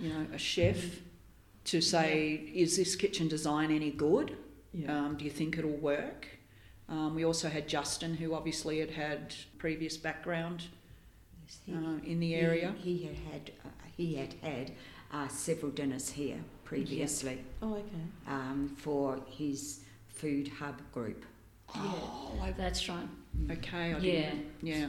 you 0.00 0.08
know, 0.08 0.26
a 0.32 0.38
chef 0.38 0.78
to 1.64 1.80
say, 1.82 2.50
is 2.54 2.76
this 2.78 2.96
kitchen 2.96 3.28
design 3.28 3.70
any 3.70 3.90
good? 3.90 4.36
Yeah. 4.72 4.96
Um, 5.06 5.16
do 5.18 5.24
you 5.24 5.30
think 5.30 5.58
it'll 5.58 5.70
work? 5.72 6.26
Um, 6.88 7.14
we 7.14 7.24
also 7.24 7.48
had 7.48 7.68
Justin, 7.68 8.14
who 8.14 8.32
obviously 8.34 8.78
had 8.78 8.90
had 8.90 9.34
previous 9.58 9.96
background 9.98 10.64
Yes, 11.46 11.58
he- 11.66 11.72
uh, 11.74 11.98
in 12.10 12.20
the 12.20 12.34
area. 12.36 12.74
He, 12.78 13.02
had 13.04 13.16
had 13.32 13.50
uh, 13.64 13.68
he 13.96 14.14
had 14.14 14.34
had 14.42 14.72
uh, 15.12 15.28
several 15.28 15.72
dinners 15.72 16.08
here 16.10 16.38
previously 16.64 17.38
oh, 17.62 17.74
okay. 17.74 18.06
um, 18.28 18.74
for 18.78 19.20
his 19.28 19.80
food 20.08 20.48
hub 20.58 20.80
group. 20.92 21.24
Oh, 21.74 22.32
That's 22.56 22.88
right. 22.88 23.08
okay. 23.50 23.92
I 23.94 23.98
Yeah. 23.98 24.30
didn't- 24.30 24.46
yeah, 24.62 24.88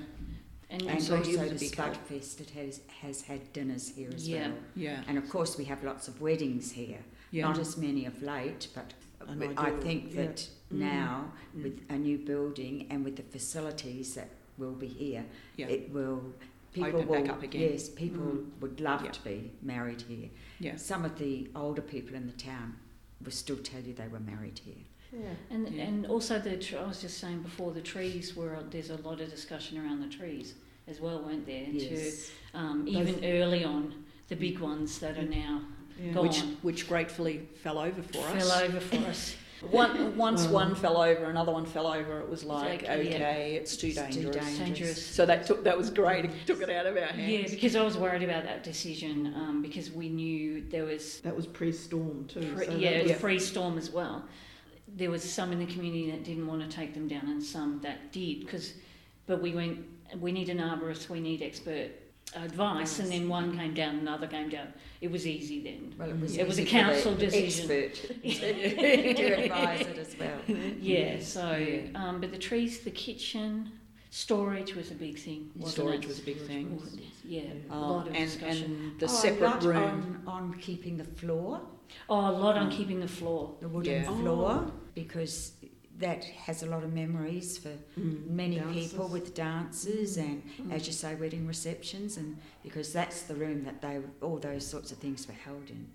And, 0.70 0.82
And 0.84 1.02
so 1.02 1.18
also 1.18 1.32
the 1.48 1.56
big 1.56 1.76
help. 1.76 1.96
Spudfest 1.96 2.42
it 2.42 2.50
has, 2.52 2.82
has 3.02 3.22
had 3.22 3.54
dinners 3.54 3.88
here 3.96 4.10
as 4.14 4.28
Yeah. 4.28 4.50
well. 4.50 4.58
yeah, 4.76 5.04
And 5.08 5.18
of 5.18 5.30
course 5.30 5.58
we 5.58 5.64
have 5.66 5.82
lots 5.84 6.08
of 6.10 6.20
weddings 6.20 6.72
here. 6.74 7.00
yeah. 7.32 7.44
Not 7.48 7.58
as 7.58 7.78
many 7.78 8.06
of 8.06 8.22
late, 8.22 8.68
but 8.76 8.94
An 9.22 9.42
I 9.58 9.72
think 9.80 10.14
that 10.16 10.48
Mm. 10.72 10.78
now 10.80 11.32
Mm. 11.56 11.64
with 11.64 11.82
a 11.90 11.98
new 11.98 12.18
building 12.18 12.86
and 12.90 13.04
with 13.06 13.16
the 13.16 13.24
facilities 13.24 14.14
that 14.16 14.30
will 14.58 14.74
be 14.76 14.88
here, 14.88 15.26
yeah, 15.56 15.68
it 15.68 15.90
will 15.92 16.34
people 16.74 16.90
Open 17.00 17.08
will 17.08 17.22
back 17.24 17.30
up 17.30 17.42
again. 17.44 17.62
yes 17.72 17.90
people 17.90 18.22
Mm. 18.24 18.52
would 18.62 18.80
love 18.82 19.04
Yeah. 19.06 19.12
to 19.12 19.24
be 19.24 19.52
married 19.62 20.02
here. 20.04 20.30
yeah, 20.60 20.76
Some 20.76 21.04
of 21.06 21.18
the 21.18 21.50
older 21.56 21.82
people 21.82 22.14
in 22.16 22.28
the 22.28 22.34
town 22.34 22.76
will 23.24 23.32
still 23.32 23.58
tell 23.58 23.82
you 23.82 23.94
they 23.94 24.08
were 24.10 24.20
married 24.20 24.60
here. 24.60 24.84
Yeah. 25.20 25.26
And 25.50 25.70
Yeah. 25.70 25.84
and 25.84 26.06
also 26.08 26.40
the 26.40 26.58
tr- 26.58 26.78
I 26.78 26.88
was 26.88 27.02
just 27.02 27.18
saying 27.18 27.40
before 27.42 27.72
the 27.72 27.82
trees 27.82 28.36
were 28.36 28.58
there's 28.70 28.90
a 28.90 28.98
lot 28.98 29.20
of 29.22 29.30
discussion 29.30 29.78
around 29.78 30.02
the 30.02 30.16
trees 30.16 30.54
as 30.88 31.02
well, 31.02 31.22
weren't 31.24 31.46
there? 31.46 31.66
Yes. 31.70 32.30
To 32.54 32.58
um, 32.60 32.86
Those- 32.86 32.96
even 32.96 33.26
early 33.26 33.64
on, 33.64 34.04
the 34.28 34.36
big 34.36 34.60
ones 34.60 35.00
that 35.00 35.18
are 35.18 35.24
now 35.24 35.62
Yeah. 36.00 36.14
Go 36.14 36.22
which 36.22 36.42
on. 36.42 36.58
which 36.62 36.88
gratefully 36.88 37.48
fell 37.64 37.80
over 37.80 38.02
for 38.04 38.20
us. 38.20 38.48
fell 38.48 38.64
over 38.64 38.80
for 38.80 38.98
us. 39.10 39.36
One, 39.72 40.16
once 40.16 40.44
Well- 40.44 40.54
one 40.54 40.76
fell 40.76 40.98
over, 41.02 41.26
another 41.32 41.52
one 41.52 41.66
fell 41.66 41.88
over. 41.88 42.20
It 42.20 42.30
was 42.30 42.44
like, 42.44 42.84
like, 42.84 43.06
yeah. 43.10 43.16
okay, 43.16 43.56
it's 43.60 43.76
too 43.76 43.88
It's 43.88 43.96
too 43.96 44.04
dangerous. 44.22 44.36
dangerous. 44.36 44.60
Dangerous. 44.60 45.06
So 45.08 45.26
that 45.26 45.48
took 45.48 45.64
that 45.64 45.76
was 45.76 45.90
great. 45.90 46.26
It 46.26 46.32
took 46.46 46.62
it 46.62 46.70
out 46.70 46.86
of 46.86 46.96
our 46.96 47.02
hands. 47.08 47.32
Yeah, 47.32 47.56
because 47.56 47.76
I 47.76 47.82
was 47.82 47.98
worried 47.98 48.22
about 48.22 48.44
that 48.44 48.64
decision 48.64 49.34
um, 49.36 49.64
because 49.64 49.90
we 49.92 50.10
knew 50.10 50.62
there 50.70 50.86
was 50.86 51.22
That 51.22 51.36
was 51.36 51.48
pre-storm 51.48 52.26
too. 52.28 52.54
pre- 52.56 52.66
so 52.68 52.76
yeah, 52.76 52.92
that 52.92 52.98
it 53.00 53.04
was 53.04 53.12
was- 53.14 53.22
pre-storm 53.22 53.80
as 53.80 53.90
well. 53.90 54.26
There 54.96 55.12
was 55.12 55.24
some 55.24 55.52
in 55.52 55.60
the 55.60 55.66
community 55.66 56.12
that 56.12 56.24
didn't 56.24 56.48
want 56.48 56.62
to 56.62 56.76
take 56.76 56.94
them 56.94 57.08
down, 57.08 57.28
and 57.28 57.44
some 57.44 57.80
that 57.82 58.12
did. 58.12 58.42
Because, 58.42 58.74
but 59.26 59.42
we 59.42 59.54
went. 59.54 59.80
We 60.20 60.32
need 60.32 60.50
an 60.50 60.60
arborist. 60.60 61.10
We 61.10 61.20
need 61.20 61.42
expert 61.42 61.92
advice, 62.36 63.00
and 63.00 63.12
then 63.12 63.30
one 63.30 63.58
came 63.58 63.74
down, 63.74 63.96
another 64.00 64.28
came 64.28 64.50
down. 64.50 64.68
It 65.02 65.12
was 65.12 65.26
easy 65.26 65.64
then. 65.64 65.96
Well, 65.98 66.10
it 66.10 66.20
was 66.20 66.38
It 66.38 66.48
was 66.48 66.58
a 66.60 66.62
easy 66.62 66.72
for 66.72 66.78
the 66.78 66.84
council 66.84 67.16
decision. 67.16 67.72
Expert 67.72 68.22
to, 68.24 69.14
to 69.14 69.44
advise 69.44 69.82
it 69.82 69.98
as 69.98 70.16
well. 70.20 70.58
Yeah. 70.80 71.20
So, 71.20 71.82
um, 71.96 72.20
but 72.22 72.32
the 72.32 72.38
trees, 72.38 72.82
the 72.82 72.92
kitchen, 72.92 73.72
storage 74.10 74.76
was 74.76 74.92
a 74.92 74.96
big 74.96 75.18
thing. 75.20 75.52
Wasn't 75.56 75.74
Storage 75.74 76.04
it? 76.06 76.08
was 76.08 76.20
a 76.20 76.24
big 76.24 76.38
thing. 76.42 76.82
Yeah, 77.26 77.42
a 77.70 77.74
Um, 77.74 77.82
lot 77.82 78.08
of 78.08 78.16
and, 78.16 78.26
discussion. 78.26 78.64
and 78.92 79.00
the 79.00 79.06
Oh, 79.06 79.10
separate 79.10 79.42
a 79.42 79.50
lot 79.50 79.64
room. 79.64 80.24
on, 80.28 80.44
on 80.52 80.54
keeping 80.60 80.98
the 80.98 81.04
floor, 81.04 81.62
oh, 82.10 82.20
a 82.32 82.32
lot 82.32 82.58
on 82.58 82.70
Mm. 82.70 82.78
keeping 82.78 83.00
the 83.00 83.08
floor. 83.08 83.56
the 83.62 83.68
wooden 83.70 83.94
Yeah. 84.04 84.18
floor, 84.22 84.52
Oh. 84.68 84.72
because 84.94 85.54
that 86.00 86.24
has 86.24 86.62
a 86.62 86.68
lot 86.68 86.84
of 86.84 86.94
memories 86.94 87.58
for 87.58 87.74
Mm, 88.00 88.28
many 88.30 88.58
dances. 88.60 88.92
people 88.92 89.08
with 89.08 89.34
dances 89.34 90.16
Mm. 90.18 90.24
and, 90.26 90.44
Mm. 90.60 90.72
as 90.72 90.86
you 90.88 90.94
say, 90.94 91.16
wedding 91.16 91.48
receptions, 91.48 92.18
and 92.18 92.38
because 92.64 92.94
that's 92.94 93.24
the 93.24 93.34
room 93.36 93.64
that 93.64 93.82
they 93.82 94.00
all 94.22 94.38
those 94.38 94.66
sorts 94.66 94.92
of 94.92 95.00
things 95.00 95.28
were 95.28 95.34
held 95.34 95.70
in. 95.70 95.88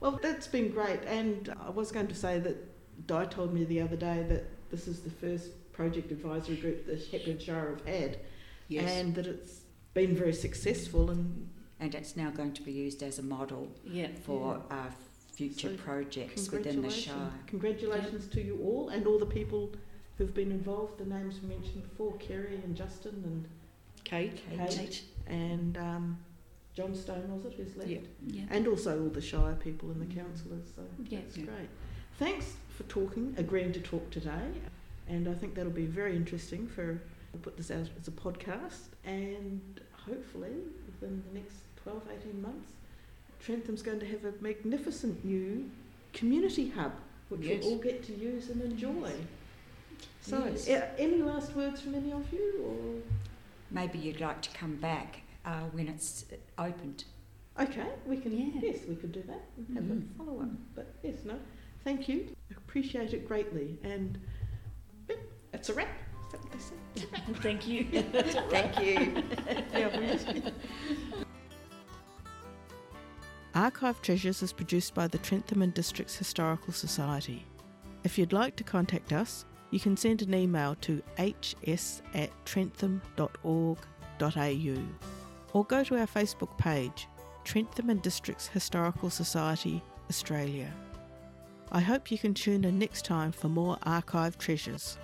Well, 0.00 0.18
that's 0.22 0.46
been 0.46 0.70
great, 0.70 1.00
and 1.06 1.54
I 1.64 1.70
was 1.70 1.90
going 1.90 2.06
to 2.08 2.14
say 2.14 2.38
that 2.40 3.06
Di 3.06 3.24
told 3.26 3.52
me 3.54 3.64
the 3.64 3.80
other 3.80 3.96
day 3.96 4.24
that 4.28 4.44
this 4.70 4.86
is 4.88 5.00
the 5.00 5.10
first 5.10 5.50
project 5.72 6.10
advisory 6.10 6.56
group 6.56 6.86
that 6.86 7.06
Hepburn 7.10 7.38
Shire 7.38 7.76
have 7.76 7.86
had, 7.86 8.18
Yes. 8.68 8.90
and 8.90 9.14
that 9.14 9.26
it's 9.26 9.60
been 9.94 10.14
very 10.14 10.32
successful. 10.32 11.10
And 11.10 11.48
And 11.78 11.94
it's 11.94 12.16
now 12.16 12.30
going 12.30 12.52
to 12.54 12.62
be 12.62 12.72
used 12.72 13.02
as 13.02 13.18
a 13.18 13.22
model 13.22 13.68
Yeah. 13.84 14.08
for 14.24 14.62
uh, 14.70 14.90
future 15.32 15.68
So, 15.68 15.76
projects 15.76 16.50
within 16.50 16.62
the 16.62 16.88
congratulations, 16.88 17.04
Shire. 17.04 17.30
congratulations 17.46 18.26
to 18.28 18.40
you 18.42 18.58
all 18.62 18.88
and 18.88 19.06
all 19.06 19.18
the 19.18 19.26
people 19.26 19.72
who've 20.16 20.34
been 20.34 20.50
involved. 20.50 20.98
The 20.98 21.04
names 21.04 21.40
we 21.42 21.48
mentioned 21.48 21.82
before: 21.82 22.16
Kerry 22.18 22.56
and 22.64 22.74
Justin 22.76 23.22
and 23.24 23.48
Kate. 24.04 24.40
Kate. 24.56 24.70
Kate 24.70 25.02
and 25.26 25.76
um, 25.76 26.18
John 26.76 26.94
Stone 26.94 27.34
was 27.34 27.46
it 27.46 27.54
who's 27.56 27.74
left, 27.76 27.90
Yeah. 27.90 28.00
Yeah. 28.26 28.42
and 28.50 28.68
also 28.68 29.02
all 29.02 29.08
the 29.08 29.20
Shire 29.20 29.54
people 29.54 29.90
and 29.90 30.00
the 30.00 30.04
mm. 30.14 30.16
councillors. 30.16 30.66
So 30.76 30.82
Yeah. 31.08 31.20
that's 31.20 31.36
Yeah. 31.38 31.46
great. 31.46 31.68
Thanks 32.18 32.54
for 32.68 32.82
talking, 32.84 33.34
agreeing 33.38 33.72
to 33.72 33.80
talk 33.80 34.10
today, 34.10 34.52
and 35.08 35.26
I 35.26 35.34
think 35.34 35.54
that'll 35.54 35.72
be 35.72 35.86
very 35.86 36.14
interesting 36.14 36.66
for 36.68 37.00
We'll 37.32 37.42
put 37.42 37.56
this 37.58 37.70
out 37.70 37.86
as 38.00 38.08
a 38.08 38.12
podcast, 38.12 38.88
and 39.04 39.60
hopefully 39.92 40.52
within 40.86 41.22
the 41.28 41.38
next 41.38 41.56
12, 41.82 42.02
18 42.22 42.40
months, 42.40 42.72
Trentham's 43.40 43.82
going 43.82 44.00
to 44.00 44.06
have 44.06 44.24
a 44.24 44.32
magnificent 44.40 45.22
new 45.22 45.68
community 46.14 46.70
hub, 46.70 46.92
which 47.28 47.42
Yes. 47.42 47.62
we'll 47.62 47.74
all 47.74 47.78
get 47.78 48.02
to 48.04 48.14
use 48.14 48.48
and 48.48 48.62
enjoy. 48.62 49.12
So, 50.22 50.46
Yes. 50.46 50.66
any 50.96 51.20
last 51.20 51.54
words 51.54 51.82
from 51.82 51.94
any 51.94 52.10
of 52.10 52.32
you? 52.32 52.62
Or 52.64 53.02
Maybe 53.70 53.98
you'd 53.98 54.20
like 54.20 54.40
to 54.42 54.50
come 54.56 54.76
back 54.76 55.20
uh, 55.46 55.60
when 55.72 55.88
it's 55.88 56.24
opened. 56.58 57.04
okay, 57.58 57.88
we 58.06 58.16
can. 58.18 58.36
Yeah. 58.36 58.60
Yes, 58.62 58.80
we 58.88 58.96
could 58.96 59.12
do 59.12 59.22
that 59.28 59.42
and 59.56 59.76
have 59.76 59.84
Mhm. 59.84 60.10
a 60.14 60.18
follow 60.18 60.42
up. 60.42 60.48
But 60.74 60.94
yes, 61.02 61.24
no, 61.24 61.38
thank 61.84 62.08
you. 62.08 62.28
Appreciate 62.56 63.14
it 63.14 63.26
greatly, 63.26 63.78
and 63.82 64.18
yep, 65.08 65.18
that's 65.52 65.68
a 65.70 65.74
wrap. 65.74 65.88
Is 66.26 66.32
that 66.32 66.42
what 66.42 66.52
they 66.52 66.58
say? 66.58 66.74
Thank 67.42 67.66
you. 67.68 67.84
Thank 68.50 68.80
you. 68.80 69.22
Yeah, 69.72 70.50
Archive 73.54 74.02
Treasures 74.02 74.42
is 74.42 74.52
produced 74.52 74.92
by 74.94 75.06
the 75.06 75.18
Trentham 75.18 75.62
and 75.62 75.72
Districts 75.72 76.16
Historical 76.16 76.72
Society. 76.74 77.46
If 78.04 78.18
you'd 78.18 78.32
like 78.34 78.54
to 78.56 78.64
contact 78.64 79.12
us, 79.12 79.46
you 79.70 79.80
can 79.80 79.96
send 79.96 80.20
an 80.22 80.34
email 80.34 80.74
to 80.82 81.02
hs 81.18 82.02
at 82.14 82.30
trentham.org.au 82.44 83.76
or 85.52 85.64
go 85.64 85.84
to 85.84 85.98
our 85.98 86.06
Facebook 86.06 86.56
page, 86.58 87.08
Trentham 87.44 87.90
and 87.90 88.02
Districts 88.02 88.48
Historical 88.48 89.10
Society, 89.10 89.82
Australia. 90.10 90.72
I 91.72 91.80
hope 91.80 92.10
you 92.10 92.18
can 92.18 92.34
tune 92.34 92.64
in 92.64 92.78
next 92.78 93.04
time 93.04 93.32
for 93.32 93.48
more 93.48 93.76
archive 93.82 94.38
treasures. 94.38 94.98